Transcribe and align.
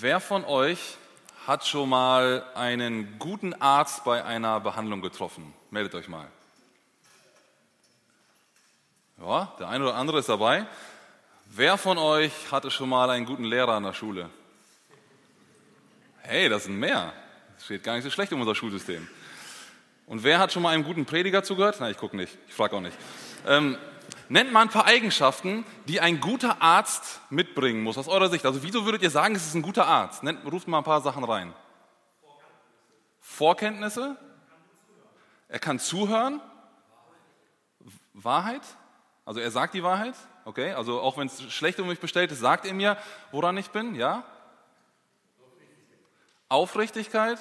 Wer 0.00 0.20
von 0.20 0.44
euch 0.44 0.96
hat 1.44 1.66
schon 1.66 1.88
mal 1.88 2.44
einen 2.54 3.18
guten 3.18 3.52
Arzt 3.54 4.04
bei 4.04 4.24
einer 4.24 4.60
Behandlung 4.60 5.00
getroffen? 5.02 5.52
Meldet 5.72 5.92
euch 5.96 6.06
mal. 6.06 6.28
Ja, 9.20 9.52
der 9.58 9.68
eine 9.68 9.82
oder 9.82 9.96
andere 9.96 10.20
ist 10.20 10.28
dabei. 10.28 10.66
Wer 11.46 11.76
von 11.78 11.98
euch 11.98 12.30
hatte 12.52 12.70
schon 12.70 12.88
mal 12.88 13.10
einen 13.10 13.26
guten 13.26 13.42
Lehrer 13.42 13.72
an 13.72 13.82
der 13.82 13.92
Schule? 13.92 14.30
Hey, 16.22 16.48
das 16.48 16.64
sind 16.64 16.78
mehr. 16.78 17.12
Das 17.56 17.64
steht 17.64 17.82
gar 17.82 17.96
nicht 17.96 18.04
so 18.04 18.10
schlecht 18.10 18.32
um 18.32 18.40
unser 18.40 18.54
Schulsystem. 18.54 19.04
Und 20.06 20.22
wer 20.22 20.38
hat 20.38 20.52
schon 20.52 20.62
mal 20.62 20.74
einen 20.74 20.84
guten 20.84 21.06
Prediger 21.06 21.42
zugehört? 21.42 21.80
Nein, 21.80 21.90
ich 21.90 21.98
gucke 21.98 22.16
nicht. 22.16 22.38
Ich 22.46 22.54
frage 22.54 22.76
auch 22.76 22.80
nicht. 22.80 22.96
Ähm, 23.48 23.76
nennt 24.28 24.52
mal 24.52 24.62
ein 24.62 24.68
paar 24.68 24.86
Eigenschaften, 24.86 25.64
die 25.86 26.00
ein 26.00 26.20
guter 26.20 26.62
Arzt 26.62 27.20
mitbringen 27.30 27.82
muss, 27.82 27.98
aus 27.98 28.08
eurer 28.08 28.28
Sicht. 28.28 28.44
Also 28.44 28.62
wieso 28.62 28.84
würdet 28.84 29.02
ihr 29.02 29.10
sagen, 29.10 29.34
es 29.34 29.46
ist 29.46 29.54
ein 29.54 29.62
guter 29.62 29.86
Arzt? 29.86 30.22
Nennt, 30.22 30.44
ruft 30.50 30.68
mal 30.68 30.78
ein 30.78 30.84
paar 30.84 31.00
Sachen 31.00 31.24
rein. 31.24 31.54
Vorkenntnisse? 33.20 34.16
Er 35.48 35.58
kann 35.58 35.78
zuhören? 35.78 36.40
Wahrheit? 38.12 38.62
Also 39.24 39.40
er 39.40 39.50
sagt 39.50 39.74
die 39.74 39.82
Wahrheit? 39.82 40.14
Okay, 40.44 40.72
also 40.72 41.00
auch 41.00 41.18
wenn 41.18 41.26
es 41.26 41.52
schlecht 41.52 41.78
um 41.80 41.88
mich 41.88 42.00
bestellt 42.00 42.32
ist, 42.32 42.40
sagt 42.40 42.66
er 42.66 42.74
mir, 42.74 42.96
woran 43.32 43.56
ich 43.58 43.70
bin? 43.70 43.94
Ja? 43.94 44.24
Aufrichtigkeit? 46.48 47.38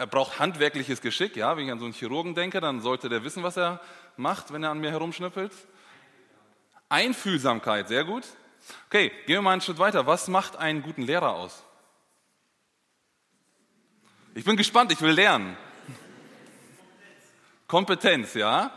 Er 0.00 0.06
braucht 0.06 0.38
handwerkliches 0.38 1.02
Geschick, 1.02 1.36
ja, 1.36 1.54
wenn 1.58 1.66
ich 1.66 1.72
an 1.72 1.78
so 1.78 1.84
einen 1.84 1.92
Chirurgen 1.92 2.34
denke, 2.34 2.62
dann 2.62 2.80
sollte 2.80 3.10
der 3.10 3.22
wissen, 3.22 3.42
was 3.42 3.58
er 3.58 3.82
macht, 4.16 4.50
wenn 4.50 4.64
er 4.64 4.70
an 4.70 4.78
mir 4.78 4.90
herumschnüppelt. 4.90 5.52
Einfühlsamkeit, 6.88 7.88
sehr 7.88 8.04
gut. 8.04 8.24
Okay, 8.86 9.10
gehen 9.26 9.34
wir 9.34 9.42
mal 9.42 9.52
einen 9.52 9.60
Schritt 9.60 9.78
weiter. 9.78 10.06
Was 10.06 10.28
macht 10.28 10.56
einen 10.56 10.80
guten 10.80 11.02
Lehrer 11.02 11.34
aus? 11.34 11.62
Ich 14.32 14.42
bin 14.42 14.56
gespannt, 14.56 14.90
ich 14.90 15.02
will 15.02 15.12
lernen. 15.12 15.54
Kompetenz, 17.66 18.32
ja? 18.32 18.72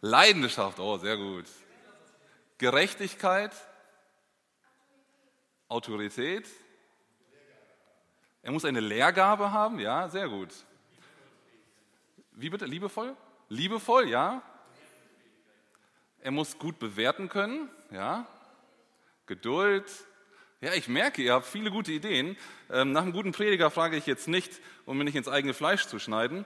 Leidenschaft, 0.00 0.80
oh, 0.80 0.98
sehr 0.98 1.16
gut. 1.16 1.46
Gerechtigkeit, 2.58 3.52
Autorität, 5.68 6.48
er 8.42 8.52
muss 8.52 8.64
eine 8.64 8.80
Lehrgabe 8.80 9.52
haben, 9.52 9.78
ja, 9.78 10.08
sehr 10.08 10.28
gut. 10.28 10.50
Wie 12.32 12.50
bitte? 12.50 12.66
Liebevoll? 12.66 13.16
Liebevoll, 13.48 14.08
ja. 14.08 14.42
Er 16.20 16.30
muss 16.32 16.58
gut 16.58 16.78
bewerten 16.78 17.28
können, 17.28 17.68
ja. 17.90 18.26
Geduld. 19.26 19.84
Ja, 20.60 20.74
ich 20.74 20.88
merke, 20.88 21.22
ihr 21.22 21.34
habt 21.34 21.46
viele 21.46 21.70
gute 21.70 21.92
Ideen. 21.92 22.36
Ähm, 22.70 22.92
nach 22.92 23.02
einem 23.02 23.12
guten 23.12 23.32
Prediger 23.32 23.70
frage 23.70 23.96
ich 23.96 24.06
jetzt 24.06 24.28
nicht, 24.28 24.60
um 24.86 24.98
mir 24.98 25.04
nicht 25.04 25.16
ins 25.16 25.28
eigene 25.28 25.54
Fleisch 25.54 25.86
zu 25.86 25.98
schneiden. 25.98 26.44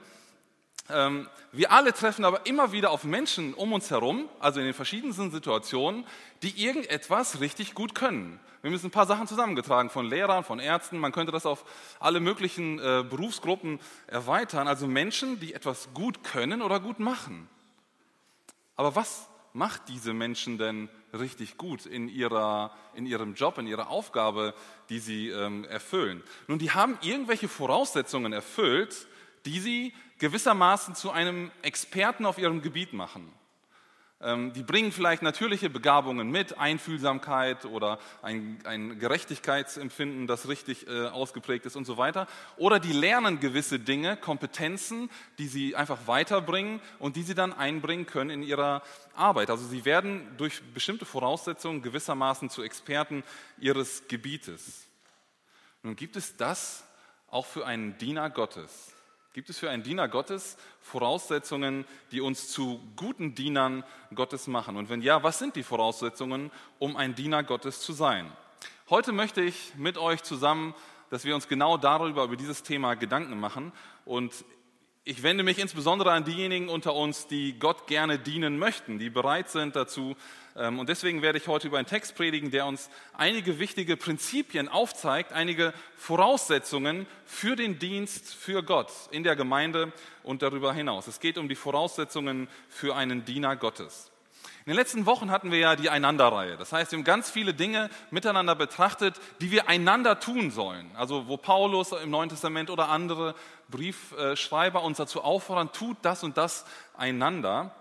Ähm, 0.89 1.27
wir 1.51 1.71
alle 1.71 1.93
treffen 1.93 2.23
aber 2.23 2.45
immer 2.45 2.71
wieder 2.71 2.91
auf 2.91 3.03
Menschen 3.03 3.53
um 3.53 3.73
uns 3.73 3.91
herum, 3.91 4.29
also 4.39 4.59
in 4.59 4.65
den 4.65 4.73
verschiedensten 4.73 5.31
Situationen, 5.31 6.05
die 6.43 6.63
irgendetwas 6.63 7.41
richtig 7.41 7.73
gut 7.73 7.95
können. 7.95 8.39
Wir 8.61 8.71
müssen 8.71 8.87
ein 8.87 8.91
paar 8.91 9.05
Sachen 9.05 9.27
zusammengetragen 9.27 9.89
von 9.89 10.07
Lehrern, 10.07 10.43
von 10.43 10.59
Ärzten. 10.59 10.97
Man 10.97 11.11
könnte 11.11 11.31
das 11.31 11.45
auf 11.45 11.63
alle 11.99 12.19
möglichen 12.19 12.79
äh, 12.79 13.03
Berufsgruppen 13.07 13.79
erweitern. 14.07 14.67
Also 14.67 14.87
Menschen, 14.87 15.39
die 15.39 15.53
etwas 15.53 15.89
gut 15.93 16.23
können 16.23 16.61
oder 16.61 16.79
gut 16.79 16.99
machen. 16.99 17.47
Aber 18.75 18.95
was 18.95 19.27
macht 19.53 19.89
diese 19.89 20.13
Menschen 20.13 20.57
denn 20.57 20.89
richtig 21.13 21.57
gut 21.57 21.85
in, 21.85 22.09
ihrer, 22.09 22.71
in 22.93 23.05
ihrem 23.05 23.35
Job, 23.35 23.57
in 23.57 23.67
ihrer 23.67 23.89
Aufgabe, 23.89 24.53
die 24.89 24.99
sie 24.99 25.29
ähm, 25.29 25.63
erfüllen? 25.65 26.23
Nun, 26.47 26.59
die 26.59 26.71
haben 26.71 26.97
irgendwelche 27.01 27.47
Voraussetzungen 27.47 28.33
erfüllt, 28.33 29.07
die 29.47 29.59
sie 29.61 29.93
gewissermaßen 30.19 30.93
zu 30.93 31.11
einem 31.11 31.51
Experten 31.61 32.25
auf 32.25 32.37
ihrem 32.37 32.61
Gebiet 32.61 32.91
machen. 32.91 33.31
Ähm, 34.19 34.51
die 34.51 34.63
bringen 34.63 34.91
vielleicht 34.91 35.21
natürliche 35.21 35.69
Begabungen 35.69 36.29
mit, 36.29 36.57
Einfühlsamkeit 36.57 37.65
oder 37.65 37.99
ein, 38.21 38.57
ein 38.65 38.99
Gerechtigkeitsempfinden, 38.99 40.27
das 40.27 40.49
richtig 40.49 40.87
äh, 40.87 41.05
ausgeprägt 41.05 41.65
ist 41.65 41.77
und 41.77 41.85
so 41.85 41.97
weiter. 41.97 42.27
Oder 42.57 42.79
die 42.79 42.91
lernen 42.91 43.39
gewisse 43.39 43.79
Dinge, 43.79 44.17
Kompetenzen, 44.17 45.09
die 45.37 45.47
sie 45.47 45.75
einfach 45.75 46.07
weiterbringen 46.07 46.81
und 46.99 47.15
die 47.15 47.23
sie 47.23 47.35
dann 47.35 47.53
einbringen 47.53 48.05
können 48.05 48.31
in 48.31 48.43
ihrer 48.43 48.81
Arbeit. 49.15 49.49
Also 49.49 49.65
sie 49.65 49.85
werden 49.85 50.27
durch 50.37 50.61
bestimmte 50.73 51.05
Voraussetzungen 51.05 51.83
gewissermaßen 51.83 52.49
zu 52.49 52.63
Experten 52.63 53.23
ihres 53.59 54.09
Gebietes. 54.09 54.87
Nun 55.83 55.95
gibt 55.95 56.17
es 56.17 56.35
das 56.35 56.83
auch 57.27 57.45
für 57.45 57.65
einen 57.65 57.97
Diener 57.97 58.29
Gottes. 58.29 58.96
Gibt 59.33 59.49
es 59.49 59.59
für 59.59 59.69
einen 59.69 59.83
Diener 59.83 60.07
Gottes 60.07 60.57
Voraussetzungen, 60.81 61.85
die 62.11 62.21
uns 62.21 62.49
zu 62.49 62.81
guten 62.95 63.35
Dienern 63.35 63.83
Gottes 64.15 64.47
machen? 64.47 64.77
Und 64.77 64.89
wenn 64.89 65.01
ja, 65.01 65.21
was 65.21 65.37
sind 65.37 65.55
die 65.55 65.63
Voraussetzungen, 65.63 66.51
um 66.79 66.95
ein 66.95 67.13
Diener 67.13 67.43
Gottes 67.43 67.81
zu 67.81 67.93
sein? 67.93 68.31
Heute 68.89 69.11
möchte 69.11 69.41
ich 69.41 69.73
mit 69.75 69.97
euch 69.97 70.23
zusammen, 70.23 70.73
dass 71.09 71.23
wir 71.23 71.35
uns 71.35 71.47
genau 71.47 71.77
darüber, 71.77 72.23
über 72.23 72.35
dieses 72.35 72.63
Thema 72.63 72.95
Gedanken 72.95 73.39
machen. 73.39 73.71
Und 74.05 74.45
ich 75.03 75.23
wende 75.23 75.43
mich 75.43 75.59
insbesondere 75.59 76.11
an 76.11 76.25
diejenigen 76.25 76.67
unter 76.67 76.93
uns, 76.93 77.27
die 77.27 77.57
Gott 77.59 77.87
gerne 77.87 78.19
dienen 78.19 78.57
möchten, 78.57 78.99
die 78.99 79.09
bereit 79.09 79.49
sind 79.49 79.75
dazu. 79.75 80.15
Ähm, 80.57 80.79
und 80.79 80.89
deswegen 80.89 81.21
werde 81.21 81.37
ich 81.37 81.47
heute 81.47 81.67
über 81.67 81.77
einen 81.77 81.87
Text 81.87 82.15
predigen, 82.15 82.51
der 82.51 82.65
uns 82.65 82.89
einige 83.13 83.59
wichtige 83.59 83.95
Prinzipien 83.95 84.67
aufzeigt, 84.67 85.31
einige 85.31 85.73
Voraussetzungen 85.95 87.05
für 87.25 87.55
den 87.55 87.79
Dienst 87.79 88.33
für 88.33 88.63
Gott 88.63 88.91
in 89.11 89.23
der 89.23 89.35
Gemeinde 89.35 89.91
und 90.23 90.41
darüber 90.41 90.73
hinaus. 90.73 91.07
Es 91.07 91.19
geht 91.19 91.37
um 91.37 91.47
die 91.47 91.55
Voraussetzungen 91.55 92.47
für 92.69 92.95
einen 92.95 93.23
Diener 93.23 93.55
Gottes. 93.55 94.11
In 94.65 94.71
den 94.71 94.79
letzten 94.79 95.05
Wochen 95.05 95.31
hatten 95.31 95.49
wir 95.49 95.59
ja 95.59 95.75
die 95.77 95.89
Einanderreihe. 95.89 96.57
Das 96.57 96.73
heißt, 96.73 96.91
wir 96.91 96.97
haben 96.97 97.05
ganz 97.05 97.29
viele 97.29 97.53
Dinge 97.53 97.89
miteinander 98.11 98.53
betrachtet, 98.53 99.15
die 99.39 99.49
wir 99.49 99.69
einander 99.69 100.19
tun 100.19 100.51
sollen. 100.51 100.91
Also 100.95 101.29
wo 101.29 101.37
Paulus 101.37 101.93
im 101.93 102.09
Neuen 102.09 102.27
Testament 102.27 102.69
oder 102.69 102.89
andere 102.89 103.33
Briefschreiber 103.69 104.83
uns 104.83 104.97
dazu 104.97 105.23
auffordern, 105.23 105.71
tut 105.71 105.95
das 106.01 106.21
und 106.21 106.35
das 106.35 106.65
einander, 106.97 107.73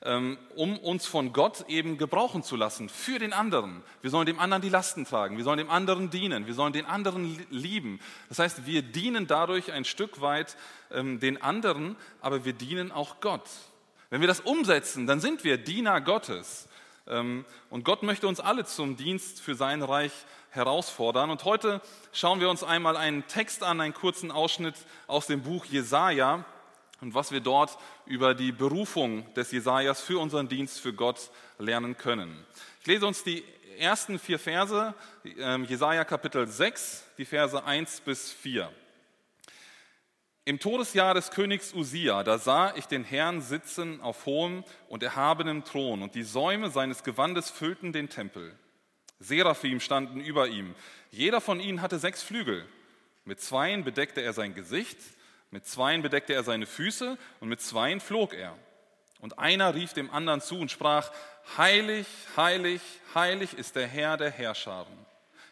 um 0.00 0.78
uns 0.78 1.06
von 1.06 1.32
Gott 1.32 1.64
eben 1.68 1.98
gebrauchen 1.98 2.44
zu 2.44 2.54
lassen 2.54 2.88
für 2.88 3.18
den 3.18 3.32
anderen. 3.32 3.82
Wir 4.00 4.10
sollen 4.10 4.26
dem 4.26 4.38
anderen 4.38 4.62
die 4.62 4.68
Lasten 4.68 5.04
tragen, 5.04 5.36
wir 5.36 5.44
sollen 5.44 5.58
dem 5.58 5.70
anderen 5.70 6.10
dienen, 6.10 6.46
wir 6.46 6.54
sollen 6.54 6.72
den 6.72 6.86
anderen 6.86 7.44
lieben. 7.50 7.98
Das 8.28 8.38
heißt, 8.38 8.64
wir 8.64 8.82
dienen 8.82 9.26
dadurch 9.26 9.72
ein 9.72 9.84
Stück 9.84 10.20
weit 10.20 10.56
ähm, 10.92 11.18
den 11.18 11.42
anderen, 11.42 11.96
aber 12.20 12.44
wir 12.44 12.52
dienen 12.52 12.92
auch 12.92 13.20
Gott. 13.20 13.48
Wenn 14.10 14.20
wir 14.20 14.28
das 14.28 14.40
umsetzen, 14.40 15.06
dann 15.06 15.20
sind 15.20 15.42
wir 15.42 15.58
Diener 15.58 16.00
Gottes. 16.00 16.68
Ähm, 17.08 17.44
und 17.68 17.84
Gott 17.84 18.02
möchte 18.04 18.28
uns 18.28 18.38
alle 18.38 18.64
zum 18.64 18.96
Dienst 18.96 19.40
für 19.40 19.56
sein 19.56 19.82
Reich 19.82 20.12
herausfordern. 20.50 21.30
Und 21.30 21.44
heute 21.44 21.80
schauen 22.12 22.40
wir 22.40 22.50
uns 22.50 22.62
einmal 22.62 22.96
einen 22.96 23.26
Text 23.26 23.62
an, 23.62 23.80
einen 23.80 23.94
kurzen 23.94 24.30
Ausschnitt 24.30 24.76
aus 25.08 25.26
dem 25.26 25.42
Buch 25.42 25.64
Jesaja 25.64 26.44
und 27.00 27.14
was 27.14 27.30
wir 27.30 27.40
dort 27.40 27.78
über 28.06 28.34
die 28.34 28.52
Berufung 28.52 29.32
des 29.34 29.52
Jesajas 29.52 30.00
für 30.00 30.18
unseren 30.18 30.48
Dienst 30.48 30.80
für 30.80 30.92
Gott 30.92 31.30
lernen 31.58 31.96
können. 31.96 32.44
Ich 32.80 32.86
lese 32.86 33.06
uns 33.06 33.22
die 33.22 33.44
ersten 33.78 34.18
vier 34.18 34.38
Verse, 34.38 34.94
ähm, 35.38 35.64
Jesaja 35.64 36.04
Kapitel 36.04 36.46
6, 36.46 37.04
die 37.18 37.24
Verse 37.24 37.64
1 37.64 38.00
bis 38.00 38.32
4. 38.32 38.72
Im 40.44 40.58
Todesjahr 40.58 41.12
des 41.12 41.30
Königs 41.30 41.74
Usia, 41.74 42.24
da 42.24 42.38
sah 42.38 42.74
ich 42.74 42.86
den 42.86 43.04
Herrn 43.04 43.42
sitzen 43.42 44.00
auf 44.00 44.24
hohem 44.24 44.64
und 44.88 45.02
erhabenem 45.02 45.62
Thron, 45.62 46.02
und 46.02 46.14
die 46.14 46.22
Säume 46.22 46.70
seines 46.70 47.04
Gewandes 47.04 47.50
füllten 47.50 47.92
den 47.92 48.08
Tempel. 48.08 48.56
Seraphim 49.20 49.80
standen 49.80 50.20
über 50.20 50.48
ihm. 50.48 50.74
Jeder 51.10 51.40
von 51.40 51.60
ihnen 51.60 51.82
hatte 51.82 51.98
sechs 51.98 52.22
Flügel. 52.22 52.66
Mit 53.24 53.40
zweien 53.40 53.84
bedeckte 53.84 54.22
er 54.22 54.32
sein 54.32 54.54
Gesicht, 54.54 54.96
mit 55.50 55.66
zweien 55.66 56.02
bedeckte 56.02 56.34
er 56.34 56.42
seine 56.42 56.66
Füße 56.66 57.16
und 57.40 57.48
mit 57.48 57.60
zweien 57.60 58.00
flog 58.00 58.34
er. 58.34 58.56
Und 59.20 59.38
einer 59.38 59.74
rief 59.74 59.92
dem 59.92 60.10
anderen 60.10 60.40
zu 60.40 60.58
und 60.58 60.70
sprach, 60.70 61.10
Heilig, 61.56 62.06
heilig, 62.36 62.82
heilig 63.14 63.54
ist 63.54 63.74
der 63.74 63.86
Herr 63.86 64.16
der 64.16 64.30
Herrscharen. 64.30 65.06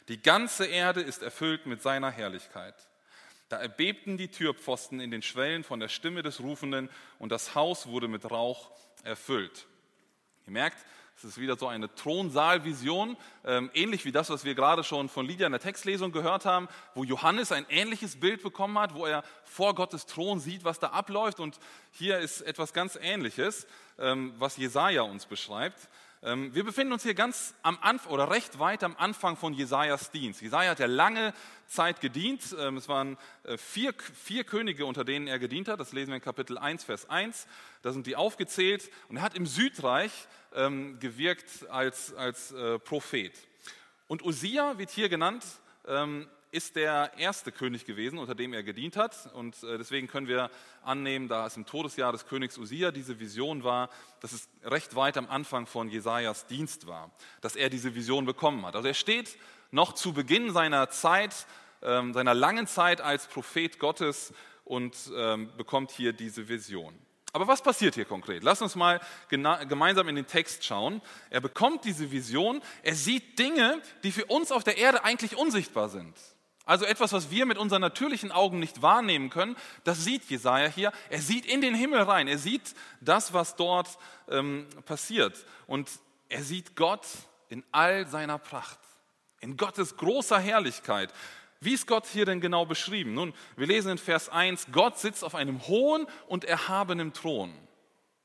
Die 0.09 0.21
ganze 0.21 0.67
Erde 0.67 1.01
ist 1.01 1.23
erfüllt 1.23 1.67
mit 1.67 1.83
seiner 1.83 2.11
Herrlichkeit. 2.11 2.75
Da 3.49 3.57
erbebten 3.57 4.19
die 4.19 4.29
Türpfosten 4.29 5.01
in 5.01 5.11
den 5.11 5.23
Schwellen 5.23 5.65
von 5.65 5.81
der 5.81 5.89
Stimme 5.89 6.23
des 6.23 6.41
Rufenden 6.41 6.91
und 7.19 7.31
das 7.31 7.55
Haus 7.55 7.87
wurde 7.87 8.09
mit 8.09 8.31
Rauch 8.31 8.71
erfüllt. 9.05 9.67
Ihr 10.47 10.53
merkt, 10.53 10.79
es 11.17 11.25
ist 11.25 11.41
wieder 11.41 11.57
so 11.57 11.67
eine 11.67 11.93
Thronsaalvision, 11.95 13.17
ähm, 13.45 13.71
ähnlich 13.73 14.05
wie 14.05 14.13
das, 14.13 14.29
was 14.29 14.45
wir 14.45 14.55
gerade 14.55 14.85
schon 14.85 15.09
von 15.09 15.27
Lydia 15.27 15.47
in 15.47 15.53
der 15.53 15.61
Textlesung 15.63 16.13
gehört 16.13 16.45
haben, 16.45 16.69
wo 16.95 17.05
Johannes 17.05 17.53
ein 17.53 17.65
ähnliches 17.71 18.21
Bild 18.21 18.43
bekommen 18.43 18.79
hat, 18.79 18.95
wo 18.95 19.07
er 19.07 19.25
vor 19.45 19.75
Gottes 19.75 20.05
Thron 20.05 20.41
sieht, 20.41 20.65
was 20.65 20.79
da 20.79 20.89
abläuft. 20.89 21.41
Und 21.41 21.59
hier 21.93 22.19
ist 22.19 22.43
etwas 22.43 22.75
ganz 22.75 22.99
Ähnliches, 23.01 23.67
ähm, 23.99 24.35
was 24.37 24.59
Jesaja 24.59 25.03
uns 25.03 25.25
beschreibt. 25.25 25.89
Ähm, 26.23 26.55
wir 26.55 26.65
befinden 26.65 26.93
uns 26.93 27.03
hier 27.03 27.15
ganz 27.15 27.55
am 27.63 27.79
Anfang 27.81 28.13
oder 28.13 28.31
recht 28.31 28.59
weit 28.59 28.83
am 28.83 28.97
Anfang 28.97 29.37
von 29.37 29.53
Jesajas 29.53 30.11
Dienst. 30.11 30.41
Jesaja 30.41 30.71
hat 30.71 30.79
ja 30.79 30.87
lange 30.87 31.35
Zeit 31.67 32.01
gedient. 32.01 32.57
Ähm, 32.59 32.79
es 32.79 32.89
waren 32.89 33.19
äh, 33.45 33.59
vier, 33.59 33.95
vier 34.15 34.45
Könige, 34.45 34.87
unter 34.87 35.05
denen 35.05 35.27
er 35.27 35.39
gedient 35.39 35.69
hat. 35.69 35.79
Das 35.79 35.93
lesen 35.93 36.09
wir 36.09 36.17
in 36.17 36.23
Kapitel 36.23 36.57
1, 36.57 36.85
Vers 36.85 37.09
1. 37.11 37.47
Da 37.83 37.93
sind 37.93 38.07
die 38.07 38.17
aufgezählt. 38.17 38.91
Und 39.09 39.17
er 39.17 39.23
hat 39.23 39.37
im 39.37 39.47
Südreich 39.47 40.13
ähm, 40.55 40.99
gewirkt 41.01 41.69
als, 41.69 42.15
als 42.15 42.53
äh, 42.53 42.79
Prophet. 42.79 43.33
Und 44.09 44.25
Usia 44.25 44.79
wird 44.79 44.91
hier 44.91 45.09
genannt 45.09 45.45
ist 46.57 46.75
der 46.75 47.13
erste 47.19 47.53
König 47.53 47.85
gewesen, 47.85 48.19
unter 48.19 48.35
dem 48.35 48.55
er 48.55 48.63
gedient 48.63 48.97
hat. 48.97 49.31
Und 49.35 49.63
äh, 49.63 49.77
deswegen 49.77 50.09
können 50.09 50.27
wir 50.27 50.51
annehmen, 50.83 51.29
da 51.29 51.47
es 51.47 51.57
im 51.59 51.67
Todesjahr 51.67 52.13
des 52.13 52.27
Königs 52.27 52.57
Usia 52.57 52.93
diese 52.93 53.21
Vision 53.21 53.63
war, 53.63 53.91
dass 54.21 54.33
es 54.33 54.49
recht 54.65 54.97
weit 54.97 55.19
am 55.19 55.29
Anfang 55.29 55.67
von 55.67 55.91
Jesajas 55.91 56.47
Dienst 56.47 56.87
war, 56.87 57.11
dass 57.43 57.57
er 57.57 57.69
diese 57.69 57.95
Vision 57.95 58.25
bekommen 58.25 58.65
hat. 58.65 58.75
Also 58.75 58.89
er 58.89 58.95
steht 58.95 59.37
noch 59.71 59.93
zu 59.93 60.15
Beginn 60.15 60.51
seiner 60.51 60.89
Zeit, 60.89 61.47
ähm, 61.83 62.15
seiner 62.15 62.33
langen 62.33 62.67
Zeit 62.67 63.03
als 63.03 63.27
Prophet 63.27 63.79
Gottes 63.79 64.33
und 64.65 64.97
ähm, 65.15 65.51
bekommt 65.59 65.91
hier 65.91 66.15
diese 66.15 66.49
Vision. 66.49 66.99
Aber 67.35 67.49
was 67.49 67.61
passiert 67.61 67.97
hier 67.97 68.07
konkret? 68.07 68.43
Lass 68.43 68.63
uns 68.63 68.77
mal 68.77 68.99
gemeinsam 69.29 70.09
in 70.09 70.17
den 70.17 70.27
Text 70.27 70.65
schauen. 70.65 71.03
Er 71.29 71.43
bekommt 71.43 71.85
diese 71.85 72.11
Vision, 72.11 72.63
er 72.83 72.95
sieht 72.95 73.39
Dinge, 73.39 73.83
die 74.05 74.11
für 74.11 74.25
uns 74.25 74.51
auf 74.51 74.65
der 74.65 74.79
Erde 74.79 75.05
eigentlich 75.05 75.37
unsichtbar 75.37 75.91
sind. 75.91 76.17
Also 76.67 76.85
etwas, 76.85 77.13
was 77.13 77.31
wir 77.31 77.47
mit 77.47 77.59
unseren 77.59 77.81
natürlichen 77.81 78.33
Augen 78.33 78.59
nicht 78.59 78.83
wahrnehmen 78.83 79.31
können, 79.31 79.57
das 79.85 80.05
sieht 80.05 80.25
Jesaja 80.25 80.67
hier. 80.67 80.93
Er 81.09 81.23
sieht 81.23 81.47
in 81.47 81.61
den 81.61 81.77
Himmel 81.77 82.03
rein. 82.03 82.27
Er 82.27 82.39
sieht 82.39 82.75
das, 83.01 83.33
was 83.33 83.55
dort 83.55 83.97
ähm, 84.29 84.67
passiert. 84.85 85.47
Und 85.69 85.89
er 86.29 86.43
sieht 86.43 86.75
Gott 86.75 87.07
in 87.49 87.65
all 87.71 88.09
seiner 88.09 88.39
Pracht, 88.39 88.81
in 89.41 89.57
Gottes 89.57 89.97
großer 89.97 90.41
Herrlichkeit. 90.41 91.13
Wie 91.61 91.73
ist 91.73 91.87
Gott 91.87 92.05
hier 92.07 92.27
denn 92.27 92.41
genau 92.41 92.67
beschrieben? 92.67 93.15
Nun, 93.15 93.33
wir 93.57 93.69
lesen 93.69 93.93
in 93.93 93.99
Vers 93.99 94.29
1, 94.29 94.67
Gott 94.73 94.99
sitzt 94.99 95.23
auf 95.23 95.37
einem 95.37 95.67
hohen 95.69 96.07
und 96.27 96.45
erhabenen 96.45 97.13
Thron. 97.13 97.55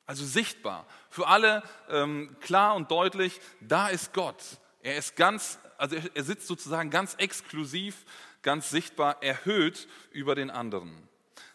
Also 0.08 0.26
sichtbar, 0.26 0.88
für 1.10 1.28
alle 1.28 1.64
ähm, 1.90 2.36
klar 2.42 2.76
und 2.76 2.90
deutlich, 2.90 3.40
da 3.62 3.88
ist 3.88 4.14
Gott. 4.14 4.44
Er 4.82 4.98
ist 4.98 5.16
ganz, 5.16 5.60
also 5.78 5.96
er 5.96 6.24
sitzt 6.24 6.48
sozusagen 6.48 6.90
ganz 6.90 7.14
exklusiv 7.16 8.04
ganz 8.42 8.70
sichtbar 8.70 9.22
erhöht 9.22 9.88
über 10.12 10.36
den 10.36 10.50
anderen. 10.50 11.08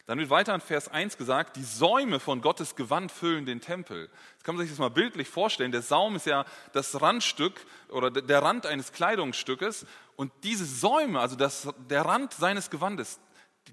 Dann 0.07 0.19
wird 0.19 0.29
weiter 0.29 0.55
in 0.55 0.61
Vers 0.61 0.87
1 0.87 1.17
gesagt, 1.17 1.57
die 1.57 1.63
Säume 1.63 2.21
von 2.21 2.41
Gottes 2.41 2.77
Gewand 2.77 3.11
füllen 3.11 3.45
den 3.45 3.59
Tempel. 3.59 4.09
Jetzt 4.33 4.45
kann 4.45 4.55
man 4.55 4.63
sich 4.63 4.71
das 4.71 4.79
mal 4.79 4.89
bildlich 4.89 5.27
vorstellen. 5.27 5.73
Der 5.73 5.81
Saum 5.81 6.15
ist 6.15 6.25
ja 6.25 6.45
das 6.71 7.01
Randstück 7.01 7.65
oder 7.89 8.09
der 8.09 8.41
Rand 8.41 8.65
eines 8.65 8.93
Kleidungsstückes. 8.93 9.85
Und 10.15 10.31
diese 10.43 10.63
Säume, 10.63 11.19
also 11.19 11.35
das, 11.35 11.67
der 11.89 12.05
Rand 12.05 12.33
seines 12.33 12.69
Gewandes, 12.69 13.19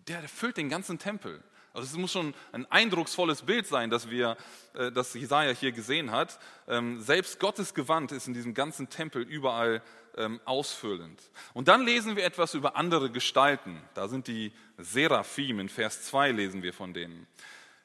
der, 0.08 0.22
der 0.22 0.28
füllt 0.28 0.56
den 0.56 0.68
ganzen 0.68 0.98
Tempel. 0.98 1.40
Also 1.74 1.88
es 1.88 1.96
muss 1.98 2.12
schon 2.12 2.34
ein 2.52 2.70
eindrucksvolles 2.70 3.42
Bild 3.42 3.66
sein, 3.66 3.90
dass 3.90 4.08
wir, 4.08 4.36
äh, 4.74 4.92
das 4.92 5.12
Jesaja 5.12 5.50
hier 5.50 5.72
gesehen 5.72 6.12
hat. 6.12 6.38
Ähm, 6.68 7.00
selbst 7.00 7.40
Gottes 7.40 7.74
Gewand 7.74 8.12
ist 8.12 8.28
in 8.28 8.32
diesem 8.32 8.54
ganzen 8.54 8.88
Tempel 8.88 9.22
überall 9.22 9.82
ähm, 10.16 10.40
ausfüllend. 10.44 11.20
Und 11.52 11.66
dann 11.66 11.84
lesen 11.84 12.14
wir 12.14 12.24
etwas 12.24 12.54
über 12.54 12.76
andere 12.76 13.10
Gestalten. 13.10 13.82
Da 13.94 14.06
sind 14.06 14.28
die 14.28 14.52
Seraphim, 14.78 15.58
in 15.58 15.68
Vers 15.68 16.04
2 16.04 16.30
lesen 16.30 16.62
wir 16.62 16.72
von 16.72 16.94
denen. 16.94 17.26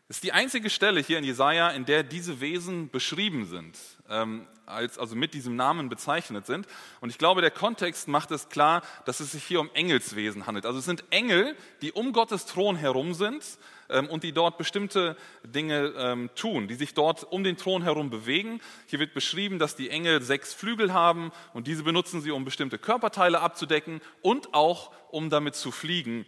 Das 0.08 0.18
ist 0.18 0.24
die 0.24 0.34
einzige 0.34 0.70
Stelle 0.70 1.02
hier 1.02 1.18
in 1.18 1.24
Jesaja, 1.24 1.70
in 1.70 1.86
der 1.86 2.04
diese 2.04 2.42
Wesen 2.42 2.90
beschrieben 2.92 3.46
sind, 3.46 3.78
ähm, 4.08 4.48
als, 4.68 5.00
also 5.00 5.16
mit 5.16 5.34
diesem 5.34 5.56
Namen 5.56 5.90
bezeichnet 5.90 6.46
sind. 6.46 6.68
Und 7.02 7.10
ich 7.10 7.18
glaube, 7.18 7.42
der 7.42 7.52
Kontext 7.52 8.08
macht 8.08 8.30
es 8.30 8.50
klar, 8.50 8.84
dass 9.06 9.20
es 9.20 9.32
sich 9.32 9.44
hier 9.44 9.60
um 9.60 9.70
Engelswesen 9.74 10.46
handelt. 10.46 10.68
Also 10.68 10.78
es 10.78 10.86
sind 10.86 11.04
Engel, 11.10 11.56
die 11.82 11.92
um 11.92 12.14
Gottes 12.14 12.46
Thron 12.46 12.76
herum 12.76 13.16
sind 13.16 13.44
und 13.90 14.24
die 14.24 14.32
dort 14.32 14.58
bestimmte 14.58 15.18
Dinge 15.44 15.94
ähm, 15.98 16.30
tun, 16.36 16.68
die 16.68 16.76
sich 16.76 16.94
dort 16.94 17.24
um 17.24 17.44
den 17.44 17.58
Thron 17.58 17.82
herum 17.82 18.10
bewegen. 18.10 18.62
Hier 18.86 19.00
wird 19.00 19.14
beschrieben, 19.14 19.60
dass 19.60 19.76
die 19.76 19.90
Engel 19.90 20.22
sechs 20.22 20.54
Flügel 20.54 20.94
haben 20.94 21.32
und 21.54 21.68
diese 21.68 21.84
benutzen 21.84 22.22
sie, 22.22 22.32
um 22.32 22.46
bestimmte 22.46 22.78
Körperteile 22.78 23.42
abzudecken 23.42 24.02
und 24.22 24.54
auch 24.54 24.92
um 25.12 25.30
damit 25.30 25.56
zu 25.56 25.72
fliegen 25.72 26.26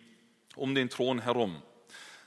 um 0.56 0.76
den 0.76 0.90
Thron 0.90 1.20
herum. 1.20 1.62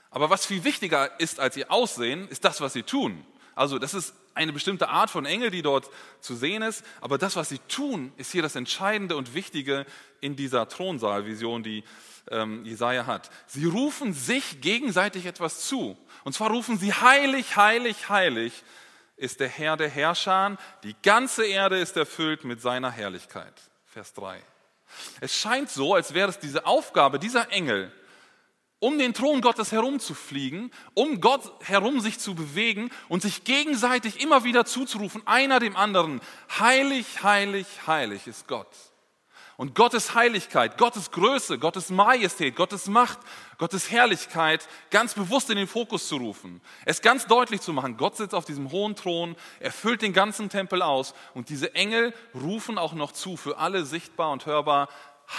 Aber 0.09 0.29
was 0.29 0.45
viel 0.45 0.63
wichtiger 0.63 1.19
ist 1.19 1.39
als 1.39 1.57
ihr 1.57 1.71
Aussehen, 1.71 2.27
ist 2.29 2.45
das, 2.45 2.61
was 2.61 2.73
sie 2.73 2.83
tun. 2.83 3.25
Also 3.53 3.79
das 3.79 3.93
ist 3.93 4.15
eine 4.33 4.53
bestimmte 4.53 4.89
Art 4.89 5.09
von 5.09 5.25
Engel, 5.25 5.49
die 5.49 5.61
dort 5.61 5.89
zu 6.19 6.35
sehen 6.35 6.61
ist. 6.61 6.83
Aber 7.01 7.17
das, 7.17 7.35
was 7.35 7.49
sie 7.49 7.59
tun, 7.69 8.11
ist 8.17 8.31
hier 8.31 8.41
das 8.41 8.55
Entscheidende 8.55 9.15
und 9.15 9.33
Wichtige 9.33 9.85
in 10.21 10.35
dieser 10.35 10.67
Thronsaalvision, 10.67 11.63
die 11.63 11.83
ähm, 12.31 12.65
Jesaja 12.65 13.05
hat. 13.05 13.29
Sie 13.47 13.65
rufen 13.65 14.13
sich 14.13 14.61
gegenseitig 14.61 15.25
etwas 15.25 15.61
zu. 15.61 15.97
Und 16.23 16.33
zwar 16.33 16.49
rufen 16.49 16.77
sie 16.77 16.93
heilig, 16.93 17.55
heilig, 17.55 18.09
heilig 18.09 18.63
ist 19.17 19.39
der 19.39 19.47
Herr 19.47 19.77
der 19.77 19.89
Herrscher. 19.89 20.57
Die 20.83 20.95
ganze 21.03 21.45
Erde 21.45 21.79
ist 21.79 21.97
erfüllt 21.97 22.43
mit 22.43 22.61
seiner 22.61 22.91
Herrlichkeit. 22.91 23.53
Vers 23.85 24.13
3. 24.13 24.41
Es 25.21 25.35
scheint 25.35 25.69
so, 25.69 25.93
als 25.93 26.13
wäre 26.13 26.29
es 26.29 26.39
diese 26.39 26.65
Aufgabe 26.65 27.19
dieser 27.19 27.51
Engel, 27.51 27.91
um 28.79 28.99
den 28.99 29.13
Thron 29.13 29.41
Gottes 29.41 29.71
herumzufliegen, 29.71 30.71
um 30.93 31.21
Gott 31.21 31.41
herum 31.61 32.01
sich 32.01 32.19
zu 32.19 32.35
bewegen 32.35 32.91
und 33.07 33.21
sich 33.21 33.43
gegenseitig 33.43 34.21
immer 34.21 34.43
wieder 34.43 34.65
zuzurufen, 34.65 35.25
einer 35.25 35.59
dem 35.59 35.75
anderen, 35.75 36.21
heilig, 36.59 37.23
heilig, 37.23 37.65
heilig 37.87 38.27
ist 38.27 38.47
Gott. 38.47 38.67
Und 39.57 39.73
Gottes 39.73 40.15
Heiligkeit, 40.15 40.77
Gottes 40.77 41.11
Größe, 41.11 41.57
Gottes 41.57 41.89
Majestät, 41.89 42.55
Gottes 42.55 42.87
Macht, 42.87 43.19
Gottes 43.57 43.89
Herrlichkeit 43.89 44.67
ganz 44.89 45.13
bewusst 45.13 45.49
in 45.49 45.55
den 45.55 45.67
Fokus 45.67 46.09
zu 46.09 46.17
rufen. 46.17 46.61
Es 46.83 47.01
ganz 47.01 47.25
deutlich 47.25 47.61
zu 47.61 47.71
machen, 47.71 47.95
Gott 47.95 48.17
sitzt 48.17 48.35
auf 48.35 48.43
diesem 48.43 48.71
hohen 48.71 48.95
Thron, 48.95 49.37
er 49.61 49.71
füllt 49.71 50.01
den 50.01 50.11
ganzen 50.11 50.49
Tempel 50.49 50.81
aus 50.81 51.13
und 51.33 51.49
diese 51.49 51.73
Engel 51.73 52.13
rufen 52.33 52.77
auch 52.77 52.93
noch 52.93 53.13
zu, 53.13 53.37
für 53.37 53.57
alle 53.57 53.85
sichtbar 53.85 54.31
und 54.31 54.45
hörbar, 54.45 54.89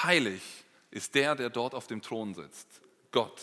heilig 0.03 0.43
ist 0.91 1.15
der, 1.15 1.35
der 1.35 1.51
dort 1.51 1.75
auf 1.75 1.87
dem 1.87 2.01
Thron 2.01 2.35
sitzt. 2.35 2.81
Gott. 3.13 3.41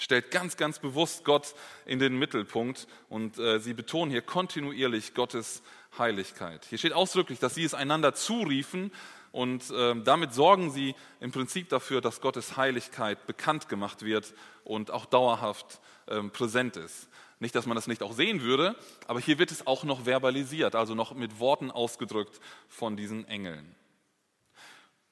Stellt 0.00 0.30
ganz, 0.30 0.56
ganz 0.56 0.78
bewusst 0.78 1.24
Gott 1.24 1.56
in 1.84 1.98
den 1.98 2.16
Mittelpunkt 2.16 2.86
und 3.08 3.36
äh, 3.38 3.58
sie 3.58 3.74
betonen 3.74 4.12
hier 4.12 4.22
kontinuierlich 4.22 5.12
Gottes 5.12 5.60
Heiligkeit. 5.98 6.64
Hier 6.68 6.78
steht 6.78 6.92
ausdrücklich, 6.92 7.40
dass 7.40 7.56
sie 7.56 7.64
es 7.64 7.74
einander 7.74 8.14
zuriefen 8.14 8.92
und 9.32 9.70
äh, 9.70 9.94
damit 10.02 10.34
sorgen 10.34 10.70
sie 10.70 10.94
im 11.20 11.32
Prinzip 11.32 11.68
dafür, 11.68 12.00
dass 12.00 12.20
Gottes 12.20 12.56
Heiligkeit 12.56 13.26
bekannt 13.26 13.68
gemacht 13.68 14.02
wird 14.02 14.34
und 14.64 14.90
auch 14.90 15.06
dauerhaft 15.06 15.80
äh, 16.06 16.22
präsent 16.22 16.76
ist. 16.76 17.08
Nicht, 17.40 17.54
dass 17.54 17.66
man 17.66 17.76
das 17.76 17.86
nicht 17.86 18.02
auch 18.02 18.12
sehen 18.12 18.42
würde, 18.42 18.74
aber 19.06 19.20
hier 19.20 19.38
wird 19.38 19.52
es 19.52 19.66
auch 19.66 19.84
noch 19.84 20.04
verbalisiert, 20.04 20.74
also 20.74 20.94
noch 20.94 21.14
mit 21.14 21.38
Worten 21.38 21.70
ausgedrückt 21.70 22.40
von 22.68 22.96
diesen 22.96 23.28
Engeln. 23.28 23.74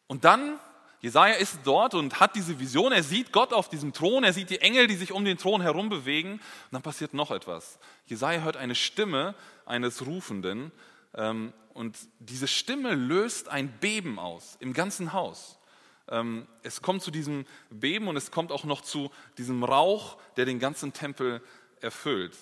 Und 0.08 0.24
dann 0.24 0.58
Jesaja 1.00 1.34
ist 1.34 1.60
dort 1.64 1.94
und 1.94 2.20
hat 2.20 2.34
diese 2.34 2.58
Vision. 2.58 2.90
Er 2.90 3.02
sieht 3.02 3.30
Gott 3.30 3.52
auf 3.52 3.68
diesem 3.68 3.92
Thron, 3.92 4.24
er 4.24 4.32
sieht 4.32 4.50
die 4.50 4.60
Engel, 4.60 4.86
die 4.86 4.96
sich 4.96 5.12
um 5.12 5.24
den 5.24 5.38
Thron 5.38 5.60
herum 5.60 5.88
bewegen. 5.88 6.32
Und 6.32 6.40
dann 6.72 6.82
passiert 6.82 7.14
noch 7.14 7.30
etwas. 7.30 7.78
Jesaja 8.06 8.40
hört 8.40 8.56
eine 8.56 8.74
Stimme 8.74 9.34
eines 9.66 10.04
Rufenden 10.06 10.72
und 11.16 11.98
diese 12.18 12.48
Stimme 12.48 12.94
löst 12.94 13.48
ein 13.48 13.72
Beben 13.80 14.18
aus 14.18 14.56
im 14.60 14.72
ganzen 14.72 15.12
Haus. 15.12 15.58
Ähm, 16.08 16.46
es 16.62 16.82
kommt 16.82 17.02
zu 17.02 17.10
diesem 17.10 17.46
Beben 17.70 18.08
und 18.08 18.16
es 18.16 18.30
kommt 18.30 18.52
auch 18.52 18.64
noch 18.64 18.80
zu 18.80 19.10
diesem 19.38 19.64
Rauch, 19.64 20.18
der 20.36 20.44
den 20.44 20.58
ganzen 20.58 20.92
Tempel 20.92 21.42
erfüllt. 21.80 22.36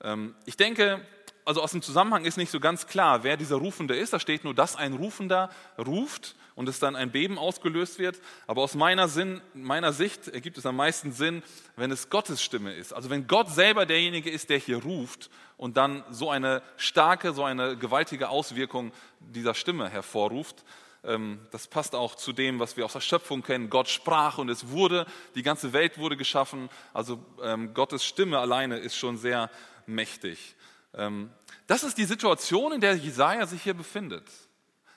Ähm, 0.00 0.34
ich 0.46 0.56
denke, 0.56 1.06
also 1.48 1.62
aus 1.62 1.72
dem 1.72 1.80
Zusammenhang 1.80 2.26
ist 2.26 2.36
nicht 2.36 2.50
so 2.50 2.60
ganz 2.60 2.86
klar, 2.86 3.24
wer 3.24 3.38
dieser 3.38 3.56
Rufende 3.56 3.96
ist. 3.96 4.12
Da 4.12 4.20
steht 4.20 4.44
nur, 4.44 4.54
dass 4.54 4.76
ein 4.76 4.92
Rufender 4.92 5.48
ruft 5.78 6.36
und 6.54 6.68
es 6.68 6.78
dann 6.78 6.94
ein 6.94 7.10
Beben 7.10 7.38
ausgelöst 7.38 7.98
wird. 7.98 8.20
Aber 8.46 8.60
aus 8.60 8.74
meiner, 8.74 9.08
Sinn, 9.08 9.40
meiner 9.54 9.94
Sicht 9.94 10.28
ergibt 10.28 10.58
es 10.58 10.66
am 10.66 10.76
meisten 10.76 11.10
Sinn, 11.12 11.42
wenn 11.76 11.90
es 11.90 12.10
Gottes 12.10 12.42
Stimme 12.42 12.74
ist. 12.74 12.92
Also 12.92 13.08
wenn 13.08 13.26
Gott 13.26 13.48
selber 13.48 13.86
derjenige 13.86 14.28
ist, 14.28 14.50
der 14.50 14.58
hier 14.58 14.82
ruft 14.82 15.30
und 15.56 15.78
dann 15.78 16.04
so 16.10 16.28
eine 16.28 16.62
starke, 16.76 17.32
so 17.32 17.44
eine 17.44 17.78
gewaltige 17.78 18.28
Auswirkung 18.28 18.92
dieser 19.20 19.54
Stimme 19.54 19.88
hervorruft. 19.88 20.64
Ähm, 21.02 21.40
das 21.50 21.66
passt 21.66 21.94
auch 21.94 22.14
zu 22.14 22.34
dem, 22.34 22.60
was 22.60 22.76
wir 22.76 22.84
aus 22.84 22.92
der 22.92 23.00
Schöpfung 23.00 23.42
kennen. 23.42 23.70
Gott 23.70 23.88
sprach 23.88 24.36
und 24.36 24.50
es 24.50 24.68
wurde, 24.68 25.06
die 25.34 25.42
ganze 25.42 25.72
Welt 25.72 25.96
wurde 25.96 26.18
geschaffen. 26.18 26.68
Also 26.92 27.24
ähm, 27.42 27.72
Gottes 27.72 28.04
Stimme 28.04 28.38
alleine 28.38 28.76
ist 28.76 28.96
schon 28.96 29.16
sehr 29.16 29.50
mächtig. 29.86 30.56
Ähm, 30.94 31.30
das 31.68 31.84
ist 31.84 31.98
die 31.98 32.06
Situation, 32.06 32.72
in 32.72 32.80
der 32.80 32.96
Jesaja 32.96 33.46
sich 33.46 33.62
hier 33.62 33.74
befindet. 33.74 34.26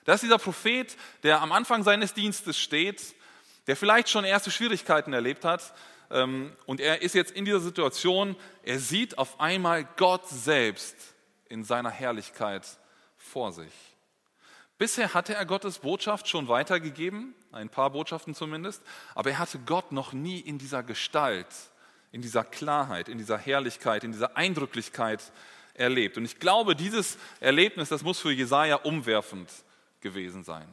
Das 0.04 0.16
ist 0.16 0.22
dieser 0.22 0.38
Prophet, 0.38 0.96
der 1.22 1.42
am 1.42 1.52
Anfang 1.52 1.84
seines 1.84 2.14
Dienstes 2.14 2.58
steht, 2.58 3.14
der 3.66 3.76
vielleicht 3.76 4.08
schon 4.08 4.24
erste 4.24 4.50
Schwierigkeiten 4.50 5.12
erlebt 5.12 5.44
hat. 5.44 5.74
Ähm, 6.10 6.50
und 6.64 6.80
er 6.80 7.02
ist 7.02 7.14
jetzt 7.14 7.32
in 7.32 7.44
dieser 7.44 7.60
Situation, 7.60 8.36
er 8.62 8.78
sieht 8.78 9.18
auf 9.18 9.38
einmal 9.38 9.84
Gott 9.96 10.26
selbst 10.28 10.96
in 11.48 11.62
seiner 11.62 11.90
Herrlichkeit 11.90 12.66
vor 13.18 13.52
sich. 13.52 13.72
Bisher 14.78 15.12
hatte 15.12 15.34
er 15.34 15.44
Gottes 15.44 15.78
Botschaft 15.78 16.26
schon 16.26 16.48
weitergegeben, 16.48 17.34
ein 17.52 17.68
paar 17.68 17.90
Botschaften 17.90 18.34
zumindest, 18.34 18.82
aber 19.14 19.30
er 19.30 19.38
hatte 19.38 19.58
Gott 19.58 19.92
noch 19.92 20.14
nie 20.14 20.40
in 20.40 20.56
dieser 20.56 20.82
Gestalt, 20.82 21.46
in 22.12 22.22
dieser 22.22 22.44
Klarheit, 22.44 23.10
in 23.10 23.18
dieser 23.18 23.36
Herrlichkeit, 23.36 24.04
in 24.04 24.12
dieser 24.12 24.38
Eindrücklichkeit 24.38 25.20
erlebt. 25.74 26.16
Und 26.16 26.24
ich 26.24 26.38
glaube, 26.38 26.76
dieses 26.76 27.18
Erlebnis, 27.40 27.88
das 27.88 28.02
muss 28.02 28.20
für 28.20 28.32
Jesaja 28.32 28.76
umwerfend 28.76 29.50
gewesen 30.00 30.44
sein. 30.44 30.68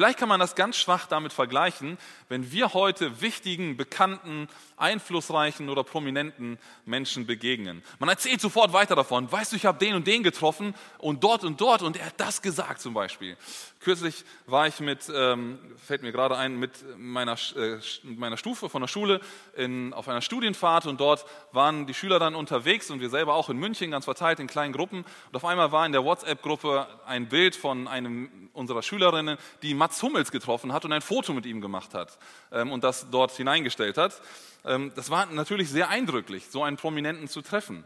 Vielleicht 0.00 0.18
kann 0.18 0.30
man 0.30 0.40
das 0.40 0.54
ganz 0.54 0.78
schwach 0.78 1.04
damit 1.04 1.30
vergleichen, 1.30 1.98
wenn 2.30 2.50
wir 2.52 2.72
heute 2.72 3.20
wichtigen, 3.20 3.76
bekannten, 3.76 4.48
einflussreichen 4.78 5.68
oder 5.68 5.84
prominenten 5.84 6.58
Menschen 6.86 7.26
begegnen. 7.26 7.82
Man 7.98 8.08
erzählt 8.08 8.40
sofort 8.40 8.72
weiter 8.72 8.96
davon. 8.96 9.30
Weißt 9.30 9.52
du, 9.52 9.56
ich 9.56 9.66
habe 9.66 9.78
den 9.78 9.94
und 9.94 10.06
den 10.06 10.22
getroffen 10.22 10.74
und 10.96 11.22
dort 11.22 11.44
und 11.44 11.60
dort 11.60 11.82
und 11.82 11.98
er 11.98 12.06
hat 12.06 12.14
das 12.16 12.40
gesagt 12.40 12.80
zum 12.80 12.94
Beispiel. 12.94 13.36
Kürzlich 13.80 14.24
war 14.46 14.66
ich 14.66 14.80
mit, 14.80 15.12
ähm, 15.14 15.58
fällt 15.76 16.00
mir 16.00 16.12
gerade 16.12 16.36
ein, 16.36 16.58
mit 16.58 16.72
meiner, 16.96 17.36
äh, 17.56 17.78
meiner 18.02 18.38
Stufe 18.38 18.70
von 18.70 18.80
der 18.80 18.88
Schule 18.88 19.20
in, 19.54 19.92
auf 19.92 20.08
einer 20.08 20.22
Studienfahrt 20.22 20.86
und 20.86 20.98
dort 20.98 21.26
waren 21.52 21.86
die 21.86 21.94
Schüler 21.94 22.18
dann 22.18 22.34
unterwegs 22.34 22.90
und 22.90 23.00
wir 23.00 23.10
selber 23.10 23.34
auch 23.34 23.50
in 23.50 23.58
München 23.58 23.90
ganz 23.90 24.06
verteilt 24.06 24.40
in 24.40 24.46
kleinen 24.46 24.72
Gruppen 24.72 25.04
und 25.28 25.36
auf 25.36 25.44
einmal 25.44 25.72
war 25.72 25.84
in 25.84 25.92
der 25.92 26.04
WhatsApp-Gruppe 26.04 26.86
ein 27.06 27.28
Bild 27.28 27.54
von 27.54 27.86
einem 27.86 28.50
unserer 28.52 28.82
Schülerinnen, 28.82 29.38
die 29.62 29.74
Mats 29.90 30.02
Hummels 30.04 30.30
getroffen 30.30 30.72
hat 30.72 30.84
und 30.84 30.92
ein 30.92 31.02
Foto 31.02 31.32
mit 31.32 31.46
ihm 31.46 31.60
gemacht 31.60 31.94
hat 31.94 32.16
ähm, 32.52 32.70
und 32.70 32.84
das 32.84 33.10
dort 33.10 33.32
hineingestellt 33.32 33.98
hat. 33.98 34.20
Ähm, 34.64 34.92
das 34.94 35.10
war 35.10 35.26
natürlich 35.26 35.68
sehr 35.68 35.88
eindrücklich, 35.88 36.46
so 36.48 36.62
einen 36.62 36.76
Prominenten 36.76 37.26
zu 37.26 37.42
treffen. 37.42 37.84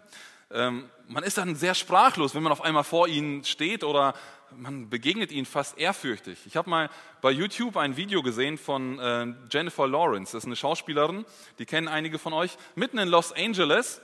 Ähm, 0.51 0.85
man 1.09 1.25
ist 1.25 1.39
dann 1.39 1.57
sehr 1.57 1.75
sprachlos, 1.75 2.35
wenn 2.35 2.43
man 2.43 2.53
auf 2.53 2.61
einmal 2.61 2.85
vor 2.85 3.09
ihnen 3.09 3.43
steht 3.45 3.85
oder 3.85 4.13
man 4.55 4.91
begegnet 4.91 5.33
ihnen 5.33 5.47
fast 5.47 5.79
ehrfürchtig. 5.79 6.39
Ich 6.45 6.59
habe 6.59 6.69
mal 6.69 6.91
bei 7.23 7.31
YouTube 7.31 7.79
ein 7.79 7.97
Video 7.97 8.23
gesehen 8.23 8.59
von 8.59 8.99
äh, 8.99 9.27
Jennifer 9.51 9.89
Lawrence, 9.89 10.33
das 10.33 10.45
ist 10.45 10.47
eine 10.47 10.57
Schauspielerin, 10.57 11.25
die 11.59 11.65
kennen 11.65 11.89
einige 11.89 12.19
von 12.19 12.35
euch, 12.35 12.59
mitten 12.75 12.99
in 12.99 13.09
Los 13.09 13.33
Angeles. 13.33 14.03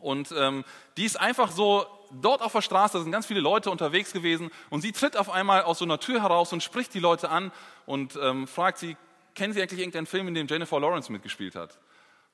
Und 0.00 0.32
ähm, 0.36 0.64
die 0.96 1.04
ist 1.04 1.18
einfach 1.18 1.50
so 1.50 1.86
dort 2.10 2.42
auf 2.42 2.52
der 2.52 2.62
Straße, 2.62 2.96
da 2.96 3.02
sind 3.02 3.12
ganz 3.12 3.26
viele 3.26 3.40
Leute 3.40 3.70
unterwegs 3.70 4.12
gewesen 4.12 4.50
und 4.70 4.80
sie 4.80 4.92
tritt 4.92 5.16
auf 5.16 5.30
einmal 5.30 5.62
aus 5.62 5.78
so 5.78 5.84
einer 5.84 6.00
Tür 6.00 6.22
heraus 6.22 6.52
und 6.52 6.62
spricht 6.62 6.94
die 6.94 7.00
Leute 7.00 7.28
an 7.28 7.52
und 7.86 8.18
ähm, 8.22 8.46
fragt 8.46 8.78
sie, 8.78 8.96
kennen 9.34 9.52
Sie 9.52 9.60
eigentlich 9.60 9.80
irgendeinen 9.80 10.06
Film, 10.06 10.26
in 10.28 10.34
dem 10.34 10.46
Jennifer 10.48 10.80
Lawrence 10.80 11.12
mitgespielt 11.12 11.54
hat? 11.54 11.78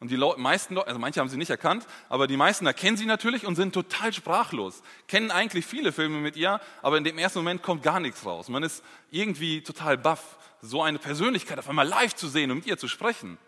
Und 0.00 0.10
die 0.10 0.16
meisten, 0.16 0.76
also 0.76 0.98
manche 0.98 1.20
haben 1.20 1.28
sie 1.28 1.36
nicht 1.36 1.50
erkannt, 1.50 1.86
aber 2.08 2.26
die 2.26 2.36
meisten 2.36 2.66
erkennen 2.66 2.96
sie 2.96 3.06
natürlich 3.06 3.46
und 3.46 3.54
sind 3.54 3.72
total 3.72 4.12
sprachlos. 4.12 4.82
Kennen 5.06 5.30
eigentlich 5.30 5.64
viele 5.64 5.92
Filme 5.92 6.18
mit 6.18 6.36
ihr, 6.36 6.60
aber 6.82 6.98
in 6.98 7.04
dem 7.04 7.16
ersten 7.16 7.38
Moment 7.38 7.62
kommt 7.62 7.82
gar 7.82 8.00
nichts 8.00 8.26
raus. 8.26 8.48
Man 8.48 8.62
ist 8.62 8.84
irgendwie 9.10 9.62
total 9.62 9.96
baff, 9.96 10.36
so 10.60 10.82
eine 10.82 10.98
Persönlichkeit 10.98 11.58
auf 11.58 11.68
einmal 11.68 11.86
live 11.86 12.14
zu 12.14 12.28
sehen 12.28 12.50
und 12.50 12.58
mit 12.58 12.66
ihr 12.66 12.76
zu 12.76 12.88
sprechen. 12.88 13.38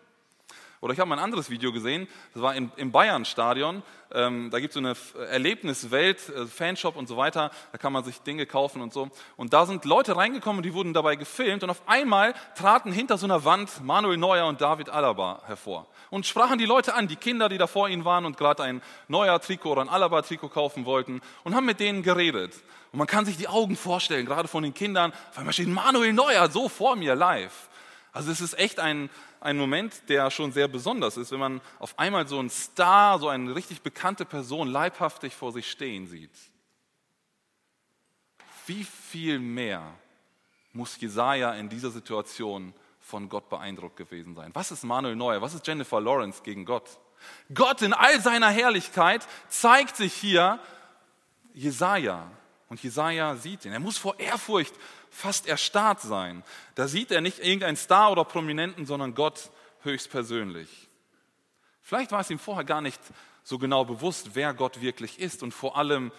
Oder 0.79 0.93
ich 0.93 0.99
habe 0.99 1.09
mal 1.09 1.17
ein 1.17 1.23
anderes 1.23 1.49
Video 1.49 1.71
gesehen, 1.71 2.07
das 2.33 2.43
war 2.43 2.55
im, 2.55 2.71
im 2.75 2.91
Bayern-Stadion. 2.91 3.81
Ähm, 4.13 4.49
da 4.51 4.59
gibt 4.59 4.69
es 4.69 4.73
so 4.75 4.79
eine 4.79 4.95
Erlebniswelt, 5.29 6.29
äh, 6.29 6.45
Fanshop 6.45 6.95
und 6.95 7.07
so 7.07 7.17
weiter. 7.17 7.51
Da 7.71 7.77
kann 7.79 7.91
man 7.91 8.03
sich 8.03 8.21
Dinge 8.21 8.45
kaufen 8.45 8.81
und 8.81 8.93
so. 8.93 9.09
Und 9.37 9.53
da 9.53 9.65
sind 9.65 9.85
Leute 9.85 10.15
reingekommen, 10.15 10.61
die 10.61 10.73
wurden 10.73 10.93
dabei 10.93 11.15
gefilmt. 11.15 11.63
Und 11.63 11.71
auf 11.71 11.81
einmal 11.87 12.35
traten 12.55 12.91
hinter 12.91 13.17
so 13.17 13.25
einer 13.25 13.43
Wand 13.43 13.83
Manuel 13.83 14.17
Neuer 14.17 14.45
und 14.47 14.61
David 14.61 14.89
Alaba 14.89 15.41
hervor. 15.47 15.87
Und 16.11 16.27
sprachen 16.27 16.59
die 16.59 16.65
Leute 16.65 16.93
an, 16.93 17.07
die 17.07 17.15
Kinder, 17.15 17.49
die 17.49 17.57
da 17.57 17.65
vor 17.65 17.89
ihnen 17.89 18.05
waren 18.05 18.25
und 18.25 18.37
gerade 18.37 18.63
ein 18.63 18.81
neuer 19.07 19.41
Trikot 19.41 19.71
oder 19.71 19.81
ein 19.81 19.89
Alaba-Trikot 19.89 20.49
kaufen 20.49 20.85
wollten. 20.85 21.21
Und 21.43 21.55
haben 21.55 21.65
mit 21.65 21.79
denen 21.79 22.03
geredet. 22.03 22.53
Und 22.91 22.99
man 22.99 23.07
kann 23.07 23.25
sich 23.25 23.35
die 23.35 23.47
Augen 23.47 23.75
vorstellen, 23.75 24.27
gerade 24.27 24.47
von 24.47 24.63
den 24.63 24.75
Kindern. 24.75 25.11
Auf 25.31 25.39
einmal 25.39 25.53
steht 25.53 25.67
Manuel 25.67 26.13
Neuer 26.13 26.49
so 26.49 26.69
vor 26.69 26.95
mir 26.95 27.15
live. 27.15 27.67
Also 28.11 28.31
es 28.31 28.41
ist 28.41 28.57
echt 28.57 28.79
ein, 28.79 29.09
ein 29.39 29.57
Moment, 29.57 30.09
der 30.09 30.31
schon 30.31 30.51
sehr 30.51 30.67
besonders 30.67 31.17
ist, 31.17 31.31
wenn 31.31 31.39
man 31.39 31.61
auf 31.79 31.97
einmal 31.99 32.27
so 32.27 32.39
einen 32.39 32.49
Star, 32.49 33.19
so 33.19 33.29
eine 33.29 33.53
richtig 33.55 33.81
bekannte 33.81 34.25
Person 34.25 34.67
leibhaftig 34.67 35.35
vor 35.35 35.51
sich 35.51 35.69
stehen 35.69 36.07
sieht. 36.07 36.31
Wie 38.65 38.83
viel 38.83 39.39
mehr 39.39 39.93
muss 40.73 40.99
Jesaja 40.99 41.53
in 41.53 41.69
dieser 41.69 41.91
Situation 41.91 42.73
von 42.99 43.29
Gott 43.29 43.49
beeindruckt 43.49 43.97
gewesen 43.97 44.35
sein? 44.35 44.51
Was 44.53 44.71
ist 44.71 44.83
Manuel 44.83 45.15
Neuer? 45.15 45.41
Was 45.41 45.53
ist 45.53 45.65
Jennifer 45.65 46.01
Lawrence 46.01 46.43
gegen 46.43 46.65
Gott? 46.65 46.99
Gott 47.53 47.81
in 47.81 47.93
all 47.93 48.19
seiner 48.21 48.49
Herrlichkeit 48.49 49.27
zeigt 49.49 49.95
sich 49.95 50.13
hier 50.13 50.59
Jesaja. 51.53 52.29
Und 52.69 52.83
Jesaja 52.83 53.35
sieht 53.35 53.65
ihn. 53.65 53.71
Er 53.71 53.79
muss 53.79 53.97
vor 53.97 54.19
Ehrfurcht 54.19 54.73
fast 55.09 55.47
erstarrt 55.47 56.01
sein. 56.01 56.43
Da 56.75 56.87
sieht 56.87 57.11
er 57.11 57.21
nicht 57.21 57.39
irgendeinen 57.39 57.77
Star 57.77 58.11
oder 58.11 58.25
Prominenten, 58.25 58.85
sondern 58.85 59.15
Gott 59.15 59.51
höchstpersönlich. 59.83 60.89
Vielleicht 61.81 62.11
war 62.11 62.19
es 62.19 62.29
ihm 62.29 62.39
vorher 62.39 62.65
gar 62.65 62.81
nicht 62.81 62.99
so 63.43 63.57
genau 63.57 63.85
bewusst, 63.85 64.31
wer 64.33 64.53
Gott 64.53 64.81
wirklich 64.81 65.19
ist 65.19 65.41
und 65.43 65.53
vor 65.53 65.77
allem, 65.77 66.11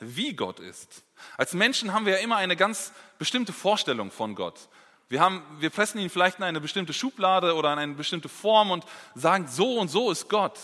wie 0.00 0.34
Gott 0.34 0.58
ist. 0.58 1.04
Als 1.36 1.52
Menschen 1.52 1.92
haben 1.92 2.06
wir 2.06 2.14
ja 2.14 2.18
immer 2.18 2.36
eine 2.36 2.56
ganz 2.56 2.92
bestimmte 3.18 3.52
Vorstellung 3.52 4.10
von 4.10 4.34
Gott. 4.34 4.68
Wir, 5.08 5.20
haben, 5.20 5.44
wir 5.60 5.70
pressen 5.70 6.00
ihn 6.00 6.10
vielleicht 6.10 6.38
in 6.38 6.44
eine 6.44 6.60
bestimmte 6.60 6.92
Schublade 6.92 7.54
oder 7.54 7.72
in 7.72 7.78
eine 7.78 7.94
bestimmte 7.94 8.28
Form 8.28 8.72
und 8.72 8.84
sagen, 9.14 9.46
so 9.46 9.78
und 9.78 9.88
so 9.88 10.10
ist 10.10 10.28
Gott. 10.28 10.58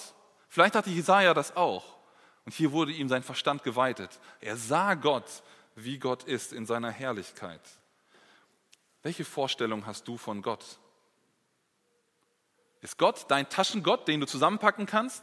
Vielleicht 0.49 0.75
hatte 0.75 0.91
Jesaja 0.91 1.33
das 1.33 1.57
auch. 1.57 2.00
Und 2.45 2.55
hier 2.55 2.73
wurde 2.73 2.93
ihm 2.93 3.09
sein 3.09 3.23
Verstand 3.23 3.63
geweitet. 3.63 4.19
Er 4.41 4.57
sah 4.57 4.95
Gott 4.95 5.43
wie 5.85 5.99
Gott 5.99 6.25
ist 6.25 6.53
in 6.53 6.67
seiner 6.67 6.91
Herrlichkeit. 6.91 7.61
Welche 9.03 9.25
Vorstellung 9.25 9.87
hast 9.87 10.07
du 10.09 10.17
von 10.17 10.43
Gott? 10.43 10.65
Ist 12.83 12.99
Gott 12.99 13.27
dein 13.29 13.49
Taschengott, 13.49 14.09
den 14.09 14.21
du 14.21 14.27
zusammenpacken 14.27 14.87
kannst, 14.87 15.23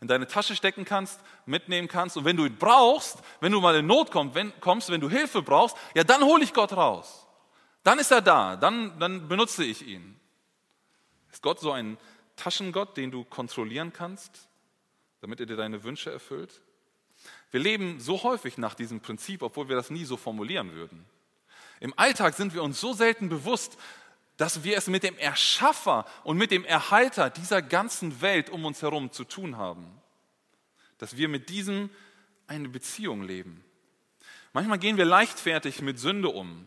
in 0.00 0.08
deine 0.08 0.26
Tasche 0.26 0.56
stecken 0.56 0.84
kannst, 0.84 1.20
mitnehmen 1.46 1.88
kannst 1.88 2.16
und 2.16 2.24
wenn 2.24 2.36
du 2.36 2.44
ihn 2.44 2.56
brauchst, 2.56 3.18
wenn 3.40 3.52
du 3.52 3.60
mal 3.60 3.76
in 3.76 3.86
Not 3.86 4.10
kommst, 4.10 4.34
wenn, 4.34 4.58
kommst, 4.60 4.90
wenn 4.90 5.00
du 5.00 5.08
Hilfe 5.08 5.42
brauchst, 5.42 5.76
ja, 5.94 6.04
dann 6.04 6.22
hole 6.22 6.44
ich 6.44 6.52
Gott 6.52 6.72
raus. 6.72 7.26
Dann 7.82 7.98
ist 7.98 8.10
er 8.10 8.22
da, 8.22 8.56
dann, 8.56 8.98
dann 8.98 9.28
benutze 9.28 9.64
ich 9.64 9.86
ihn. 9.86 10.18
Ist 11.30 11.42
Gott 11.42 11.60
so 11.60 11.72
ein 11.72 11.98
Taschengott, 12.36 12.96
den 12.96 13.10
du 13.10 13.24
kontrollieren 13.24 13.92
kannst, 13.92 14.48
damit 15.24 15.40
er 15.40 15.46
dir 15.46 15.56
deine 15.56 15.82
Wünsche 15.84 16.12
erfüllt? 16.12 16.60
Wir 17.50 17.58
leben 17.58 17.98
so 17.98 18.24
häufig 18.24 18.58
nach 18.58 18.74
diesem 18.74 19.00
Prinzip, 19.00 19.40
obwohl 19.40 19.70
wir 19.70 19.74
das 19.74 19.88
nie 19.88 20.04
so 20.04 20.18
formulieren 20.18 20.74
würden. 20.74 21.06
Im 21.80 21.98
Alltag 21.98 22.34
sind 22.34 22.52
wir 22.52 22.62
uns 22.62 22.78
so 22.78 22.92
selten 22.92 23.30
bewusst, 23.30 23.78
dass 24.36 24.64
wir 24.64 24.76
es 24.76 24.86
mit 24.86 25.02
dem 25.02 25.16
Erschaffer 25.16 26.04
und 26.24 26.36
mit 26.36 26.50
dem 26.50 26.66
Erhalter 26.66 27.30
dieser 27.30 27.62
ganzen 27.62 28.20
Welt 28.20 28.50
um 28.50 28.66
uns 28.66 28.82
herum 28.82 29.12
zu 29.12 29.24
tun 29.24 29.56
haben. 29.56 29.86
Dass 30.98 31.16
wir 31.16 31.30
mit 31.30 31.48
diesem 31.48 31.88
eine 32.46 32.68
Beziehung 32.68 33.22
leben. 33.22 33.64
Manchmal 34.52 34.78
gehen 34.78 34.98
wir 34.98 35.06
leichtfertig 35.06 35.80
mit 35.80 35.98
Sünde 35.98 36.28
um. 36.28 36.66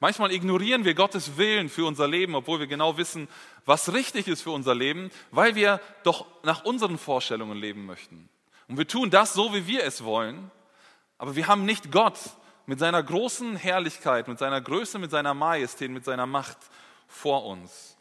Manchmal 0.00 0.32
ignorieren 0.32 0.84
wir 0.84 0.94
Gottes 0.94 1.36
Willen 1.36 1.68
für 1.68 1.84
unser 1.84 2.06
Leben, 2.06 2.36
obwohl 2.36 2.60
wir 2.60 2.68
genau 2.68 2.96
wissen, 2.96 3.28
was 3.64 3.92
richtig 3.92 4.28
ist 4.28 4.42
für 4.42 4.52
unser 4.52 4.74
Leben, 4.74 5.10
weil 5.32 5.56
wir 5.56 5.80
doch 6.04 6.26
nach 6.44 6.64
unseren 6.64 6.98
Vorstellungen 6.98 7.58
leben 7.58 7.84
möchten. 7.84 8.28
Und 8.68 8.78
wir 8.78 8.86
tun 8.86 9.10
das 9.10 9.32
so, 9.32 9.52
wie 9.54 9.66
wir 9.66 9.82
es 9.82 10.04
wollen, 10.04 10.50
aber 11.16 11.34
wir 11.34 11.48
haben 11.48 11.64
nicht 11.64 11.90
Gott 11.90 12.18
mit 12.66 12.78
seiner 12.78 13.02
großen 13.02 13.56
Herrlichkeit, 13.56 14.28
mit 14.28 14.38
seiner 14.38 14.60
Größe, 14.60 14.98
mit 15.00 15.10
seiner 15.10 15.34
Majestät, 15.34 15.90
mit 15.90 16.04
seiner 16.04 16.26
Macht 16.26 16.58
vor 17.08 17.44
uns. 17.46 17.96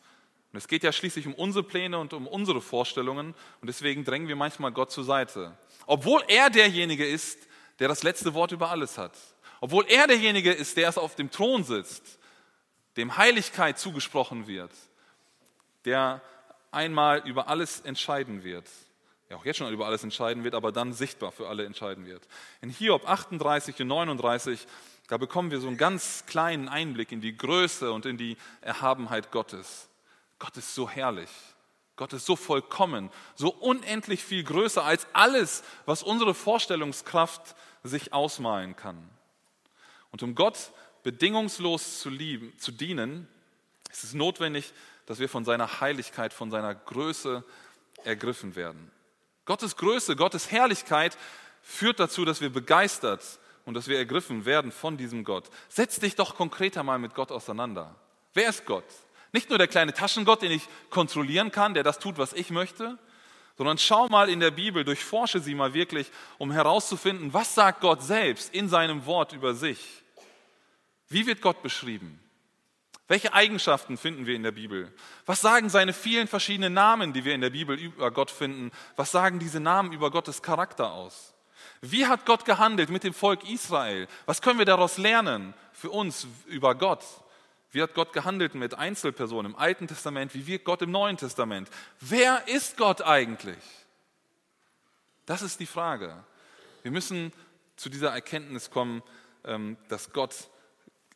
Und 0.51 0.57
es 0.57 0.67
geht 0.67 0.83
ja 0.83 0.91
schließlich 0.91 1.25
um 1.25 1.33
unsere 1.33 1.63
Pläne 1.63 1.97
und 1.97 2.13
um 2.13 2.27
unsere 2.27 2.61
Vorstellungen 2.61 3.33
und 3.61 3.67
deswegen 3.67 4.03
drängen 4.03 4.27
wir 4.27 4.35
manchmal 4.35 4.71
Gott 4.71 4.91
zur 4.91 5.03
Seite. 5.03 5.57
Obwohl 5.87 6.21
er 6.27 6.49
derjenige 6.51 7.07
ist, 7.07 7.39
der 7.79 7.87
das 7.87 8.03
letzte 8.03 8.33
Wort 8.33 8.51
über 8.51 8.69
alles 8.69 8.97
hat. 8.97 9.13
Obwohl 9.61 9.85
er 9.87 10.07
derjenige 10.07 10.51
ist, 10.51 10.77
der 10.77 10.89
es 10.89 10.97
auf 10.97 11.15
dem 11.15 11.31
Thron 11.31 11.63
sitzt, 11.63 12.19
dem 12.95 13.17
Heiligkeit 13.17 13.79
zugesprochen 13.79 14.47
wird, 14.47 14.71
der 15.85 16.21
einmal 16.71 17.27
über 17.27 17.47
alles 17.47 17.81
entscheiden 17.81 18.43
wird 18.43 18.67
ja 19.29 19.37
auch 19.37 19.45
jetzt 19.45 19.57
schon 19.57 19.71
über 19.71 19.85
alles 19.85 20.03
entscheiden 20.03 20.43
wird, 20.43 20.55
aber 20.55 20.71
dann 20.71 20.93
sichtbar 20.93 21.31
für 21.31 21.47
alle 21.47 21.65
entscheiden 21.65 22.05
wird. 22.05 22.27
In 22.61 22.69
Hiob 22.69 23.07
38 23.07 23.79
und 23.81 23.87
39, 23.87 24.65
da 25.07 25.17
bekommen 25.17 25.51
wir 25.51 25.59
so 25.59 25.67
einen 25.67 25.77
ganz 25.77 26.25
kleinen 26.27 26.69
Einblick 26.69 27.11
in 27.11 27.21
die 27.21 27.35
Größe 27.35 27.91
und 27.91 28.05
in 28.05 28.17
die 28.17 28.37
Erhabenheit 28.61 29.31
Gottes. 29.31 29.89
Gott 30.39 30.55
ist 30.57 30.75
so 30.75 30.89
herrlich. 30.89 31.29
Gott 31.95 32.13
ist 32.13 32.27
so 32.27 32.35
vollkommen, 32.35 33.09
so 33.35 33.49
unendlich 33.49 34.23
viel 34.23 34.43
größer 34.43 34.83
als 34.83 35.07
alles, 35.13 35.63
was 35.87 36.03
unsere 36.03 36.35
Vorstellungskraft 36.35 37.55
sich 37.83 38.13
ausmalen 38.13 38.75
kann. 38.75 39.09
Und 40.11 40.23
um 40.23 40.35
Gott 40.35 40.71
bedingungslos 41.03 41.99
zu 41.99 42.09
lieben, 42.09 42.57
zu 42.59 42.71
dienen, 42.71 43.27
ist 43.91 44.03
es 44.03 44.13
notwendig, 44.13 44.73
dass 45.05 45.19
wir 45.19 45.29
von 45.29 45.45
seiner 45.45 45.79
Heiligkeit, 45.79 46.33
von 46.33 46.51
seiner 46.51 46.75
Größe 46.75 47.43
ergriffen 48.03 48.55
werden. 48.55 48.91
Gottes 49.45 49.77
Größe, 49.77 50.15
Gottes 50.15 50.51
Herrlichkeit 50.51 51.17
führt 51.61 51.99
dazu, 51.99 52.25
dass 52.25 52.41
wir 52.41 52.49
begeistert 52.49 53.23
und 53.65 53.73
dass 53.73 53.87
wir 53.87 53.97
ergriffen 53.97 54.45
werden 54.45 54.71
von 54.71 54.97
diesem 54.97 55.23
Gott. 55.23 55.49
Setz 55.69 55.99
dich 55.99 56.15
doch 56.15 56.35
konkreter 56.35 56.83
mal 56.83 56.99
mit 56.99 57.15
Gott 57.15 57.31
auseinander. 57.31 57.95
Wer 58.33 58.49
ist 58.49 58.65
Gott? 58.65 58.85
Nicht 59.31 59.49
nur 59.49 59.57
der 59.57 59.67
kleine 59.67 59.93
Taschengott, 59.93 60.41
den 60.41 60.51
ich 60.51 60.63
kontrollieren 60.89 61.51
kann, 61.51 61.73
der 61.73 61.83
das 61.83 61.99
tut, 61.99 62.17
was 62.17 62.33
ich 62.33 62.49
möchte, 62.49 62.97
sondern 63.57 63.77
schau 63.77 64.07
mal 64.07 64.29
in 64.29 64.39
der 64.39 64.51
Bibel, 64.51 64.83
durchforsche 64.83 65.39
sie 65.39 65.55
mal 65.55 65.73
wirklich, 65.73 66.11
um 66.37 66.51
herauszufinden, 66.51 67.33
was 67.33 67.55
sagt 67.55 67.81
Gott 67.81 68.03
selbst 68.03 68.53
in 68.53 68.69
seinem 68.69 69.05
Wort 69.05 69.33
über 69.33 69.55
sich. 69.55 70.03
Wie 71.09 71.25
wird 71.25 71.41
Gott 71.41 71.63
beschrieben? 71.63 72.19
Welche 73.07 73.33
Eigenschaften 73.33 73.97
finden 73.97 74.25
wir 74.25 74.35
in 74.35 74.43
der 74.43 74.51
Bibel? 74.51 74.93
Was 75.25 75.41
sagen 75.41 75.69
seine 75.69 75.93
vielen 75.93 76.27
verschiedenen 76.27 76.73
Namen, 76.73 77.13
die 77.13 77.23
wir 77.23 77.33
in 77.33 77.41
der 77.41 77.49
Bibel 77.49 77.77
über 77.77 78.11
Gott 78.11 78.29
finden? 78.29 78.71
Was 78.97 79.11
sagen 79.11 79.39
diese 79.39 79.61
Namen 79.61 79.93
über 79.93 80.11
Gottes 80.11 80.41
Charakter 80.41 80.91
aus? 80.91 81.33
Wie 81.81 82.05
hat 82.05 82.25
Gott 82.25 82.43
gehandelt 82.43 82.89
mit 82.89 83.03
dem 83.03 83.13
Volk 83.13 83.49
Israel? 83.49 84.07
Was 84.25 84.41
können 84.41 84.59
wir 84.59 84.65
daraus 84.65 84.97
lernen 84.97 85.53
für 85.71 85.89
uns 85.89 86.27
über 86.47 86.75
Gott? 86.75 87.03
Wie 87.71 87.81
hat 87.81 87.93
Gott 87.93 88.13
gehandelt 88.13 88.55
mit 88.55 88.75
Einzelpersonen 88.75 89.51
im 89.51 89.57
Alten 89.57 89.87
Testament? 89.87 90.33
Wie 90.33 90.47
wirkt 90.47 90.65
Gott 90.65 90.81
im 90.81 90.91
Neuen 90.91 91.17
Testament? 91.17 91.69
Wer 91.99 92.47
ist 92.47 92.77
Gott 92.77 93.01
eigentlich? 93.01 93.57
Das 95.25 95.41
ist 95.41 95.59
die 95.59 95.65
Frage. 95.65 96.23
Wir 96.83 96.91
müssen 96.91 97.33
zu 97.75 97.89
dieser 97.89 98.11
Erkenntnis 98.11 98.71
kommen, 98.71 99.03
ähm, 99.43 99.77
dass 99.89 100.13
Gott 100.13 100.49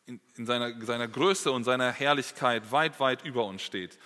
in, 0.06 0.20
in 0.36 0.46
seiner, 0.46 0.78
seiner 0.84 1.08
Größe 1.08 1.50
und 1.50 1.64
seiner 1.64 1.90
Herrlichkeit 1.90 2.70
weit, 2.72 3.00
weit 3.00 3.24
über 3.24 3.44
uns 3.46 3.62
steht. 3.62 3.98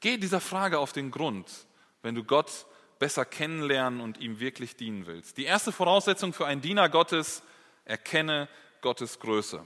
Geh 0.00 0.18
dieser 0.18 0.40
Frage 0.40 0.78
auf 0.78 0.92
den 0.92 1.10
Grund, 1.10 1.50
wenn 2.02 2.14
du 2.14 2.24
Gott 2.24 2.66
besser 2.98 3.24
kennenlernen 3.24 4.00
und 4.00 4.18
ihm 4.18 4.40
wirklich 4.40 4.76
dienen 4.76 5.06
willst. 5.06 5.36
Die 5.38 5.44
erste 5.44 5.72
Voraussetzung 5.72 6.32
für 6.32 6.46
einen 6.46 6.60
Diener 6.60 6.88
Gottes, 6.88 7.42
erkenne 7.84 8.48
Gottes 8.80 9.18
Größe. 9.18 9.64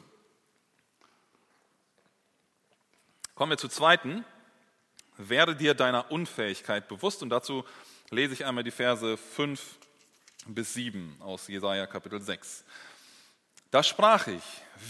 Kommen 3.38 3.50
wir 3.50 3.56
zur 3.58 3.70
zweiten. 3.70 4.24
Werde 5.16 5.54
dir 5.54 5.74
deiner 5.74 6.10
Unfähigkeit 6.10 6.88
bewusst 6.88 7.22
und 7.22 7.30
dazu 7.30 7.64
lese 8.10 8.34
ich 8.34 8.44
einmal 8.44 8.64
die 8.64 8.72
Verse 8.72 9.16
5 9.16 9.78
bis 10.48 10.74
7 10.74 11.18
aus 11.20 11.46
Jesaja 11.46 11.86
Kapitel 11.86 12.20
6. 12.20 12.64
Da 13.70 13.84
sprach 13.84 14.26
ich, 14.26 14.42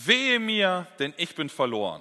wehe 0.06 0.40
mir, 0.40 0.86
denn 0.98 1.12
ich 1.18 1.34
bin 1.34 1.50
verloren. 1.50 2.00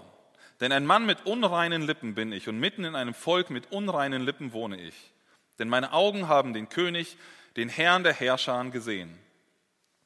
Denn 0.61 0.71
ein 0.71 0.85
Mann 0.85 1.05
mit 1.05 1.25
unreinen 1.25 1.81
Lippen 1.81 2.15
bin 2.15 2.31
ich 2.31 2.47
und 2.47 2.57
mitten 2.57 2.85
in 2.85 2.95
einem 2.95 3.13
Volk 3.13 3.49
mit 3.49 3.73
unreinen 3.73 4.21
Lippen 4.21 4.53
wohne 4.53 4.79
ich. 4.79 4.95
Denn 5.59 5.67
meine 5.67 5.91
Augen 5.91 6.29
haben 6.29 6.53
den 6.53 6.69
König, 6.69 7.17
den 7.57 7.67
Herrn 7.67 8.05
der 8.05 8.13
Herrscher 8.13 8.63
gesehen. 8.69 9.19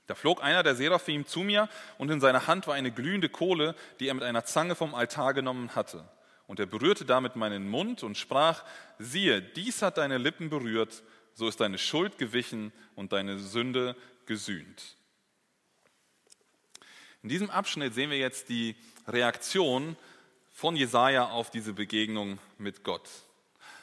Da 0.08 0.16
flog 0.16 0.44
einer 0.44 0.64
der 0.64 0.74
Seraphim 0.74 1.28
zu 1.28 1.42
mir 1.42 1.70
und 2.00 2.10
in 2.10 2.20
seiner 2.20 2.48
Hand 2.48 2.66
war 2.66 2.74
eine 2.74 2.92
glühende 2.92 3.30
Kohle, 3.30 3.76
die 4.00 4.08
er 4.08 4.16
mit 4.16 4.24
einer 4.24 4.44
Zange 4.44 4.74
vom 4.74 4.96
Altar 4.96 5.36
genommen 5.36 5.76
hatte. 5.76 6.04
Und 6.52 6.60
er 6.60 6.66
berührte 6.66 7.06
damit 7.06 7.38
meinen 7.38 7.70
Mund 7.70 8.04
und 8.04 8.18
sprach, 8.18 8.66
siehe, 9.00 9.42
dies 9.42 9.82
hat 9.82 9.98
deine 9.98 10.18
Lippen 10.18 10.50
berührt, 10.50 11.02
so 11.34 11.48
ist 11.48 11.62
deine 11.62 11.78
Schuld 11.78 12.18
gewichen 12.18 12.74
und 12.94 13.14
deine 13.14 13.40
Sünde 13.40 13.96
gesühnt. 14.26 14.98
In 17.24 17.30
diesem 17.30 17.50
Abschnitt 17.50 17.94
sehen 17.94 18.10
wir 18.10 18.18
jetzt 18.18 18.50
die 18.50 18.76
Reaktion 19.08 19.96
von 20.50 20.76
Jesaja 20.76 21.30
auf 21.30 21.52
diese 21.52 21.72
Begegnung 21.72 22.38
mit 22.58 22.84
Gott. 22.84 23.08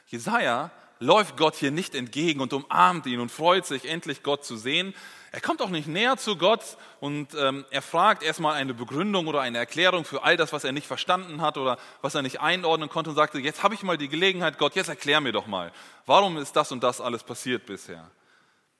Jesaja 0.08 0.70
läuft 1.00 1.36
Gott 1.36 1.54
hier 1.54 1.70
nicht 1.70 1.94
entgegen 1.94 2.40
und 2.40 2.52
umarmt 2.52 3.06
ihn 3.06 3.20
und 3.20 3.30
freut 3.30 3.66
sich, 3.66 3.84
endlich 3.84 4.22
Gott 4.22 4.44
zu 4.44 4.56
sehen. 4.56 4.94
Er 5.30 5.40
kommt 5.40 5.60
auch 5.60 5.68
nicht 5.68 5.86
näher 5.86 6.16
zu 6.16 6.36
Gott 6.36 6.62
und 7.00 7.34
ähm, 7.34 7.66
er 7.70 7.82
fragt 7.82 8.22
erstmal 8.22 8.54
eine 8.54 8.72
Begründung 8.72 9.26
oder 9.26 9.40
eine 9.40 9.58
Erklärung 9.58 10.04
für 10.04 10.22
all 10.22 10.36
das, 10.36 10.52
was 10.52 10.64
er 10.64 10.72
nicht 10.72 10.86
verstanden 10.86 11.42
hat 11.42 11.58
oder 11.58 11.78
was 12.00 12.14
er 12.14 12.22
nicht 12.22 12.40
einordnen 12.40 12.88
konnte 12.88 13.10
und 13.10 13.16
sagte, 13.16 13.38
jetzt 13.38 13.62
habe 13.62 13.74
ich 13.74 13.82
mal 13.82 13.98
die 13.98 14.08
Gelegenheit, 14.08 14.58
Gott, 14.58 14.74
jetzt 14.74 14.88
erklär 14.88 15.20
mir 15.20 15.32
doch 15.32 15.46
mal, 15.46 15.70
warum 16.06 16.38
ist 16.38 16.56
das 16.56 16.72
und 16.72 16.82
das 16.82 17.00
alles 17.00 17.22
passiert 17.22 17.66
bisher? 17.66 18.10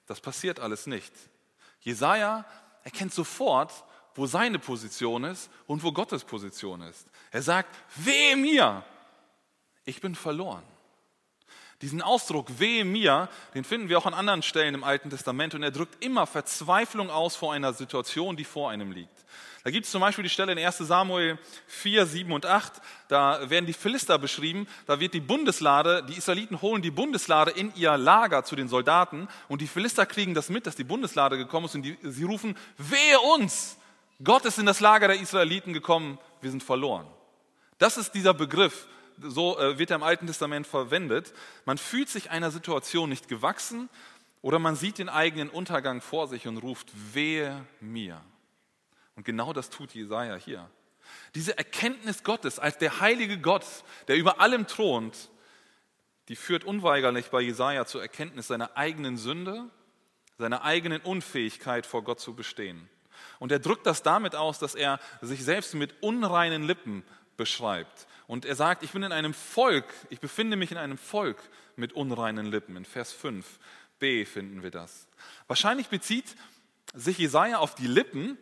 Das 0.07 0.21
passiert 0.21 0.59
alles 0.59 0.87
nicht. 0.87 1.13
Jesaja 1.81 2.47
erkennt 2.83 3.13
sofort, 3.13 3.73
wo 4.15 4.27
seine 4.27 4.59
Position 4.59 5.25
ist 5.25 5.51
und 5.67 5.83
wo 5.83 5.93
Gottes 5.93 6.25
Position 6.25 6.81
ist. 6.83 7.07
Er 7.31 7.43
sagt, 7.43 7.75
wehe 7.95 8.37
mir, 8.37 8.83
ich 9.85 10.01
bin 10.01 10.15
verloren. 10.15 10.65
Diesen 11.81 12.03
Ausdruck, 12.03 12.59
wehe 12.59 12.85
mir, 12.85 13.29
den 13.55 13.63
finden 13.63 13.89
wir 13.89 13.99
auch 13.99 14.07
an 14.07 14.15
anderen 14.15 14.43
Stellen 14.43 14.75
im 14.75 14.83
Alten 14.83 15.11
Testament 15.11 15.55
und 15.55 15.63
er 15.63 15.71
drückt 15.71 16.03
immer 16.05 16.27
Verzweiflung 16.27 17.09
aus 17.09 17.37
vor 17.37 17.53
einer 17.53 17.73
Situation, 17.73 18.37
die 18.37 18.45
vor 18.45 18.71
einem 18.71 18.91
liegt. 18.91 19.25
Da 19.63 19.71
gibt 19.71 19.87
es 19.87 19.93
zum 19.93 20.01
Beispiel 20.01 20.25
die 20.25 20.31
Stelle 20.31 20.53
in 20.53 20.59
1 20.59 20.79
Samuel 20.79 21.39
4, 21.67 22.07
7 22.07 22.33
und 22.33 22.47
8, 22.47 22.81
da 23.09 23.49
werden 23.51 23.67
die 23.67 23.73
Philister 23.73 24.19
beschrieben, 24.19 24.67
da 24.87 24.99
wird 24.99 25.15
die 25.15 25.21
Bundeslade, 25.21 26.03
die 26.09 26.15
Israeliten 26.17 26.63
holen 26.63 26.83
die 26.83 26.91
Bundeslade 26.91 27.53
in 27.53 27.73
ihr 27.77 27.97
Lager 27.97 28.45
zu 28.45 28.57
den 28.57 28.69
Soldaten 28.69 29.29
und 29.47 29.61
die 29.61 29.67
Philister 29.69 30.07
kriegen 30.07 30.35
das 30.35 30.49
mit, 30.49 30.67
dass 30.67 30.75
die 30.75 30.85
Bundeslade 30.85 31.37
gekommen 31.37 31.67
ist 31.67 31.77
und 31.77 31.83
die, 31.83 31.97
sie 32.03 32.25
rufen, 32.25 32.57
wehe 32.77 33.21
uns, 33.21 33.77
Gott 34.25 34.45
ist 34.47 34.59
in 34.59 34.67
das 34.67 34.81
Lager 34.81 35.09
der 35.09 35.21
Israeliten 35.21 35.73
gekommen, 35.73 36.19
wir 36.41 36.51
sind 36.51 36.63
verloren. 36.63 37.07
Das 37.79 37.97
ist 37.97 38.15
dieser 38.15 38.35
Begriff, 38.35 38.89
so 39.23 39.59
äh, 39.59 39.79
wird 39.79 39.91
er 39.91 39.97
im 39.97 40.03
Alten 40.03 40.27
Testament 40.27 40.67
verwendet. 40.67 41.33
Man 41.65 41.79
fühlt 41.79 42.09
sich 42.09 42.31
einer 42.31 42.51
Situation 42.51 43.09
nicht 43.09 43.29
gewachsen 43.29 43.89
oder 44.43 44.59
man 44.59 44.77
sieht 44.77 44.99
den 44.99 45.09
eigenen 45.09 45.51
Untergang 45.51 46.01
vor 46.01 46.29
sich 46.29 46.47
und 46.47 46.59
ruft, 46.59 46.89
wehe 47.15 47.65
mir. 47.81 48.21
Und 49.17 49.25
genau 49.25 49.53
das 49.53 49.71
tut 49.71 49.95
Jesaja 49.95 50.37
hier. 50.37 50.71
Diese 51.35 51.57
Erkenntnis 51.57 52.23
Gottes 52.23 52.59
als 52.59 52.79
der 52.79 53.01
heilige 53.01 53.39
Gott, 53.39 53.65
der 54.07 54.17
über 54.17 54.41
allem 54.41 54.67
thront, 54.67 55.31
die 56.29 56.37
führt 56.37 56.65
unweigerlich 56.65 57.31
bei 57.31 57.41
Jesaja 57.41 57.87
zur 57.87 58.03
Erkenntnis 58.03 58.49
seiner 58.49 58.77
eigenen 58.77 59.17
Sünde, 59.17 59.65
seiner 60.37 60.63
eigenen 60.63 61.01
Unfähigkeit 61.01 61.87
vor 61.87 62.05
Gott 62.05 62.21
zu 62.21 62.35
bestehen. 62.35 62.89
Und 63.39 63.51
er 63.51 63.59
drückt 63.59 63.87
das 63.87 64.03
damit 64.03 64.35
aus, 64.35 64.59
dass 64.59 64.75
er 64.75 65.01
sich 65.21 65.45
selbst 65.45 65.75
mit 65.75 66.03
unreinen 66.03 66.63
Lippen 66.63 67.03
beschreibt. 67.37 68.07
Und 68.29 68.45
er 68.45 68.55
sagt, 68.55 68.85
ich 68.85 68.93
bin 68.93 69.03
in 69.03 69.11
einem 69.11 69.35
Volk, 69.35 69.87
ich 70.09 70.21
befinde 70.21 70.57
mich 70.57 70.71
in 70.71 70.77
einem 70.77 70.99
Volk 70.99 71.39
mit 71.75 71.93
unreinen 71.95 72.47
Lippen. 72.47 72.77
In 72.77 72.85
Vers 72.85 73.13
5b 73.13 74.27
finden 74.27 74.63
wir 74.63 74.71
das. 74.71 75.09
Wahrscheinlich 75.49 75.89
bezieht 75.89 76.37
sich 76.95 77.19
Jesaja 77.19 77.59
auf 77.59 77.75
die 77.75 77.89
Lippen, 77.89 78.39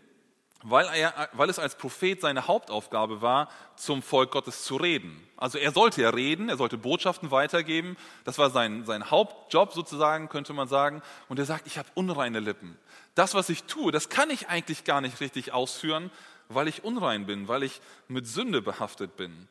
weil, 0.62 0.86
er, 0.94 1.30
weil 1.32 1.48
es 1.48 1.58
als 1.58 1.76
Prophet 1.76 2.20
seine 2.20 2.46
Hauptaufgabe 2.46 3.22
war, 3.22 3.48
zum 3.76 4.02
Volk 4.02 4.32
Gottes 4.32 4.64
zu 4.64 4.76
reden. 4.76 5.26
Also 5.38 5.56
er 5.56 5.72
sollte 5.72 6.02
ja 6.02 6.10
reden, 6.10 6.50
er 6.50 6.58
sollte 6.58 6.76
Botschaften 6.76 7.30
weitergeben. 7.30 7.96
Das 8.24 8.36
war 8.36 8.50
sein, 8.50 8.84
sein 8.84 9.10
Hauptjob 9.10 9.72
sozusagen, 9.72 10.28
könnte 10.28 10.52
man 10.52 10.68
sagen. 10.68 11.00
Und 11.28 11.38
er 11.38 11.46
sagt, 11.46 11.66
ich 11.66 11.78
habe 11.78 11.88
unreine 11.94 12.40
Lippen 12.40 12.76
das, 13.16 13.34
was 13.34 13.48
ich 13.48 13.64
tue, 13.64 13.90
das 13.90 14.08
kann 14.08 14.30
ich 14.30 14.48
eigentlich 14.48 14.84
gar 14.84 15.00
nicht 15.00 15.20
richtig 15.20 15.52
ausführen, 15.52 16.10
weil 16.48 16.68
ich 16.68 16.84
unrein 16.84 17.26
bin, 17.26 17.48
weil 17.48 17.64
ich 17.64 17.80
mit 18.08 18.28
Sünde 18.28 18.62
behaftet 18.62 19.16
bin. 19.16 19.48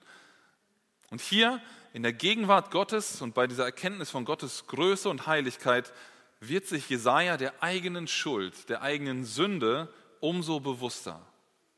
Und 1.16 1.22
hier 1.22 1.62
in 1.94 2.04
der 2.04 2.12
Gegenwart 2.12 2.72
Gottes 2.72 3.22
und 3.22 3.34
bei 3.34 3.48
dieser 3.48 3.64
Erkenntnis 3.64 4.10
von 4.10 4.26
Gottes 4.26 4.68
Größe 4.68 5.08
und 5.08 5.28
Heiligkeit 5.28 5.94
wird 6.42 6.68
sich 6.68 6.90
Jesaja 6.90 7.38
der 7.38 7.64
eigenen 7.64 8.10
Schuld, 8.10 8.68
der 8.68 8.82
eigenen 8.82 9.24
Sünde 9.24 9.88
umso 10.20 10.60
bewusster. 10.60 11.26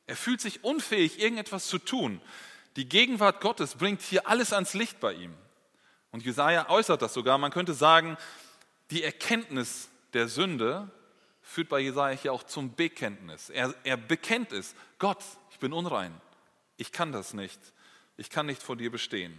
Er 0.08 0.16
fühlt 0.16 0.42
sich 0.42 0.64
unfähig, 0.64 1.20
irgendetwas 1.20 1.68
zu 1.68 1.78
tun. 1.78 2.20
Die 2.78 2.90
Gegenwart 2.90 3.40
Gottes 3.42 3.76
bringt 3.76 4.02
hier 4.02 4.28
alles 4.28 4.54
ans 4.54 4.74
Licht 4.74 5.00
bei 5.00 5.14
ihm. 5.14 5.36
Und 6.12 6.26
Jesaja 6.26 6.68
äußert 6.68 7.04
das 7.04 7.14
sogar. 7.14 7.38
Man 7.38 7.52
könnte 7.52 7.76
sagen, 7.76 8.18
die 8.90 9.04
Erkenntnis 9.04 9.90
der 10.14 10.30
Sünde 10.30 10.90
führt 11.44 11.70
bei 11.70 11.80
Jesaja 11.80 12.18
hier 12.18 12.34
auch 12.34 12.42
zum 12.42 12.74
Bekenntnis. 12.74 13.52
Er, 13.52 13.76
er 13.84 13.98
bekennt 13.98 14.52
es. 14.52 14.74
Gott, 14.98 15.24
ich 15.52 15.60
bin 15.60 15.74
unrein. 15.74 16.20
Ich 16.78 16.92
kann 16.92 17.12
das 17.12 17.36
nicht. 17.36 17.60
Ich 18.18 18.30
kann 18.30 18.48
nicht 18.48 18.62
vor 18.62 18.76
dir 18.76 18.92
bestehen. 18.92 19.34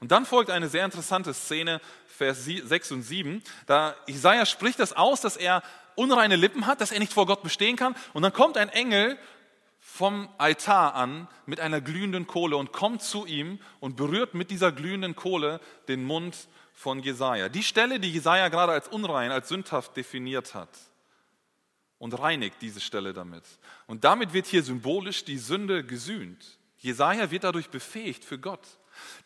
Und 0.00 0.12
dann 0.12 0.26
folgt 0.26 0.50
eine 0.50 0.68
sehr 0.68 0.84
interessante 0.84 1.34
Szene, 1.34 1.80
Vers 2.06 2.44
6 2.44 2.92
und 2.92 3.02
7. 3.02 3.42
Da 3.66 3.96
Jesaja 4.06 4.46
spricht 4.46 4.78
das 4.78 4.92
aus, 4.92 5.20
dass 5.20 5.36
er 5.36 5.62
unreine 5.94 6.36
Lippen 6.36 6.66
hat, 6.66 6.80
dass 6.80 6.92
er 6.92 7.00
nicht 7.00 7.12
vor 7.12 7.26
Gott 7.26 7.42
bestehen 7.42 7.76
kann. 7.76 7.94
Und 8.12 8.22
dann 8.22 8.32
kommt 8.32 8.56
ein 8.56 8.68
Engel 8.68 9.18
vom 9.80 10.28
Altar 10.38 10.94
an 10.94 11.28
mit 11.46 11.58
einer 11.60 11.80
glühenden 11.80 12.26
Kohle 12.26 12.56
und 12.56 12.72
kommt 12.72 13.02
zu 13.02 13.26
ihm 13.26 13.58
und 13.80 13.96
berührt 13.96 14.34
mit 14.34 14.50
dieser 14.50 14.72
glühenden 14.72 15.16
Kohle 15.16 15.60
den 15.88 16.04
Mund 16.04 16.36
von 16.72 17.00
Jesaja. 17.00 17.48
Die 17.48 17.62
Stelle, 17.62 17.98
die 17.98 18.12
Jesaja 18.12 18.48
gerade 18.48 18.72
als 18.72 18.88
unrein, 18.88 19.32
als 19.32 19.48
sündhaft 19.48 19.96
definiert 19.96 20.54
hat 20.54 20.70
und 21.98 22.18
reinigt 22.18 22.56
diese 22.60 22.80
Stelle 22.80 23.12
damit. 23.12 23.44
Und 23.86 24.04
damit 24.04 24.32
wird 24.32 24.46
hier 24.46 24.62
symbolisch 24.62 25.24
die 25.24 25.38
Sünde 25.38 25.84
gesühnt. 25.84 26.58
Jesaja 26.82 27.30
wird 27.30 27.44
dadurch 27.44 27.70
befähigt 27.70 28.24
für 28.24 28.38
Gott. 28.38 28.60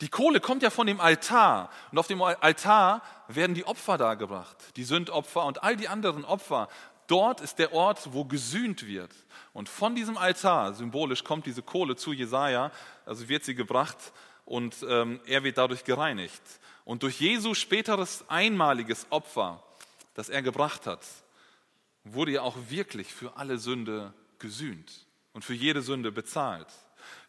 Die 0.02 0.08
Kohle 0.08 0.40
kommt 0.40 0.62
ja 0.62 0.68
von 0.68 0.86
dem 0.86 1.00
Altar 1.00 1.70
und 1.90 1.98
auf 1.98 2.06
dem 2.06 2.20
Altar 2.20 3.02
werden 3.28 3.54
die 3.54 3.64
Opfer 3.64 3.96
dargebracht, 3.96 4.56
die 4.76 4.84
Sündopfer 4.84 5.44
und 5.46 5.62
all 5.62 5.74
die 5.74 5.88
anderen 5.88 6.24
Opfer. 6.26 6.68
Dort 7.06 7.40
ist 7.40 7.58
der 7.58 7.72
Ort, 7.72 8.12
wo 8.12 8.24
gesühnt 8.26 8.86
wird. 8.86 9.10
Und 9.54 9.70
von 9.70 9.94
diesem 9.94 10.18
Altar, 10.18 10.74
symbolisch, 10.74 11.24
kommt 11.24 11.46
diese 11.46 11.62
Kohle 11.62 11.96
zu 11.96 12.12
Jesaja, 12.12 12.72
also 13.06 13.28
wird 13.28 13.44
sie 13.44 13.54
gebracht 13.54 14.12
und 14.44 14.76
ähm, 14.86 15.20
er 15.24 15.42
wird 15.42 15.56
dadurch 15.56 15.84
gereinigt. 15.84 16.42
Und 16.84 17.02
durch 17.02 17.20
Jesu 17.20 17.54
späteres 17.54 18.24
einmaliges 18.28 19.06
Opfer, 19.08 19.62
das 20.12 20.28
er 20.28 20.42
gebracht 20.42 20.86
hat, 20.86 21.04
wurde 22.04 22.32
ja 22.32 22.42
auch 22.42 22.56
wirklich 22.68 23.14
für 23.14 23.36
alle 23.36 23.56
Sünde 23.56 24.12
gesühnt 24.38 25.06
und 25.32 25.42
für 25.42 25.54
jede 25.54 25.80
Sünde 25.80 26.12
bezahlt. 26.12 26.68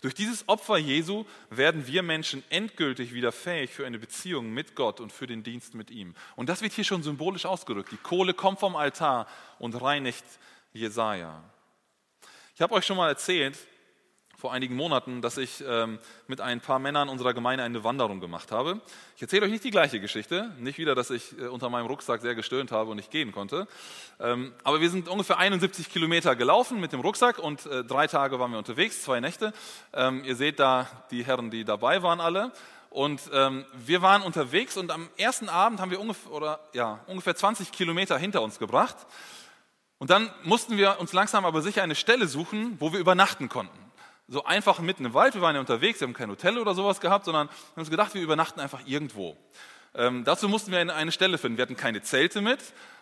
Durch 0.01 0.13
dieses 0.13 0.47
Opfer 0.47 0.77
Jesu 0.77 1.25
werden 1.49 1.87
wir 1.87 2.03
Menschen 2.03 2.43
endgültig 2.49 3.13
wieder 3.13 3.31
fähig 3.31 3.71
für 3.71 3.85
eine 3.85 3.99
Beziehung 3.99 4.51
mit 4.53 4.75
Gott 4.75 4.99
und 4.99 5.11
für 5.11 5.27
den 5.27 5.43
Dienst 5.43 5.73
mit 5.73 5.91
ihm. 5.91 6.15
Und 6.35 6.49
das 6.49 6.61
wird 6.61 6.73
hier 6.73 6.83
schon 6.83 7.03
symbolisch 7.03 7.45
ausgedrückt. 7.45 7.91
Die 7.91 7.97
Kohle 7.97 8.33
kommt 8.33 8.59
vom 8.59 8.75
Altar 8.75 9.27
und 9.59 9.81
reinigt 9.81 10.25
Jesaja. 10.73 11.43
Ich 12.55 12.61
habe 12.61 12.73
euch 12.73 12.85
schon 12.85 12.97
mal 12.97 13.09
erzählt, 13.09 13.57
vor 14.39 14.53
einigen 14.53 14.75
Monaten, 14.75 15.23
dass 15.23 15.37
ich 15.37 15.63
ähm, 15.67 15.97
mit 16.27 16.41
ein 16.41 16.61
paar 16.61 16.77
Männern 16.77 17.09
unserer 17.09 17.33
Gemeinde 17.33 17.63
eine 17.63 17.83
Wanderung 17.83 18.19
gemacht 18.19 18.51
habe. 18.51 18.81
Ich 19.15 19.21
erzähle 19.23 19.47
euch 19.47 19.51
nicht 19.51 19.63
die 19.63 19.71
gleiche 19.71 19.99
Geschichte, 19.99 20.51
nicht 20.59 20.77
wieder, 20.77 20.93
dass 20.93 21.09
ich 21.09 21.35
äh, 21.39 21.47
unter 21.47 21.71
meinem 21.71 21.87
Rucksack 21.87 22.21
sehr 22.21 22.35
gestöhnt 22.35 22.71
habe 22.71 22.91
und 22.91 22.97
nicht 22.97 23.09
gehen 23.09 23.31
konnte. 23.31 23.67
Ähm, 24.19 24.53
aber 24.63 24.79
wir 24.79 24.91
sind 24.91 25.09
ungefähr 25.09 25.39
71 25.39 25.89
Kilometer 25.89 26.35
gelaufen 26.35 26.79
mit 26.79 26.93
dem 26.93 26.99
Rucksack 26.99 27.39
und 27.39 27.65
äh, 27.65 27.83
drei 27.83 28.05
Tage 28.05 28.39
waren 28.39 28.51
wir 28.51 28.59
unterwegs, 28.59 29.01
zwei 29.01 29.19
Nächte. 29.19 29.53
Ähm, 29.91 30.23
ihr 30.23 30.35
seht 30.35 30.59
da 30.59 30.87
die 31.09 31.25
Herren, 31.25 31.49
die 31.49 31.65
dabei 31.65 32.03
waren 32.03 32.21
alle. 32.21 32.51
Und 32.91 33.21
ähm, 33.33 33.65
wir 33.73 34.03
waren 34.03 34.21
unterwegs 34.21 34.77
und 34.77 34.91
am 34.91 35.09
ersten 35.17 35.49
Abend 35.49 35.81
haben 35.81 35.89
wir 35.89 35.99
ungefähr, 35.99 36.31
oder, 36.31 36.59
ja, 36.73 36.99
ungefähr 37.07 37.35
20 37.35 37.71
Kilometer 37.71 38.19
hinter 38.19 38.43
uns 38.43 38.59
gebracht. 38.59 38.97
Und 39.97 40.11
dann 40.11 40.31
mussten 40.43 40.77
wir 40.77 40.99
uns 40.99 41.11
langsam 41.11 41.43
aber 41.43 41.63
sicher 41.63 41.81
eine 41.81 41.95
Stelle 41.95 42.27
suchen, 42.27 42.77
wo 42.79 42.93
wir 42.93 42.99
übernachten 42.99 43.49
konnten 43.49 43.86
so 44.27 44.43
einfach 44.43 44.79
mitten 44.79 45.05
im 45.05 45.13
Wald. 45.13 45.35
Wir 45.35 45.41
waren 45.41 45.55
ja 45.55 45.61
unterwegs, 45.61 45.99
wir 45.99 46.07
haben 46.07 46.13
kein 46.13 46.29
Hotel 46.29 46.57
oder 46.57 46.75
sowas 46.75 46.99
gehabt, 46.99 47.25
sondern 47.25 47.47
haben 47.47 47.55
uns 47.75 47.89
gedacht, 47.89 48.13
wir 48.13 48.21
übernachten 48.21 48.59
einfach 48.59 48.81
irgendwo. 48.85 49.37
Ähm, 49.95 50.23
dazu 50.25 50.49
mussten 50.49 50.71
wir 50.71 50.79
eine 50.79 51.11
Stelle 51.11 51.37
finden. 51.37 51.57
Wir 51.57 51.63
hatten 51.63 51.77
keine 51.77 52.01
Zelte 52.01 52.41
mit. 52.41 52.59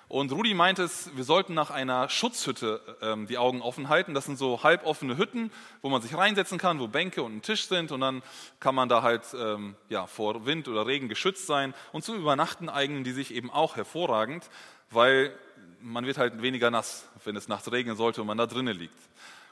Und 0.08 0.32
Rudi 0.32 0.54
meinte 0.54 0.84
es, 0.84 1.10
wir 1.16 1.24
sollten 1.24 1.56
nach 1.56 1.72
einer 1.72 2.10
Schutzhütte 2.10 2.80
ähm, 3.02 3.26
die 3.26 3.40
Augen 3.40 3.64
offen 3.64 3.90
halten. 3.90 4.14
Das 4.14 4.26
sind 4.26 4.38
so 4.38 4.62
halboffene 4.62 5.18
Hütten, 5.18 5.52
wo 5.82 5.90
man 5.90 6.04
sich 6.04 6.16
reinsetzen 6.16 6.60
kann, 6.60 6.80
wo 6.80 6.88
Bänke 6.88 7.24
und 7.24 7.38
ein 7.38 7.42
Tisch 7.42 7.68
sind. 7.68 7.92
Und 7.92 8.02
dann 8.02 8.22
kann 8.60 8.76
man 8.76 8.88
da 8.88 9.02
halt 9.02 9.24
ähm, 9.34 9.76
ja, 9.90 10.06
vor 10.06 10.46
Wind 10.46 10.68
oder 10.68 10.86
Regen 10.86 11.10
geschützt 11.10 11.48
sein. 11.48 11.74
Und 11.92 12.04
zum 12.04 12.18
Übernachten 12.18 12.70
eignen 12.70 13.04
die 13.04 13.14
sich 13.14 13.34
eben 13.34 13.50
auch 13.50 13.78
hervorragend, 13.78 14.48
weil 14.92 15.36
man 15.82 16.06
wird 16.06 16.20
halt 16.20 16.40
weniger 16.42 16.70
nass, 16.70 17.08
wenn 17.24 17.36
es 17.36 17.48
nachts 17.48 17.72
regnen 17.72 17.96
sollte 17.96 18.22
und 18.22 18.28
man 18.28 18.38
da 18.38 18.46
drinnen 18.46 18.78
liegt. 18.78 19.00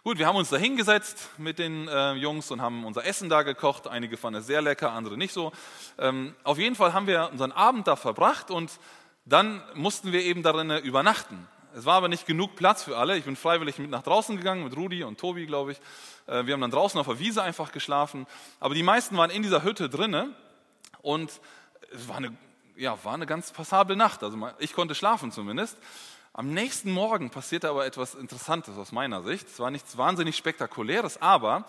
Gut, 0.06 0.18
wir 0.18 0.28
haben 0.28 0.36
uns 0.36 0.50
da 0.50 0.58
hingesetzt 0.58 1.30
mit 1.38 1.60
den 1.60 1.88
äh, 1.88 2.12
Jungs 2.16 2.52
und 2.52 2.62
haben 2.62 2.84
unser 2.84 3.06
Essen 3.06 3.30
da 3.30 3.44
gekocht. 3.44 3.88
Einige 3.88 4.18
fanden 4.18 4.42
es 4.42 4.46
sehr 4.46 4.62
lecker, 4.62 4.92
andere 4.92 5.18
nicht 5.18 5.32
so. 5.32 5.54
Ähm, 5.98 6.36
auf 6.44 6.58
jeden 6.58 6.76
Fall 6.76 6.92
haben 6.92 7.08
wir 7.08 7.30
unseren 7.32 7.54
Abend 7.54 7.88
da 7.88 7.96
verbracht 7.96 8.52
und 8.52 8.70
dann 9.24 9.64
mussten 9.76 10.12
wir 10.12 10.22
eben 10.22 10.44
darin 10.44 10.72
übernachten. 10.72 11.48
Es 11.74 11.86
war 11.86 11.94
aber 11.94 12.10
nicht 12.10 12.26
genug 12.26 12.58
Platz 12.58 12.84
für 12.84 12.98
alle. 12.98 13.18
Ich 13.18 13.24
bin 13.24 13.38
freiwillig 13.38 13.80
mit 13.80 13.92
nach 13.92 14.04
draußen 14.04 14.36
gegangen, 14.36 14.66
mit 14.66 14.76
Rudi 14.76 15.06
und 15.06 15.22
Tobi, 15.22 15.46
glaube 15.46 15.72
ich. 15.72 15.78
Äh, 16.28 16.48
wir 16.48 16.54
haben 16.54 16.60
dann 16.60 16.72
draußen 16.72 17.00
auf 17.00 17.08
der 17.08 17.20
Wiese 17.20 17.42
einfach 17.42 17.72
geschlafen. 17.72 18.28
Aber 18.60 18.76
die 18.76 18.84
meisten 18.84 19.16
waren 19.16 19.30
in 19.30 19.42
dieser 19.42 19.64
Hütte 19.64 19.88
drinne 19.88 20.36
und 21.02 21.32
es 21.94 22.10
war 22.10 22.18
eine, 22.18 22.36
ja, 22.76 23.02
war 23.06 23.14
eine 23.14 23.26
ganz 23.26 23.54
passable 23.54 23.96
Nacht. 23.96 24.22
Also 24.22 24.50
ich 24.60 24.74
konnte 24.74 24.96
schlafen 24.96 25.32
zumindest. 25.32 25.78
Am 26.36 26.52
nächsten 26.52 26.90
Morgen 26.90 27.30
passierte 27.30 27.70
aber 27.70 27.86
etwas 27.86 28.16
Interessantes 28.16 28.76
aus 28.76 28.92
meiner 28.92 29.22
Sicht. 29.22 29.48
Es 29.48 29.60
war 29.60 29.70
nichts 29.70 29.98
wahnsinnig 30.00 30.36
Spektakuläres, 30.36 31.22
aber 31.22 31.66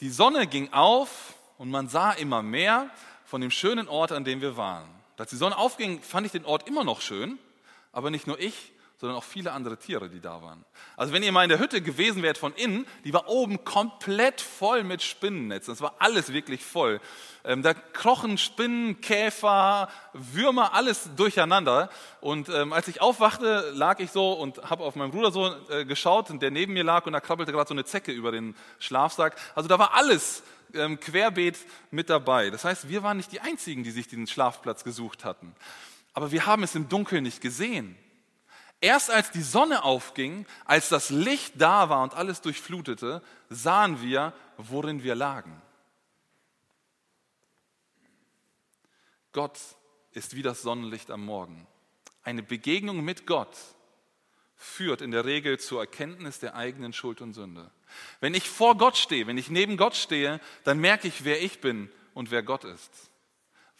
die 0.00 0.10
Sonne 0.10 0.48
ging 0.48 0.72
auf 0.72 1.34
und 1.58 1.70
man 1.70 1.88
sah 1.88 2.10
immer 2.10 2.42
mehr 2.42 2.90
von 3.24 3.40
dem 3.40 3.52
schönen 3.52 3.86
Ort, 3.86 4.10
an 4.10 4.24
dem 4.24 4.40
wir 4.40 4.56
waren. 4.56 4.88
Als 5.16 5.30
die 5.30 5.36
Sonne 5.36 5.56
aufging, 5.56 6.02
fand 6.02 6.26
ich 6.26 6.32
den 6.32 6.44
Ort 6.44 6.66
immer 6.66 6.82
noch 6.82 7.02
schön, 7.02 7.38
aber 7.92 8.10
nicht 8.10 8.26
nur 8.26 8.40
ich, 8.40 8.72
sondern 9.00 9.16
auch 9.16 9.24
viele 9.24 9.52
andere 9.52 9.78
Tiere, 9.78 10.10
die 10.10 10.20
da 10.20 10.42
waren. 10.42 10.62
Also 10.94 11.14
wenn 11.14 11.22
ihr 11.22 11.32
mal 11.32 11.42
in 11.42 11.48
der 11.48 11.58
Hütte 11.58 11.80
gewesen 11.80 12.22
wärt 12.22 12.36
von 12.36 12.52
innen, 12.52 12.86
die 13.04 13.14
war 13.14 13.30
oben 13.30 13.64
komplett 13.64 14.42
voll 14.42 14.84
mit 14.84 15.02
Spinnennetzen. 15.02 15.72
Es 15.72 15.80
war 15.80 15.94
alles 16.00 16.34
wirklich 16.34 16.62
voll. 16.62 17.00
Ähm, 17.42 17.62
da 17.62 17.72
krochen 17.72 18.36
Spinnen, 18.36 19.00
Käfer, 19.00 19.88
Würmer, 20.12 20.74
alles 20.74 21.08
durcheinander. 21.16 21.88
Und 22.20 22.50
ähm, 22.50 22.74
als 22.74 22.88
ich 22.88 23.00
aufwachte, 23.00 23.72
lag 23.74 24.00
ich 24.00 24.10
so 24.10 24.34
und 24.34 24.68
habe 24.68 24.84
auf 24.84 24.96
meinen 24.96 25.12
Bruder 25.12 25.32
so 25.32 25.50
äh, 25.70 25.86
geschaut, 25.86 26.28
der 26.42 26.50
neben 26.50 26.74
mir 26.74 26.84
lag 26.84 27.06
und 27.06 27.14
da 27.14 27.20
krabbelte 27.20 27.52
gerade 27.52 27.68
so 27.68 27.74
eine 27.74 27.86
Zecke 27.86 28.12
über 28.12 28.32
den 28.32 28.54
Schlafsack. 28.80 29.34
Also 29.54 29.66
da 29.66 29.78
war 29.78 29.94
alles 29.94 30.42
ähm, 30.74 31.00
querbeet 31.00 31.56
mit 31.90 32.10
dabei. 32.10 32.50
Das 32.50 32.66
heißt, 32.66 32.90
wir 32.90 33.02
waren 33.02 33.16
nicht 33.16 33.32
die 33.32 33.40
Einzigen, 33.40 33.82
die 33.82 33.92
sich 33.92 34.08
diesen 34.08 34.26
Schlafplatz 34.26 34.84
gesucht 34.84 35.24
hatten. 35.24 35.54
Aber 36.12 36.32
wir 36.32 36.44
haben 36.44 36.62
es 36.64 36.74
im 36.74 36.90
Dunkeln 36.90 37.22
nicht 37.22 37.40
gesehen. 37.40 37.96
Erst 38.80 39.10
als 39.10 39.30
die 39.30 39.42
Sonne 39.42 39.84
aufging, 39.84 40.46
als 40.64 40.88
das 40.88 41.10
Licht 41.10 41.54
da 41.56 41.90
war 41.90 42.02
und 42.02 42.14
alles 42.14 42.40
durchflutete, 42.40 43.22
sahen 43.50 44.00
wir, 44.00 44.32
worin 44.56 45.02
wir 45.02 45.14
lagen. 45.14 45.60
Gott 49.32 49.58
ist 50.12 50.34
wie 50.34 50.42
das 50.42 50.62
Sonnenlicht 50.62 51.10
am 51.10 51.24
Morgen. 51.24 51.66
Eine 52.22 52.42
Begegnung 52.42 53.04
mit 53.04 53.26
Gott 53.26 53.56
führt 54.56 55.02
in 55.02 55.10
der 55.10 55.24
Regel 55.24 55.58
zur 55.58 55.80
Erkenntnis 55.80 56.38
der 56.38 56.54
eigenen 56.54 56.92
Schuld 56.92 57.20
und 57.20 57.34
Sünde. 57.34 57.70
Wenn 58.20 58.34
ich 58.34 58.48
vor 58.48 58.76
Gott 58.76 58.96
stehe, 58.96 59.26
wenn 59.26 59.38
ich 59.38 59.50
neben 59.50 59.76
Gott 59.76 59.94
stehe, 59.94 60.40
dann 60.64 60.78
merke 60.78 61.06
ich, 61.06 61.24
wer 61.24 61.42
ich 61.42 61.60
bin 61.60 61.90
und 62.14 62.30
wer 62.30 62.42
Gott 62.42 62.64
ist 62.64 63.09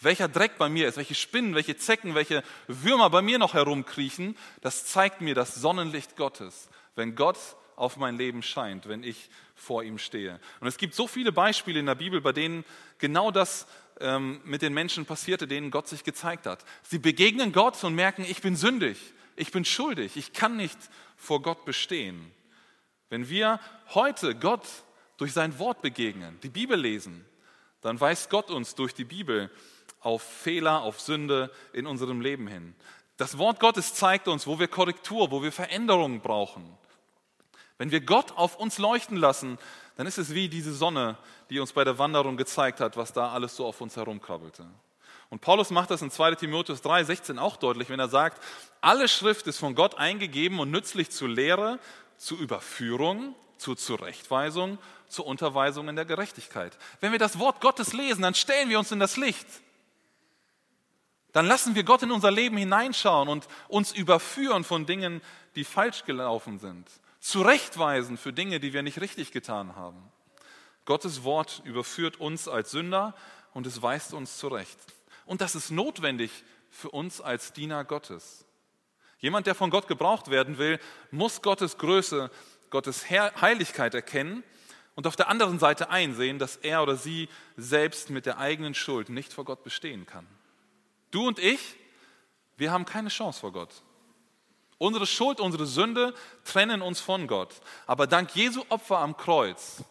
welcher 0.00 0.28
Dreck 0.28 0.58
bei 0.58 0.68
mir 0.68 0.88
ist, 0.88 0.96
welche 0.96 1.14
Spinnen, 1.14 1.54
welche 1.54 1.76
Zecken, 1.76 2.14
welche 2.14 2.42
Würmer 2.66 3.10
bei 3.10 3.22
mir 3.22 3.38
noch 3.38 3.54
herumkriechen, 3.54 4.36
das 4.62 4.86
zeigt 4.86 5.20
mir 5.20 5.34
das 5.34 5.54
Sonnenlicht 5.54 6.16
Gottes, 6.16 6.68
wenn 6.94 7.14
Gott 7.14 7.38
auf 7.76 7.96
mein 7.96 8.16
Leben 8.16 8.42
scheint, 8.42 8.88
wenn 8.88 9.02
ich 9.02 9.30
vor 9.54 9.82
ihm 9.82 9.98
stehe. 9.98 10.40
Und 10.60 10.68
es 10.68 10.76
gibt 10.76 10.94
so 10.94 11.06
viele 11.06 11.32
Beispiele 11.32 11.80
in 11.80 11.86
der 11.86 11.94
Bibel, 11.94 12.20
bei 12.20 12.32
denen 12.32 12.64
genau 12.98 13.30
das 13.30 13.66
ähm, 14.00 14.40
mit 14.44 14.62
den 14.62 14.74
Menschen 14.74 15.06
passierte, 15.06 15.46
denen 15.46 15.70
Gott 15.70 15.88
sich 15.88 16.04
gezeigt 16.04 16.46
hat. 16.46 16.64
Sie 16.82 16.98
begegnen 16.98 17.52
Gott 17.52 17.82
und 17.84 17.94
merken, 17.94 18.24
ich 18.28 18.40
bin 18.40 18.56
sündig, 18.56 18.98
ich 19.36 19.52
bin 19.52 19.64
schuldig, 19.64 20.16
ich 20.16 20.32
kann 20.32 20.56
nicht 20.56 20.78
vor 21.16 21.42
Gott 21.42 21.64
bestehen. 21.64 22.32
Wenn 23.08 23.28
wir 23.28 23.60
heute 23.94 24.34
Gott 24.34 24.66
durch 25.16 25.32
sein 25.32 25.58
Wort 25.58 25.82
begegnen, 25.82 26.38
die 26.42 26.48
Bibel 26.48 26.78
lesen, 26.78 27.24
dann 27.80 28.00
weist 28.00 28.30
Gott 28.30 28.50
uns 28.50 28.74
durch 28.74 28.94
die 28.94 29.04
Bibel 29.04 29.50
auf 30.00 30.22
Fehler, 30.22 30.82
auf 30.82 31.00
Sünde 31.00 31.50
in 31.72 31.86
unserem 31.86 32.20
Leben 32.20 32.46
hin. 32.46 32.74
Das 33.16 33.38
Wort 33.38 33.60
Gottes 33.60 33.94
zeigt 33.94 34.28
uns, 34.28 34.46
wo 34.46 34.58
wir 34.58 34.68
Korrektur, 34.68 35.30
wo 35.30 35.42
wir 35.42 35.52
Veränderungen 35.52 36.20
brauchen. 36.20 36.64
Wenn 37.76 37.90
wir 37.90 38.00
Gott 38.00 38.32
auf 38.36 38.56
uns 38.56 38.78
leuchten 38.78 39.16
lassen, 39.16 39.58
dann 39.96 40.06
ist 40.06 40.18
es 40.18 40.34
wie 40.34 40.48
diese 40.48 40.72
Sonne, 40.72 41.16
die 41.50 41.60
uns 41.60 41.72
bei 41.72 41.84
der 41.84 41.98
Wanderung 41.98 42.36
gezeigt 42.36 42.80
hat, 42.80 42.96
was 42.96 43.12
da 43.12 43.32
alles 43.32 43.56
so 43.56 43.66
auf 43.66 43.80
uns 43.80 43.96
herumkrabbelte. 43.96 44.66
Und 45.28 45.40
Paulus 45.40 45.70
macht 45.70 45.90
das 45.90 46.02
in 46.02 46.10
2 46.10 46.34
Timotheus 46.34 46.82
3, 46.82 47.04
16 47.04 47.38
auch 47.38 47.56
deutlich, 47.56 47.88
wenn 47.88 48.00
er 48.00 48.08
sagt, 48.08 48.42
alle 48.80 49.08
Schrift 49.08 49.46
ist 49.46 49.58
von 49.58 49.74
Gott 49.74 49.96
eingegeben 49.96 50.58
und 50.58 50.70
nützlich 50.70 51.10
zur 51.10 51.28
Lehre, 51.28 51.78
zur 52.16 52.38
Überführung, 52.38 53.34
zur 53.56 53.76
Zurechtweisung, 53.76 54.78
zur 55.08 55.26
Unterweisung 55.26 55.88
in 55.88 55.96
der 55.96 56.04
Gerechtigkeit. 56.04 56.76
Wenn 57.00 57.12
wir 57.12 57.18
das 57.18 57.38
Wort 57.38 57.60
Gottes 57.60 57.92
lesen, 57.92 58.22
dann 58.22 58.34
stellen 58.34 58.70
wir 58.70 58.78
uns 58.78 58.90
in 58.92 59.00
das 59.00 59.16
Licht. 59.16 59.46
Dann 61.32 61.46
lassen 61.46 61.74
wir 61.74 61.84
Gott 61.84 62.02
in 62.02 62.10
unser 62.10 62.30
Leben 62.30 62.56
hineinschauen 62.56 63.28
und 63.28 63.46
uns 63.68 63.92
überführen 63.92 64.64
von 64.64 64.86
Dingen, 64.86 65.20
die 65.54 65.64
falsch 65.64 66.04
gelaufen 66.04 66.58
sind. 66.58 66.88
Zurechtweisen 67.20 68.16
für 68.16 68.32
Dinge, 68.32 68.60
die 68.60 68.72
wir 68.72 68.82
nicht 68.82 69.00
richtig 69.00 69.30
getan 69.30 69.76
haben. 69.76 70.10
Gottes 70.84 71.22
Wort 71.22 71.62
überführt 71.64 72.18
uns 72.18 72.48
als 72.48 72.72
Sünder 72.72 73.14
und 73.52 73.66
es 73.66 73.82
weist 73.82 74.14
uns 74.14 74.38
zurecht. 74.38 74.78
Und 75.26 75.40
das 75.40 75.54
ist 75.54 75.70
notwendig 75.70 76.30
für 76.70 76.90
uns 76.90 77.20
als 77.20 77.52
Diener 77.52 77.84
Gottes. 77.84 78.44
Jemand, 79.18 79.46
der 79.46 79.54
von 79.54 79.70
Gott 79.70 79.86
gebraucht 79.86 80.30
werden 80.30 80.58
will, 80.58 80.80
muss 81.10 81.42
Gottes 81.42 81.76
Größe, 81.76 82.30
Gottes 82.70 83.10
Heiligkeit 83.10 83.94
erkennen 83.94 84.42
und 84.94 85.06
auf 85.06 85.16
der 85.16 85.28
anderen 85.28 85.58
Seite 85.58 85.90
einsehen, 85.90 86.38
dass 86.38 86.56
er 86.56 86.82
oder 86.82 86.96
sie 86.96 87.28
selbst 87.56 88.10
mit 88.10 88.24
der 88.24 88.38
eigenen 88.38 88.74
Schuld 88.74 89.10
nicht 89.10 89.32
vor 89.32 89.44
Gott 89.44 89.62
bestehen 89.62 90.06
kann. 90.06 90.26
Du 91.10 91.26
und 91.26 91.38
ich, 91.38 91.76
wir 92.56 92.70
haben 92.70 92.84
keine 92.84 93.08
Chance 93.08 93.40
vor 93.40 93.52
Gott. 93.52 93.82
Unsere 94.78 95.06
Schuld, 95.06 95.40
unsere 95.40 95.66
Sünde 95.66 96.14
trennen 96.44 96.80
uns 96.80 97.00
von 97.00 97.26
Gott. 97.26 97.60
Aber 97.86 98.06
dank 98.06 98.34
Jesu 98.34 98.64
Opfer 98.70 98.98
am 98.98 99.16
Kreuz, 99.16 99.84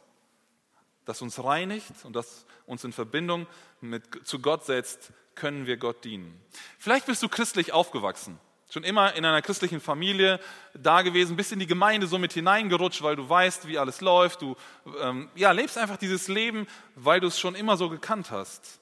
das 1.05 1.21
uns 1.21 1.43
reinigt 1.43 1.91
und 2.03 2.15
das 2.15 2.45
uns 2.65 2.83
in 2.83 2.93
Verbindung 2.93 3.47
mit, 3.81 4.27
zu 4.27 4.39
Gott 4.39 4.65
setzt, 4.65 5.11
können 5.35 5.65
wir 5.65 5.77
Gott 5.77 6.03
dienen. 6.03 6.39
Vielleicht 6.77 7.05
bist 7.05 7.21
du 7.23 7.29
christlich 7.29 7.71
aufgewachsen. 7.71 8.39
Schon 8.71 8.83
immer 8.83 9.13
in 9.15 9.25
einer 9.25 9.41
christlichen 9.41 9.79
Familie 9.79 10.39
da 10.75 11.01
gewesen, 11.01 11.35
bist 11.35 11.51
in 11.51 11.59
die 11.59 11.65
Gemeinde 11.65 12.05
so 12.05 12.19
mit 12.19 12.33
hineingerutscht, 12.33 13.01
weil 13.01 13.15
du 13.15 13.27
weißt, 13.27 13.67
wie 13.67 13.79
alles 13.79 14.01
läuft. 14.01 14.43
Du 14.43 14.55
ähm, 15.01 15.29
ja, 15.33 15.51
lebst 15.51 15.77
einfach 15.77 15.97
dieses 15.97 16.27
Leben, 16.27 16.67
weil 16.95 17.19
du 17.19 17.27
es 17.27 17.39
schon 17.39 17.55
immer 17.55 17.77
so 17.77 17.89
gekannt 17.89 18.29
hast. 18.29 18.78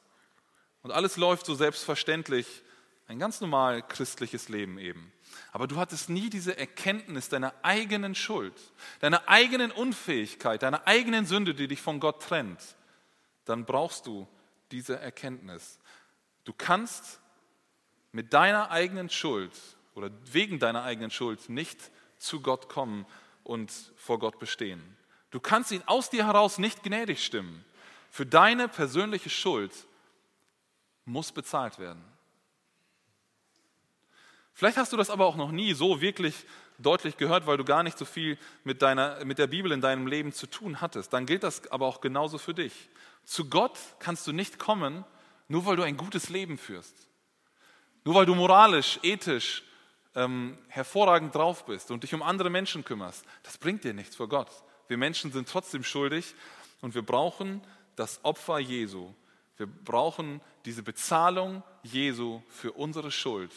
Und 0.84 0.92
alles 0.92 1.18
läuft 1.18 1.46
so 1.46 1.56
selbstverständlich. 1.56 2.63
Ein 3.08 3.20
ganz 3.20 3.40
normal 3.40 3.82
christliches 3.88 4.50
Leben 4.50 4.78
eben. 4.80 5.13
Aber 5.52 5.68
du 5.68 5.78
hattest 5.78 6.10
nie 6.10 6.30
diese 6.30 6.58
Erkenntnis 6.58 7.30
deiner 7.30 7.54
eigenen 7.63 8.16
Schuld, 8.16 8.54
deiner 9.00 9.28
eigenen 9.30 9.72
Unfähigkeit, 9.72 10.62
deiner 10.62 10.86
eigenen 10.88 11.26
Sünde, 11.26 11.54
die 11.56 11.68
dich 11.68 11.82
von 11.82 12.00
Gott 12.00 12.22
trennt. 12.22 12.60
Dann 13.46 13.66
brauchst 13.66 14.08
du 14.08 14.28
diese 14.72 15.00
Erkenntnis. 15.00 15.80
Du 16.44 16.54
kannst 16.54 17.20
mit 18.12 18.34
deiner 18.34 18.72
eigenen 18.72 19.10
Schuld 19.10 19.54
oder 19.96 20.12
wegen 20.32 20.60
deiner 20.60 20.84
eigenen 20.84 21.12
Schuld 21.12 21.50
nicht 21.50 21.92
zu 22.18 22.42
Gott 22.42 22.70
kommen 22.70 23.06
und 23.44 23.72
vor 23.96 24.20
Gott 24.20 24.40
bestehen. 24.40 24.98
Du 25.32 25.40
kannst 25.40 25.72
ihn 25.72 25.84
aus 25.86 26.10
dir 26.10 26.26
heraus 26.26 26.58
nicht 26.58 26.84
gnädig 26.84 27.24
stimmen. 27.24 27.63
Für 28.10 28.26
deine 28.26 28.68
persönliche 28.68 29.30
Schuld 29.30 29.72
muss 31.08 31.32
bezahlt 31.32 31.80
werden. 31.80 32.04
Vielleicht 34.54 34.78
hast 34.78 34.91
du 34.91 34.98
das 34.98 35.10
aber 35.10 35.26
auch 35.26 35.36
noch 35.36 35.52
nie 35.52 35.74
so 35.74 36.02
wirklich 36.02 36.46
deutlich 36.80 37.17
gehört, 37.17 37.48
weil 37.48 37.58
du 37.58 37.63
gar 37.63 37.84
nicht 37.84 37.98
so 37.98 38.06
viel 38.06 38.38
mit, 38.63 38.82
deiner, 38.82 39.24
mit 39.24 39.38
der 39.38 39.48
Bibel 39.48 39.72
in 39.72 39.82
deinem 39.82 40.08
Leben 40.08 40.32
zu 40.32 40.48
tun 40.48 40.82
hattest. 40.82 41.13
Dann 41.13 41.26
gilt 41.26 41.43
das 41.43 41.72
aber 41.72 41.86
auch 41.86 42.02
genauso 42.02 42.38
für 42.38 42.54
dich. 42.54 42.89
Zu 43.24 43.50
Gott 43.50 43.78
kannst 44.00 44.26
du 44.28 44.32
nicht 44.32 44.60
kommen, 44.60 45.06
nur 45.48 45.65
weil 45.65 45.76
du 45.76 45.84
ein 45.84 45.98
gutes 45.98 46.30
Leben 46.30 46.58
führst. 46.58 46.96
Nur 48.04 48.15
weil 48.15 48.26
du 48.26 48.36
moralisch, 48.36 49.00
ethisch 49.04 49.63
ähm, 50.15 50.58
hervorragend 50.70 51.36
drauf 51.36 51.65
bist 51.65 51.91
und 51.91 52.04
dich 52.04 52.13
um 52.13 52.24
andere 52.24 52.50
Menschen 52.50 52.84
kümmerst, 52.84 53.26
das 53.43 53.58
bringt 53.58 53.84
dir 53.84 53.93
nichts 53.93 54.15
vor 54.15 54.28
Gott. 54.28 54.50
Wir 54.88 54.98
Menschen 54.98 55.32
sind 55.32 55.48
trotzdem 55.50 55.84
schuldig 55.84 56.34
und 56.82 56.96
wir 56.96 57.02
brauchen 57.02 57.62
das 57.96 58.24
Opfer 58.24 58.60
Jesu. 58.60 59.13
Wir 59.58 59.67
brauchen 59.67 60.41
diese 60.65 60.84
Bezahlung 60.84 61.63
Jesu 61.84 62.41
für 62.50 62.74
unsere 62.74 63.12
Schuld 63.12 63.52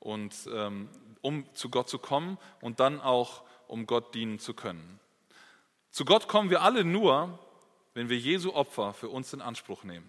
und 0.00 0.34
ähm, 0.52 0.88
um 1.22 1.44
zu 1.54 1.70
Gott 1.70 1.88
zu 1.88 1.98
kommen 1.98 2.38
und 2.60 2.80
dann 2.80 3.00
auch 3.00 3.42
um 3.68 3.86
Gott 3.86 4.14
dienen 4.14 4.38
zu 4.38 4.54
können. 4.54 4.98
Zu 5.90 6.04
Gott 6.04 6.28
kommen 6.28 6.50
wir 6.50 6.62
alle 6.62 6.84
nur, 6.84 7.38
wenn 7.94 8.08
wir 8.08 8.18
Jesu 8.18 8.52
Opfer 8.52 8.92
für 8.92 9.08
uns 9.08 9.32
in 9.32 9.40
Anspruch 9.40 9.84
nehmen, 9.84 10.08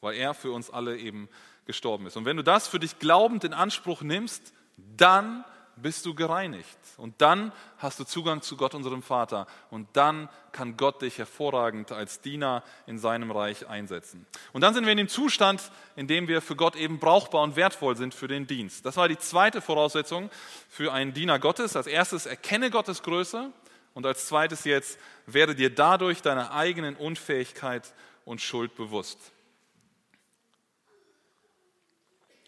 weil 0.00 0.16
er 0.16 0.34
für 0.34 0.52
uns 0.52 0.70
alle 0.70 0.98
eben 0.98 1.28
gestorben 1.64 2.06
ist. 2.06 2.16
Und 2.16 2.24
wenn 2.24 2.36
du 2.36 2.44
das 2.44 2.68
für 2.68 2.78
dich 2.78 2.98
glaubend 2.98 3.44
in 3.44 3.52
Anspruch 3.52 4.02
nimmst, 4.02 4.54
dann 4.76 5.44
bist 5.82 6.06
du 6.06 6.14
gereinigt. 6.14 6.78
Und 6.96 7.20
dann 7.20 7.52
hast 7.78 7.98
du 7.98 8.04
Zugang 8.04 8.42
zu 8.42 8.56
Gott, 8.56 8.74
unserem 8.74 9.02
Vater. 9.02 9.46
Und 9.70 9.88
dann 9.94 10.28
kann 10.52 10.76
Gott 10.76 11.02
dich 11.02 11.18
hervorragend 11.18 11.92
als 11.92 12.20
Diener 12.20 12.62
in 12.86 12.98
seinem 12.98 13.30
Reich 13.30 13.68
einsetzen. 13.68 14.26
Und 14.52 14.60
dann 14.62 14.74
sind 14.74 14.84
wir 14.84 14.92
in 14.92 14.98
dem 14.98 15.08
Zustand, 15.08 15.70
in 15.96 16.06
dem 16.06 16.28
wir 16.28 16.42
für 16.42 16.56
Gott 16.56 16.76
eben 16.76 16.98
brauchbar 16.98 17.42
und 17.42 17.56
wertvoll 17.56 17.96
sind 17.96 18.14
für 18.14 18.28
den 18.28 18.46
Dienst. 18.46 18.84
Das 18.84 18.96
war 18.96 19.08
die 19.08 19.18
zweite 19.18 19.60
Voraussetzung 19.60 20.30
für 20.68 20.92
einen 20.92 21.14
Diener 21.14 21.38
Gottes. 21.38 21.76
Als 21.76 21.86
erstes 21.86 22.26
erkenne 22.26 22.70
Gottes 22.70 23.02
Größe. 23.02 23.52
Und 23.94 24.06
als 24.06 24.26
zweites 24.26 24.64
jetzt 24.64 24.98
werde 25.26 25.54
dir 25.54 25.74
dadurch 25.74 26.22
deiner 26.22 26.52
eigenen 26.52 26.94
Unfähigkeit 26.94 27.92
und 28.24 28.40
Schuld 28.40 28.76
bewusst. 28.76 29.18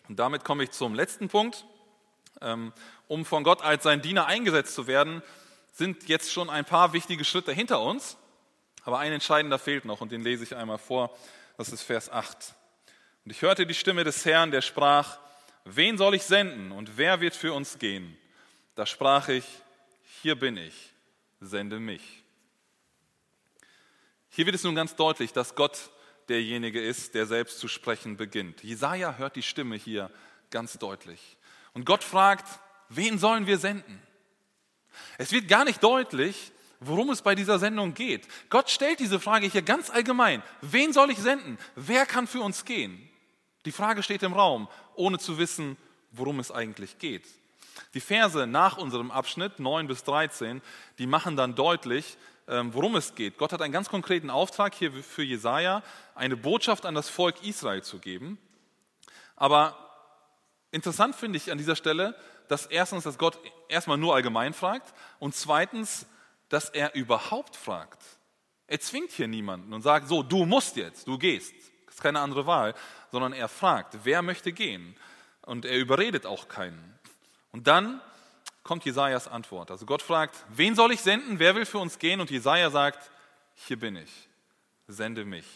Und 0.09 0.19
damit 0.19 0.45
komme 0.45 0.64
ich 0.64 0.73
zum 0.73 0.95
letzten 0.95 1.29
Punkt. 1.29 1.64
Ähm, 2.40 2.72
um 3.09 3.24
von 3.24 3.44
Gott 3.44 3.62
als 3.62 3.83
sein 3.83 4.03
Diener 4.03 4.26
eingesetzt 4.26 4.74
zu 4.74 4.87
werden, 4.87 5.22
sind 5.72 6.09
jetzt 6.09 6.33
schon 6.33 6.50
ein 6.50 6.64
paar 6.64 6.92
wichtige 6.92 7.24
Schritte 7.24 7.53
hinter 7.53 7.81
uns. 7.81 8.16
Aber 8.85 8.98
ein 8.98 9.12
entscheidender 9.12 9.59
fehlt 9.59 9.85
noch 9.85 10.00
und 10.00 10.12
den 10.12 10.22
lese 10.22 10.44
ich 10.44 10.57
einmal 10.57 10.79
vor. 10.79 11.16
Das 11.57 11.68
ist 11.70 11.83
Vers 11.83 12.11
8. 12.11 12.55
Und 13.24 13.31
ich 13.31 13.42
hörte 13.42 13.66
die 13.66 13.74
Stimme 13.74 14.05
des 14.05 14.24
Herrn, 14.24 14.50
der 14.50 14.62
sprach, 14.62 15.18
wen 15.64 15.98
soll 15.98 16.14
ich 16.14 16.22
senden 16.22 16.72
und 16.72 16.96
wer 16.96 17.20
wird 17.20 17.35
für 17.35 17.53
uns 17.53 17.79
gehen? 17.79 18.16
Da 18.74 18.87
sprach 18.87 19.29
ich, 19.29 19.44
hier 20.22 20.38
bin 20.38 20.57
ich, 20.57 20.92
sende 21.40 21.79
mich. 21.79 22.22
Hier 24.31 24.46
wird 24.46 24.55
es 24.55 24.64
nun 24.64 24.74
ganz 24.74 24.96
deutlich, 24.96 25.33
dass 25.33 25.55
Gott 25.55 25.90
derjenige 26.29 26.81
ist, 26.81 27.14
der 27.14 27.26
selbst 27.26 27.59
zu 27.59 27.68
sprechen 27.68 28.16
beginnt. 28.16 28.62
Jesaja 28.62 29.16
hört 29.16 29.37
die 29.37 29.42
Stimme 29.42 29.76
hier 29.76 30.11
ganz 30.50 30.79
deutlich. 30.79 31.37
Und 31.72 31.85
Gott 31.85 32.04
fragt, 32.04 32.46
wen 32.88 33.18
sollen 33.18 33.46
wir 33.46 33.59
senden? 33.59 34.02
Es 35.18 35.33
wird 35.33 35.48
gar 35.48 35.64
nicht 35.64 35.83
deutlich, 35.83 36.52
worum 36.80 37.11
es 37.11 37.22
bei 37.22 37.35
dieser 37.35 37.59
Sendung 37.59 37.94
geht. 37.94 38.26
Gott 38.48 38.70
stellt 38.70 39.00
diese 39.00 39.20
Frage 39.20 39.46
hier 39.46 39.62
ganz 39.62 39.90
allgemein. 39.90 40.42
Wen 40.62 40.92
soll 40.92 41.11
ich 41.11 41.18
senden? 41.18 41.59
Wer 41.76 42.06
kann 42.06 42.26
für 42.26 42.40
uns 42.40 42.64
gehen? 42.64 43.09
Die 43.66 43.72
Frage 43.72 44.02
steht 44.02 44.22
im 44.22 44.33
Raum, 44.33 44.68
ohne 44.94 45.18
zu 45.18 45.38
wissen, 45.38 45.76
worum 46.12 46.40
es 46.40 46.50
eigentlich 46.50 46.98
geht. 46.98 47.26
Die 47.94 48.00
Verse 48.00 48.46
nach 48.46 48.78
unserem 48.78 49.11
Abschnitt 49.11 49.59
9 49.61 49.87
bis 49.87 50.02
13, 50.04 50.62
die 50.98 51.06
machen 51.06 51.37
dann 51.37 51.54
deutlich, 51.54 52.16
ähm, 52.48 52.72
worum 52.74 52.96
es 52.96 53.14
geht. 53.14 53.37
Gott 53.37 53.52
hat 53.52 53.62
einen 53.62 53.72
ganz 53.72 53.88
konkreten 53.88 54.30
Auftrag 54.30 54.74
hier 54.74 54.92
für 54.92 55.22
Jesaja, 55.22 55.83
eine 56.14 56.37
Botschaft 56.37 56.87
an 56.87 56.94
das 56.94 57.09
Volk 57.09 57.44
Israel 57.44 57.83
zu 57.83 57.98
geben. 57.98 58.38
Aber 59.37 59.89
interessant 60.72 61.16
finde 61.16 61.37
ich 61.37 61.50
an 61.50 61.59
dieser 61.59 61.76
Stelle, 61.76 62.14
dass 62.48 62.66
erstens, 62.66 63.04
dass 63.04 63.18
Gott 63.18 63.38
erstmal 63.68 63.98
nur 63.98 64.14
allgemein 64.14 64.54
fragt 64.54 64.92
und 65.18 65.35
zweitens, 65.35 66.06
dass 66.48 66.68
er 66.68 66.94
überhaupt 66.94 67.56
fragt. 67.56 68.02
Er 68.66 68.80
zwingt 68.80 69.11
hier 69.12 69.28
niemanden 69.28 69.72
und 69.72 69.83
sagt, 69.83 70.09
so, 70.09 70.22
du 70.22 70.44
musst 70.44 70.76
jetzt, 70.76 71.06
du 71.06 71.18
gehst. 71.18 71.54
Das 71.87 71.96
ist 71.96 72.02
keine 72.02 72.20
andere 72.20 72.46
Wahl, 72.46 72.74
sondern 73.11 73.33
er 73.33 73.48
fragt, 73.48 73.98
wer 74.04 74.22
möchte 74.22 74.52
gehen? 74.52 74.96
Und 75.42 75.64
er 75.64 75.78
überredet 75.78 76.26
auch 76.26 76.48
keinen. 76.48 76.98
Und 77.52 77.66
dann 77.66 78.00
kommt 78.62 78.85
Jesajas 78.85 79.26
Antwort. 79.26 79.70
Also 79.70 79.87
Gott 79.87 80.02
fragt, 80.02 80.44
wen 80.48 80.74
soll 80.74 80.92
ich 80.92 81.00
senden? 81.00 81.38
Wer 81.38 81.54
will 81.54 81.66
für 81.66 81.78
uns 81.78 81.98
gehen? 81.98 82.20
Und 82.20 82.30
Jesaja 82.30 82.70
sagt, 82.70 83.11
hier 83.54 83.78
bin 83.78 83.96
ich, 83.96 84.28
sende 84.87 85.24
mich. 85.24 85.46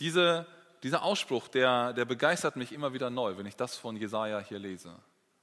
Diese, 0.00 0.46
dieser 0.82 1.02
Ausspruch, 1.02 1.48
der, 1.48 1.92
der 1.92 2.04
begeistert 2.04 2.56
mich 2.56 2.72
immer 2.72 2.92
wieder 2.92 3.10
neu, 3.10 3.36
wenn 3.36 3.46
ich 3.46 3.56
das 3.56 3.76
von 3.76 3.96
Jesaja 3.96 4.40
hier 4.40 4.58
lese. 4.58 4.94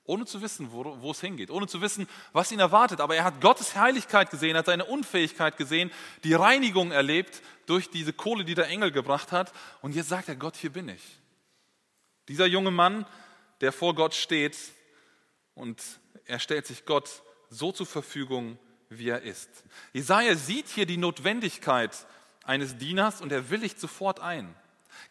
Ohne 0.03 0.25
zu 0.25 0.41
wissen, 0.41 0.71
wo, 0.71 0.97
wo 1.01 1.11
es 1.11 1.21
hingeht, 1.21 1.51
ohne 1.51 1.67
zu 1.67 1.81
wissen, 1.81 2.07
was 2.33 2.51
ihn 2.51 2.59
erwartet. 2.59 2.99
Aber 2.99 3.15
er 3.15 3.23
hat 3.23 3.41
Gottes 3.41 3.75
Heiligkeit 3.75 4.31
gesehen, 4.31 4.57
hat 4.57 4.65
seine 4.65 4.85
Unfähigkeit 4.85 5.55
gesehen, 5.55 5.91
die 6.23 6.33
Reinigung 6.33 6.91
erlebt 6.91 7.41
durch 7.67 7.89
diese 7.89 8.11
Kohle, 8.11 8.43
die 8.43 8.55
der 8.55 8.67
Engel 8.67 8.91
gebracht 8.91 9.31
hat. 9.31 9.53
Und 9.81 9.95
jetzt 9.95 10.09
sagt 10.09 10.27
er, 10.27 10.35
Gott, 10.35 10.55
hier 10.55 10.71
bin 10.71 10.89
ich. 10.89 11.03
Dieser 12.27 12.47
junge 12.47 12.71
Mann, 12.71 13.05
der 13.61 13.71
vor 13.71 13.93
Gott 13.93 14.15
steht 14.15 14.57
und 15.53 15.81
er 16.25 16.39
stellt 16.39 16.65
sich 16.65 16.85
Gott 16.85 17.21
so 17.49 17.71
zur 17.71 17.85
Verfügung, 17.85 18.57
wie 18.89 19.09
er 19.09 19.21
ist. 19.21 19.49
Jesaja 19.93 20.35
sieht 20.35 20.67
hier 20.69 20.85
die 20.85 20.97
Notwendigkeit 20.97 21.95
eines 22.43 22.77
Dieners 22.77 23.21
und 23.21 23.31
er 23.31 23.49
willigt 23.49 23.79
sofort 23.79 24.19
ein. 24.19 24.55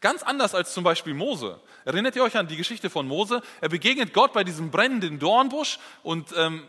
Ganz 0.00 0.22
anders 0.22 0.54
als 0.54 0.72
zum 0.72 0.84
Beispiel 0.84 1.14
Mose. 1.14 1.60
Erinnert 1.84 2.14
ihr 2.16 2.22
euch 2.22 2.36
an 2.36 2.46
die 2.46 2.56
Geschichte 2.56 2.90
von 2.90 3.06
Mose? 3.06 3.42
Er 3.60 3.68
begegnet 3.68 4.12
Gott 4.12 4.32
bei 4.32 4.44
diesem 4.44 4.70
brennenden 4.70 5.18
Dornbusch 5.18 5.78
und 6.02 6.32
ähm, 6.36 6.64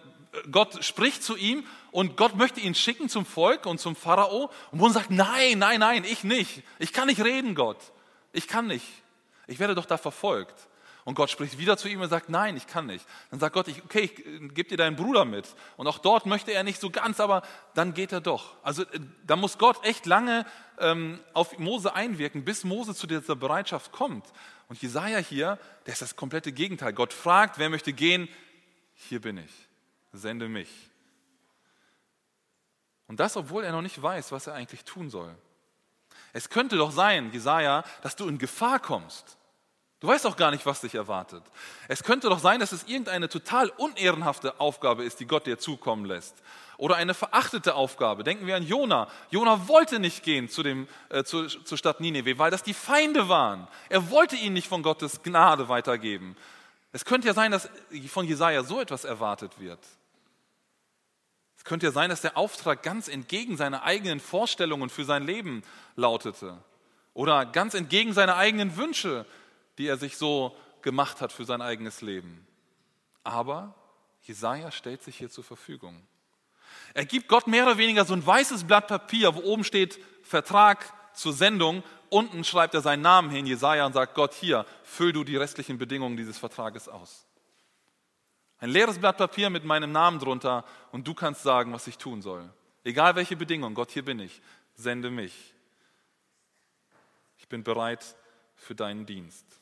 Gott 0.51 0.83
spricht 0.83 1.23
zu 1.23 1.35
ihm 1.35 1.65
und 1.91 2.17
Gott 2.17 2.35
möchte 2.35 2.59
ihn 2.59 2.75
schicken 2.75 3.09
zum 3.09 3.25
Volk 3.25 3.65
und 3.65 3.79
zum 3.79 3.95
Pharao. 3.95 4.51
Und 4.71 4.79
Mose 4.79 4.95
sagt, 4.95 5.11
nein, 5.11 5.59
nein, 5.59 5.79
nein, 5.79 6.03
ich 6.03 6.23
nicht. 6.23 6.63
Ich 6.77 6.93
kann 6.93 7.07
nicht 7.07 7.23
reden, 7.23 7.55
Gott. 7.55 7.77
Ich 8.31 8.47
kann 8.47 8.67
nicht. 8.67 8.85
Ich 9.47 9.59
werde 9.59 9.75
doch 9.75 9.85
da 9.85 9.97
verfolgt. 9.97 10.67
Und 11.05 11.15
Gott 11.15 11.29
spricht 11.29 11.57
wieder 11.57 11.77
zu 11.77 11.87
ihm 11.87 12.01
und 12.01 12.09
sagt, 12.09 12.29
nein, 12.29 12.57
ich 12.57 12.67
kann 12.67 12.85
nicht. 12.85 13.05
Dann 13.31 13.39
sagt 13.39 13.53
Gott, 13.53 13.67
ich, 13.67 13.83
okay, 13.83 14.01
ich 14.01 14.25
äh, 14.25 14.47
gebe 14.49 14.69
dir 14.69 14.77
deinen 14.77 14.95
Bruder 14.95 15.25
mit. 15.25 15.47
Und 15.77 15.87
auch 15.87 15.97
dort 15.97 16.25
möchte 16.25 16.51
er 16.51 16.63
nicht 16.63 16.79
so 16.79 16.89
ganz, 16.89 17.19
aber 17.19 17.41
dann 17.73 17.93
geht 17.93 18.11
er 18.11 18.21
doch. 18.21 18.55
Also 18.63 18.83
äh, 18.83 18.99
da 19.25 19.35
muss 19.35 19.57
Gott 19.57 19.83
echt 19.83 20.05
lange 20.05 20.45
ähm, 20.79 21.19
auf 21.33 21.57
Mose 21.57 21.93
einwirken, 21.95 22.43
bis 22.43 22.63
Mose 22.63 22.93
zu 22.93 23.07
dieser 23.07 23.35
Bereitschaft 23.35 23.91
kommt. 23.91 24.25
Und 24.67 24.81
Jesaja 24.81 25.17
hier, 25.17 25.57
der 25.85 25.93
ist 25.93 26.01
das 26.01 26.15
komplette 26.15 26.51
Gegenteil. 26.51 26.93
Gott 26.93 27.13
fragt, 27.13 27.57
wer 27.57 27.69
möchte 27.69 27.93
gehen? 27.93 28.27
Hier 28.93 29.21
bin 29.21 29.37
ich. 29.37 29.51
Sende 30.13 30.47
mich. 30.47 30.69
Und 33.07 33.19
das, 33.19 33.35
obwohl 33.35 33.63
er 33.63 33.71
noch 33.71 33.81
nicht 33.81 33.99
weiß, 33.99 34.31
was 34.31 34.45
er 34.45 34.53
eigentlich 34.53 34.83
tun 34.83 35.09
soll. 35.09 35.35
Es 36.33 36.49
könnte 36.49 36.77
doch 36.77 36.91
sein, 36.91 37.31
Jesaja, 37.31 37.83
dass 38.03 38.15
du 38.15 38.27
in 38.27 38.37
Gefahr 38.37 38.79
kommst. 38.79 39.38
Du 39.99 40.07
weißt 40.07 40.25
auch 40.27 40.37
gar 40.37 40.51
nicht, 40.51 40.65
was 40.65 40.79
dich 40.79 40.95
erwartet. 40.95 41.43
Es 41.89 42.03
könnte 42.03 42.29
doch 42.29 42.39
sein, 42.39 42.61
dass 42.61 42.71
es 42.71 42.83
irgendeine 42.83 43.27
total 43.27 43.69
unehrenhafte 43.69 44.59
Aufgabe 44.59 45.03
ist, 45.03 45.19
die 45.19 45.25
Gott 45.25 45.45
dir 45.45 45.59
zukommen 45.59 46.05
lässt. 46.05 46.35
Oder 46.77 46.95
eine 46.95 47.13
verachtete 47.13 47.75
Aufgabe. 47.75 48.23
Denken 48.23 48.47
wir 48.47 48.55
an 48.55 48.63
Jona. 48.63 49.09
Jona 49.29 49.67
wollte 49.67 49.99
nicht 49.99 50.23
gehen 50.23 50.47
zu 50.47 50.63
dem, 50.63 50.87
äh, 51.09 51.25
zu, 51.25 51.47
zur 51.47 51.77
Stadt 51.77 51.99
Nineveh, 51.99 52.37
weil 52.37 52.51
das 52.51 52.63
die 52.63 52.73
Feinde 52.73 53.27
waren. 53.27 53.67
Er 53.89 54.09
wollte 54.09 54.37
ihnen 54.37 54.53
nicht 54.53 54.69
von 54.69 54.83
Gottes 54.83 55.21
Gnade 55.21 55.67
weitergeben. 55.67 56.37
Es 56.93 57.03
könnte 57.03 57.27
ja 57.27 57.33
sein, 57.33 57.51
dass 57.51 57.69
von 58.07 58.25
Jesaja 58.25 58.63
so 58.63 58.79
etwas 58.79 59.03
erwartet 59.03 59.59
wird. 59.59 59.79
Es 61.57 61.65
könnte 61.65 61.87
ja 61.87 61.91
sein, 61.91 62.09
dass 62.09 62.21
der 62.21 62.37
Auftrag 62.37 62.83
ganz 62.83 63.09
entgegen 63.09 63.57
seiner 63.57 63.83
eigenen 63.83 64.21
Vorstellungen 64.21 64.89
für 64.89 65.03
sein 65.03 65.25
Leben 65.25 65.61
lautete. 65.97 66.57
Oder 67.13 67.45
ganz 67.45 67.73
entgegen 67.73 68.13
seiner 68.13 68.37
eigenen 68.37 68.77
Wünsche, 68.77 69.25
die 69.79 69.87
er 69.87 69.97
sich 69.97 70.17
so 70.17 70.55
gemacht 70.81 71.21
hat 71.21 71.31
für 71.31 71.45
sein 71.45 71.61
eigenes 71.61 72.01
Leben. 72.01 72.45
Aber 73.23 73.73
Jesaja 74.21 74.71
stellt 74.71 75.01
sich 75.01 75.17
hier 75.17 75.29
zur 75.29 75.43
Verfügung. 75.43 76.05
Er 76.93 77.05
gibt 77.05 77.29
Gott 77.29 77.47
mehr 77.47 77.63
oder 77.63 77.77
weniger 77.77 78.05
so 78.05 78.13
ein 78.13 78.25
weißes 78.25 78.65
Blatt 78.65 78.87
Papier, 78.87 79.33
wo 79.33 79.39
oben 79.39 79.63
steht 79.63 79.99
Vertrag 80.21 80.93
zur 81.15 81.33
Sendung. 81.33 81.81
Unten 82.09 82.43
schreibt 82.43 82.73
er 82.73 82.81
seinen 82.81 83.01
Namen 83.01 83.29
hin, 83.29 83.45
Jesaja, 83.45 83.85
und 83.85 83.93
sagt: 83.93 84.15
Gott, 84.15 84.33
hier, 84.33 84.65
füll 84.83 85.13
du 85.13 85.23
die 85.23 85.37
restlichen 85.37 85.77
Bedingungen 85.77 86.17
dieses 86.17 86.37
Vertrages 86.37 86.89
aus. 86.89 87.25
Ein 88.59 88.71
leeres 88.71 88.99
Blatt 88.99 89.17
Papier 89.17 89.49
mit 89.49 89.63
meinem 89.63 89.93
Namen 89.93 90.19
drunter 90.19 90.65
und 90.91 91.07
du 91.07 91.13
kannst 91.13 91.43
sagen, 91.43 91.71
was 91.71 91.87
ich 91.87 91.97
tun 91.97 92.21
soll. 92.21 92.49
Egal 92.83 93.15
welche 93.15 93.37
Bedingungen, 93.37 93.75
Gott, 93.75 93.91
hier 93.91 94.03
bin 94.03 94.19
ich, 94.19 94.41
sende 94.75 95.09
mich. 95.09 95.53
Ich 97.37 97.47
bin 97.47 97.63
bereit 97.63 98.15
für 98.55 98.75
deinen 98.75 99.05
Dienst. 99.05 99.58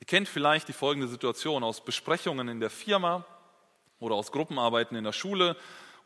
Ihr 0.00 0.06
kennt 0.06 0.28
vielleicht 0.28 0.68
die 0.68 0.72
folgende 0.72 1.08
Situation 1.08 1.64
aus 1.64 1.84
Besprechungen 1.84 2.48
in 2.48 2.60
der 2.60 2.70
Firma 2.70 3.24
oder 3.98 4.14
aus 4.16 4.32
Gruppenarbeiten 4.32 4.96
in 4.96 5.04
der 5.04 5.12
Schule 5.12 5.56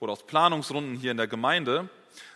oder 0.01 0.13
aus 0.13 0.25
Planungsrunden 0.25 0.97
hier 0.97 1.11
in 1.11 1.17
der 1.17 1.27
Gemeinde. 1.27 1.89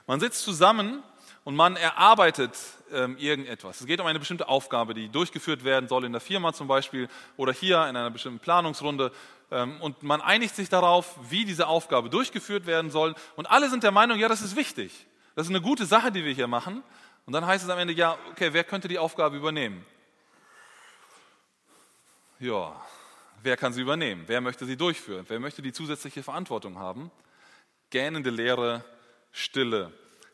Man 0.06 0.20
sitzt 0.20 0.42
zusammen 0.42 1.02
und 1.44 1.56
man 1.56 1.76
erarbeitet 1.76 2.56
ähm, 2.92 3.16
irgendetwas. 3.16 3.80
Es 3.80 3.86
geht 3.86 4.00
um 4.00 4.06
eine 4.06 4.18
bestimmte 4.18 4.48
Aufgabe, 4.48 4.94
die 4.94 5.08
durchgeführt 5.08 5.64
werden 5.64 5.88
soll 5.88 6.04
in 6.04 6.12
der 6.12 6.20
Firma 6.20 6.52
zum 6.52 6.68
Beispiel 6.68 7.08
oder 7.36 7.52
hier 7.52 7.76
in 7.88 7.96
einer 7.96 8.10
bestimmten 8.10 8.38
Planungsrunde. 8.38 9.12
Ähm, 9.50 9.80
und 9.80 10.02
man 10.02 10.20
einigt 10.20 10.54
sich 10.54 10.68
darauf, 10.68 11.16
wie 11.28 11.44
diese 11.44 11.66
Aufgabe 11.66 12.10
durchgeführt 12.10 12.66
werden 12.66 12.90
soll. 12.90 13.14
Und 13.36 13.50
alle 13.50 13.68
sind 13.70 13.82
der 13.82 13.92
Meinung, 13.92 14.18
ja, 14.18 14.28
das 14.28 14.42
ist 14.42 14.56
wichtig. 14.56 15.06
Das 15.34 15.46
ist 15.46 15.50
eine 15.50 15.60
gute 15.60 15.86
Sache, 15.86 16.12
die 16.12 16.24
wir 16.24 16.32
hier 16.32 16.46
machen. 16.46 16.82
Und 17.26 17.32
dann 17.32 17.46
heißt 17.46 17.64
es 17.64 17.70
am 17.70 17.78
Ende, 17.78 17.94
ja, 17.94 18.16
okay, 18.30 18.52
wer 18.52 18.64
könnte 18.64 18.88
die 18.88 18.98
Aufgabe 18.98 19.36
übernehmen? 19.36 19.84
Ja, 22.42 22.74
wer 23.44 23.56
kann 23.56 23.72
sie 23.72 23.82
übernehmen? 23.82 24.24
Wer 24.26 24.40
möchte 24.40 24.66
sie 24.66 24.76
durchführen? 24.76 25.24
Wer 25.28 25.38
möchte 25.38 25.62
die 25.62 25.72
zusätzliche 25.72 26.24
Verantwortung 26.24 26.76
haben? 26.76 27.12
Gähnende 27.90 28.30
Leere, 28.30 28.84
Stille. 29.30 29.92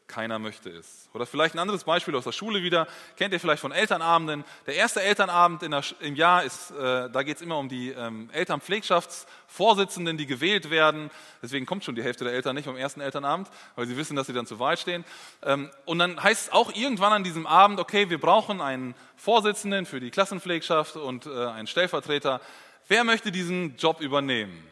Keiner 0.09 0.39
möchte 0.39 0.71
es. 0.71 1.11
Oder 1.13 1.27
vielleicht 1.27 1.55
ein 1.55 1.59
anderes 1.59 1.85
Beispiel 1.85 2.17
aus 2.17 2.25
der 2.25 2.33
Schule 2.33 2.63
wieder. 2.63 2.89
Kennt 3.17 3.35
ihr 3.35 3.39
vielleicht 3.39 3.61
von 3.61 3.73
Elternabenden? 3.73 4.43
Der 4.67 4.75
erste 4.75 5.03
Elternabend 5.03 5.61
der, 5.61 5.83
im 6.01 6.17
Jahr 6.17 6.45
ist, 6.45 6.71
äh, 6.71 7.11
da 7.11 7.23
geht 7.23 7.37
es 7.37 7.43
immer 7.43 7.59
um 7.59 7.69
die 7.69 7.91
ähm, 7.91 8.31
Elternpflegschaftsvorsitzenden, 8.33 10.17
die 10.17 10.27
gewählt 10.27 10.71
werden. 10.71 11.11
Deswegen 11.43 11.67
kommt 11.67 11.85
schon 11.85 11.95
die 11.95 12.03
Hälfte 12.03 12.25
der 12.25 12.33
Eltern 12.33 12.57
nicht 12.57 12.67
am 12.67 12.77
ersten 12.77 13.03
Elternabend, 13.03 13.51
weil 13.77 13.87
sie 13.87 13.99
wissen, 13.99 14.17
dass 14.17 14.27
sie 14.27 14.33
dann 14.33 14.47
zur 14.47 14.59
Wahl 14.59 14.79
stehen. 14.79 15.05
Ähm, 15.43 15.71
und 15.85 15.99
dann 15.99 16.23
heißt 16.23 16.49
es 16.49 16.53
auch 16.53 16.75
irgendwann 16.75 17.13
an 17.13 17.23
diesem 17.23 17.47
Abend, 17.47 17.79
okay, 17.79 18.09
wir 18.09 18.19
brauchen 18.19 18.63
einen 18.63 18.95
Vorsitzenden 19.17 19.85
für 19.85 20.01
die 20.01 20.11
Klassenpflegschaft 20.11 20.97
und 20.97 21.27
äh, 21.27 21.47
einen 21.49 21.67
Stellvertreter. 21.67 22.41
Wer 22.89 23.05
möchte 23.05 23.31
diesen 23.31 23.77
Job 23.77 24.01
übernehmen? 24.01 24.67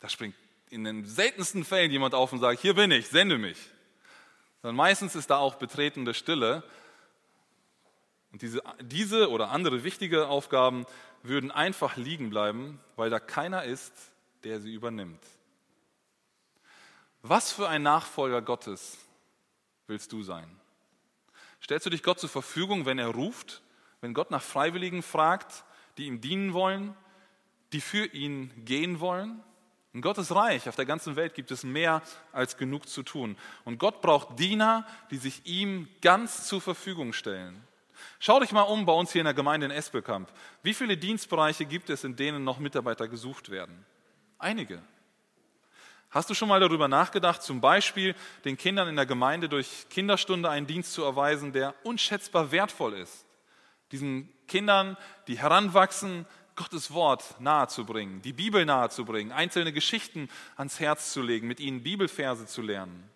Da 0.00 0.08
springt 0.10 0.34
in 0.70 0.84
den 0.84 1.04
seltensten 1.04 1.64
Fällen 1.64 1.90
jemand 1.90 2.14
auf 2.14 2.32
und 2.32 2.38
sagt, 2.38 2.60
hier 2.60 2.74
bin 2.74 2.90
ich, 2.92 3.08
sende 3.08 3.38
mich. 3.38 3.58
Sondern 4.62 4.76
meistens 4.76 5.16
ist 5.16 5.30
da 5.30 5.38
auch 5.38 5.56
betretende 5.56 6.14
Stille. 6.14 6.62
Und 8.32 8.42
diese, 8.42 8.62
diese 8.80 9.30
oder 9.30 9.50
andere 9.50 9.82
wichtige 9.82 10.28
Aufgaben 10.28 10.86
würden 11.22 11.50
einfach 11.50 11.96
liegen 11.96 12.30
bleiben, 12.30 12.80
weil 12.96 13.10
da 13.10 13.18
keiner 13.18 13.64
ist, 13.64 13.92
der 14.44 14.60
sie 14.60 14.72
übernimmt. 14.72 15.22
Was 17.22 17.52
für 17.52 17.68
ein 17.68 17.82
Nachfolger 17.82 18.40
Gottes 18.40 18.96
willst 19.88 20.12
du 20.12 20.22
sein? 20.22 20.48
Stellst 21.62 21.84
du 21.84 21.90
dich 21.90 22.02
Gott 22.02 22.20
zur 22.20 22.30
Verfügung, 22.30 22.86
wenn 22.86 22.98
er 22.98 23.08
ruft, 23.08 23.60
wenn 24.00 24.14
Gott 24.14 24.30
nach 24.30 24.42
Freiwilligen 24.42 25.02
fragt, 25.02 25.64
die 25.98 26.06
ihm 26.06 26.20
dienen 26.20 26.54
wollen, 26.54 26.96
die 27.72 27.80
für 27.80 28.06
ihn 28.06 28.52
gehen 28.64 29.00
wollen? 29.00 29.42
In 29.92 30.02
Gottes 30.02 30.34
Reich 30.34 30.68
auf 30.68 30.76
der 30.76 30.86
ganzen 30.86 31.16
Welt 31.16 31.34
gibt 31.34 31.50
es 31.50 31.64
mehr 31.64 32.02
als 32.32 32.56
genug 32.56 32.88
zu 32.88 33.02
tun. 33.02 33.36
Und 33.64 33.78
Gott 33.78 34.00
braucht 34.00 34.38
Diener, 34.38 34.86
die 35.10 35.16
sich 35.16 35.44
ihm 35.46 35.88
ganz 36.00 36.46
zur 36.46 36.60
Verfügung 36.60 37.12
stellen. 37.12 37.60
Schau 38.18 38.40
dich 38.40 38.52
mal 38.52 38.62
um 38.62 38.86
bei 38.86 38.92
uns 38.92 39.12
hier 39.12 39.20
in 39.20 39.26
der 39.26 39.34
Gemeinde 39.34 39.66
in 39.66 39.72
Espelkamp. 39.72 40.32
Wie 40.62 40.74
viele 40.74 40.96
Dienstbereiche 40.96 41.66
gibt 41.66 41.90
es, 41.90 42.04
in 42.04 42.16
denen 42.16 42.44
noch 42.44 42.58
Mitarbeiter 42.58 43.08
gesucht 43.08 43.50
werden? 43.50 43.84
Einige. 44.38 44.80
Hast 46.10 46.30
du 46.30 46.34
schon 46.34 46.48
mal 46.48 46.60
darüber 46.60 46.88
nachgedacht, 46.88 47.42
zum 47.42 47.60
Beispiel 47.60 48.14
den 48.44 48.56
Kindern 48.56 48.88
in 48.88 48.96
der 48.96 49.06
Gemeinde 49.06 49.48
durch 49.48 49.86
Kinderstunde 49.90 50.50
einen 50.50 50.66
Dienst 50.66 50.92
zu 50.92 51.04
erweisen, 51.04 51.52
der 51.52 51.74
unschätzbar 51.84 52.50
wertvoll 52.52 52.94
ist? 52.94 53.26
Diesen 53.92 54.32
Kindern, 54.46 54.96
die 55.26 55.38
heranwachsen, 55.38 56.26
Gottes 56.56 56.92
Wort 56.92 57.40
nahezubringen, 57.40 58.22
die 58.22 58.32
Bibel 58.32 58.64
nahezubringen, 58.64 59.32
einzelne 59.32 59.72
Geschichten 59.72 60.28
ans 60.56 60.80
Herz 60.80 61.12
zu 61.12 61.22
legen, 61.22 61.46
mit 61.46 61.60
ihnen 61.60 61.82
Bibelverse 61.82 62.46
zu 62.46 62.62
lernen. 62.62 63.08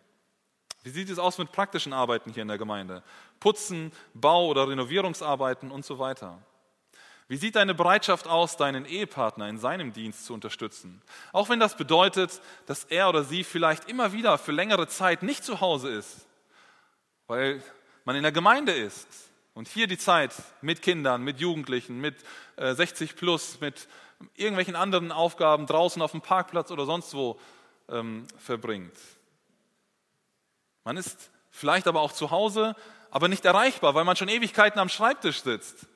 Wie 0.82 0.90
sieht 0.90 1.08
es 1.08 1.18
aus 1.18 1.38
mit 1.38 1.50
praktischen 1.50 1.92
Arbeiten 1.92 2.30
hier 2.30 2.42
in 2.42 2.48
der 2.48 2.58
Gemeinde? 2.58 3.02
Putzen, 3.40 3.92
Bau- 4.12 4.48
oder 4.48 4.68
Renovierungsarbeiten 4.68 5.70
und 5.70 5.84
so 5.84 5.98
weiter. 5.98 6.38
Wie 7.26 7.38
sieht 7.38 7.56
deine 7.56 7.74
Bereitschaft 7.74 8.26
aus, 8.26 8.58
deinen 8.58 8.84
Ehepartner 8.84 9.48
in 9.48 9.58
seinem 9.58 9.94
Dienst 9.94 10.26
zu 10.26 10.34
unterstützen? 10.34 11.00
Auch 11.32 11.48
wenn 11.48 11.58
das 11.58 11.76
bedeutet, 11.76 12.42
dass 12.66 12.84
er 12.84 13.08
oder 13.08 13.24
sie 13.24 13.44
vielleicht 13.44 13.88
immer 13.88 14.12
wieder 14.12 14.36
für 14.36 14.52
längere 14.52 14.88
Zeit 14.88 15.22
nicht 15.22 15.42
zu 15.42 15.62
Hause 15.62 15.88
ist, 15.88 16.26
weil 17.26 17.62
man 18.04 18.16
in 18.16 18.22
der 18.22 18.32
Gemeinde 18.32 18.72
ist 18.72 19.08
und 19.54 19.68
hier 19.68 19.86
die 19.86 19.98
Zeit 19.98 20.34
mit 20.60 20.82
Kindern, 20.82 21.22
mit 21.22 21.40
Jugendlichen, 21.40 22.00
mit 22.00 22.16
60 22.56 23.10
äh, 23.10 23.14
plus, 23.14 23.60
mit 23.60 23.88
irgendwelchen 24.34 24.76
anderen 24.76 25.12
Aufgaben 25.12 25.66
draußen 25.66 26.02
auf 26.02 26.10
dem 26.10 26.20
Parkplatz 26.20 26.70
oder 26.70 26.86
sonst 26.86 27.14
wo 27.14 27.38
ähm, 27.88 28.26
verbringt. 28.38 28.96
Man 30.82 30.96
ist 30.96 31.30
vielleicht 31.50 31.86
aber 31.86 32.00
auch 32.00 32.12
zu 32.12 32.30
Hause, 32.30 32.74
aber 33.10 33.28
nicht 33.28 33.44
erreichbar, 33.44 33.94
weil 33.94 34.04
man 34.04 34.16
schon 34.16 34.28
Ewigkeiten 34.28 34.80
am 34.80 34.88
Schreibtisch 34.88 35.42
sitzt. 35.42 35.86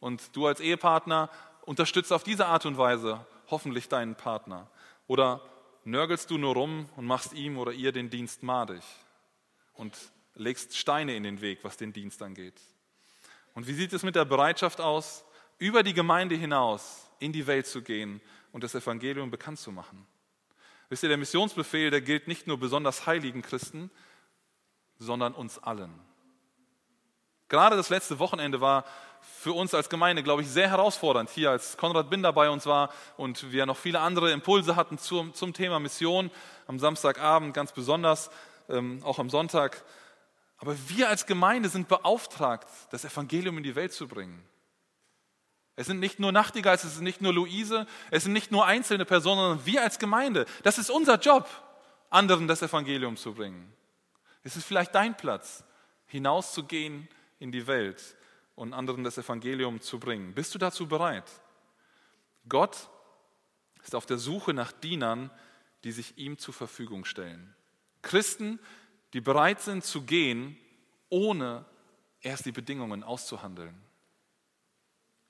Und 0.00 0.34
du 0.34 0.46
als 0.46 0.60
Ehepartner 0.60 1.28
unterstützt 1.62 2.12
auf 2.12 2.24
diese 2.24 2.46
Art 2.46 2.64
und 2.64 2.78
Weise 2.78 3.24
hoffentlich 3.50 3.88
deinen 3.88 4.14
Partner. 4.14 4.68
Oder 5.06 5.42
nörgelst 5.84 6.30
du 6.30 6.38
nur 6.38 6.54
rum 6.54 6.88
und 6.96 7.04
machst 7.04 7.34
ihm 7.34 7.58
oder 7.58 7.72
ihr 7.72 7.92
den 7.92 8.08
Dienst 8.08 8.42
madig 8.42 8.82
und 9.74 9.96
legst 10.34 10.76
Steine 10.76 11.16
in 11.16 11.22
den 11.22 11.40
Weg, 11.40 11.60
was 11.62 11.76
den 11.76 11.92
Dienst 11.92 12.22
angeht. 12.22 12.60
Und 13.54 13.66
wie 13.66 13.74
sieht 13.74 13.92
es 13.92 14.02
mit 14.02 14.14
der 14.14 14.24
Bereitschaft 14.24 14.80
aus, 14.80 15.24
über 15.58 15.82
die 15.82 15.94
Gemeinde 15.94 16.34
hinaus 16.34 17.08
in 17.18 17.32
die 17.32 17.46
Welt 17.46 17.66
zu 17.66 17.82
gehen 17.82 18.20
und 18.52 18.64
das 18.64 18.74
Evangelium 18.74 19.30
bekannt 19.30 19.58
zu 19.58 19.72
machen? 19.72 20.06
Wisst 20.88 21.02
ihr, 21.02 21.08
der 21.08 21.18
Missionsbefehl, 21.18 21.90
der 21.90 22.00
gilt 22.00 22.26
nicht 22.26 22.46
nur 22.46 22.58
besonders 22.58 23.06
heiligen 23.06 23.42
Christen, 23.42 23.90
sondern 24.98 25.34
uns 25.34 25.58
allen. 25.58 25.92
Gerade 27.48 27.76
das 27.76 27.90
letzte 27.90 28.18
Wochenende 28.18 28.60
war 28.60 28.84
für 29.20 29.52
uns 29.52 29.74
als 29.74 29.88
Gemeinde, 29.88 30.22
glaube 30.22 30.42
ich, 30.42 30.48
sehr 30.48 30.70
herausfordernd. 30.70 31.30
Hier, 31.30 31.50
als 31.50 31.76
Konrad 31.76 32.10
Binder 32.10 32.32
bei 32.32 32.48
uns 32.48 32.66
war 32.66 32.90
und 33.16 33.50
wir 33.52 33.66
noch 33.66 33.76
viele 33.76 34.00
andere 34.00 34.30
Impulse 34.30 34.76
hatten 34.76 34.98
zum, 34.98 35.34
zum 35.34 35.52
Thema 35.52 35.80
Mission, 35.80 36.30
am 36.66 36.78
Samstagabend 36.78 37.54
ganz 37.54 37.72
besonders, 37.72 38.30
ähm, 38.68 39.02
auch 39.04 39.18
am 39.18 39.30
Sonntag. 39.30 39.82
Aber 40.60 40.76
wir 40.88 41.08
als 41.08 41.26
Gemeinde 41.26 41.70
sind 41.70 41.88
beauftragt, 41.88 42.68
das 42.90 43.04
Evangelium 43.04 43.56
in 43.56 43.64
die 43.64 43.74
Welt 43.74 43.92
zu 43.92 44.06
bringen. 44.06 44.44
Es 45.74 45.86
sind 45.86 46.00
nicht 46.00 46.18
nur 46.18 46.32
Nachtigalls, 46.32 46.84
es 46.84 46.96
sind 46.96 47.04
nicht 47.04 47.22
nur 47.22 47.32
Luise, 47.32 47.86
es 48.10 48.24
sind 48.24 48.34
nicht 48.34 48.52
nur 48.52 48.66
einzelne 48.66 49.06
Personen, 49.06 49.40
sondern 49.40 49.66
wir 49.66 49.82
als 49.82 49.98
Gemeinde. 49.98 50.44
Das 50.62 50.76
ist 50.76 50.90
unser 50.90 51.18
Job, 51.18 51.48
anderen 52.10 52.46
das 52.46 52.60
Evangelium 52.60 53.16
zu 53.16 53.32
bringen. 53.32 53.72
Es 54.42 54.56
ist 54.56 54.66
vielleicht 54.66 54.94
dein 54.94 55.16
Platz, 55.16 55.64
hinauszugehen 56.06 57.08
in 57.38 57.52
die 57.52 57.66
Welt 57.66 58.16
und 58.54 58.74
anderen 58.74 59.04
das 59.04 59.16
Evangelium 59.16 59.80
zu 59.80 59.98
bringen. 59.98 60.34
Bist 60.34 60.54
du 60.54 60.58
dazu 60.58 60.86
bereit? 60.86 61.30
Gott 62.46 62.90
ist 63.82 63.94
auf 63.94 64.04
der 64.04 64.18
Suche 64.18 64.52
nach 64.52 64.72
Dienern, 64.72 65.30
die 65.84 65.92
sich 65.92 66.18
ihm 66.18 66.36
zur 66.36 66.52
Verfügung 66.52 67.06
stellen. 67.06 67.54
Christen, 68.02 68.58
die 69.12 69.20
bereit 69.20 69.60
sind 69.60 69.84
zu 69.84 70.02
gehen, 70.02 70.56
ohne 71.08 71.64
erst 72.20 72.46
die 72.46 72.52
Bedingungen 72.52 73.02
auszuhandeln. 73.02 73.74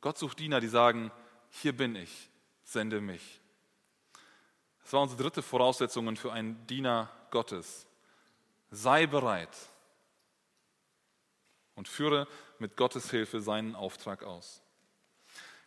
Gott 0.00 0.18
sucht 0.18 0.38
Diener, 0.38 0.60
die 0.60 0.68
sagen, 0.68 1.10
hier 1.50 1.76
bin 1.76 1.94
ich, 1.96 2.30
sende 2.64 3.00
mich. 3.00 3.40
Das 4.82 4.92
war 4.92 5.02
unsere 5.02 5.22
dritte 5.22 5.42
Voraussetzung 5.42 6.16
für 6.16 6.32
einen 6.32 6.66
Diener 6.66 7.10
Gottes. 7.30 7.86
Sei 8.70 9.06
bereit. 9.06 9.56
und 11.76 11.88
führe 11.88 12.28
mit 12.58 12.76
Gottes 12.76 13.10
Hilfe 13.10 13.40
seinen 13.40 13.74
Auftrag 13.74 14.22
aus. 14.22 14.60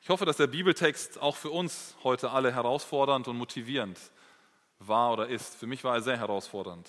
Ich 0.04 0.10
hoffe, 0.10 0.26
dass 0.26 0.38
der 0.38 0.46
Bibeltext 0.46 1.20
auch 1.20 1.36
für 1.36 1.50
uns 1.50 1.96
heute 2.04 2.30
alle 2.30 2.54
herausfordernd 2.54 3.28
und 3.28 3.36
motivierend 3.36 3.98
war 4.78 5.14
oder 5.14 5.28
ist. 5.28 5.56
Für 5.56 5.66
mich 5.66 5.84
war 5.84 5.96
er 5.96 6.02
sehr 6.02 6.18
herausfordernd. 6.18 6.88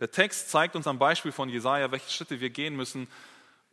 Der 0.00 0.10
Text 0.10 0.50
zeigt 0.50 0.76
uns 0.76 0.86
am 0.86 0.98
Beispiel 0.98 1.32
von 1.32 1.48
Jesaja, 1.48 1.90
welche 1.90 2.10
Schritte 2.10 2.40
wir 2.40 2.50
gehen 2.50 2.76
müssen, 2.76 3.08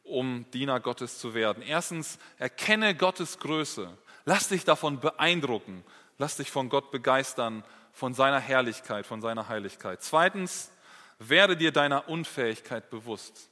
um 0.04 0.46
Diener 0.52 0.80
Gottes 0.80 1.20
zu 1.20 1.34
werden. 1.34 1.64
Erstens, 1.64 2.20
erkenne 2.38 2.96
Gottes 2.96 3.40
Größe. 3.40 3.98
Lass 4.26 4.50
dich 4.50 4.66
davon 4.66 5.00
beeindrucken. 5.00 5.84
Lass 6.18 6.38
dich 6.38 6.52
von 6.52 6.70
Gott 6.70 6.92
begeistern, 6.92 7.64
von 7.94 8.14
seiner 8.14 8.40
Herrlichkeit, 8.40 9.06
von 9.08 9.22
seiner 9.22 9.48
Heiligkeit. 9.48 10.04
Zweitens, 10.04 10.72
werde 11.18 11.56
dir 11.56 11.72
deiner 11.72 12.10
Unfähigkeit 12.10 12.90
bewusst. 12.90 13.50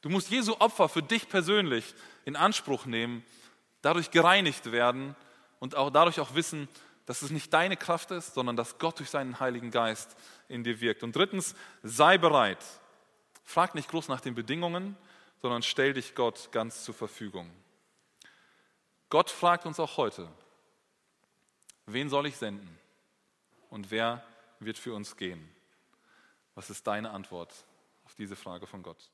Du 0.00 0.08
musst 0.08 0.30
Jesu 0.30 0.56
Opfer 0.58 0.88
für 0.88 1.02
dich 1.02 1.28
persönlich 1.28 1.94
in 2.24 2.36
Anspruch 2.36 2.86
nehmen, 2.86 3.24
dadurch 3.82 4.10
gereinigt 4.10 4.72
werden 4.72 5.14
und 5.58 5.74
auch 5.74 5.90
dadurch 5.90 6.20
auch 6.20 6.34
wissen, 6.34 6.68
dass 7.10 7.22
es 7.22 7.32
nicht 7.32 7.52
deine 7.52 7.76
Kraft 7.76 8.12
ist, 8.12 8.34
sondern 8.34 8.54
dass 8.54 8.78
Gott 8.78 9.00
durch 9.00 9.10
seinen 9.10 9.40
Heiligen 9.40 9.72
Geist 9.72 10.16
in 10.46 10.62
dir 10.62 10.80
wirkt. 10.80 11.02
Und 11.02 11.16
drittens, 11.16 11.56
sei 11.82 12.18
bereit. 12.18 12.64
Frag 13.42 13.74
nicht 13.74 13.88
groß 13.88 14.06
nach 14.06 14.20
den 14.20 14.36
Bedingungen, 14.36 14.96
sondern 15.42 15.64
stell 15.64 15.92
dich 15.92 16.14
Gott 16.14 16.52
ganz 16.52 16.84
zur 16.84 16.94
Verfügung. 16.94 17.50
Gott 19.08 19.28
fragt 19.28 19.66
uns 19.66 19.80
auch 19.80 19.96
heute, 19.96 20.28
wen 21.86 22.08
soll 22.08 22.28
ich 22.28 22.36
senden 22.36 22.78
und 23.70 23.90
wer 23.90 24.22
wird 24.60 24.78
für 24.78 24.94
uns 24.94 25.16
gehen? 25.16 25.52
Was 26.54 26.70
ist 26.70 26.86
deine 26.86 27.10
Antwort 27.10 27.52
auf 28.04 28.14
diese 28.14 28.36
Frage 28.36 28.68
von 28.68 28.84
Gott? 28.84 29.10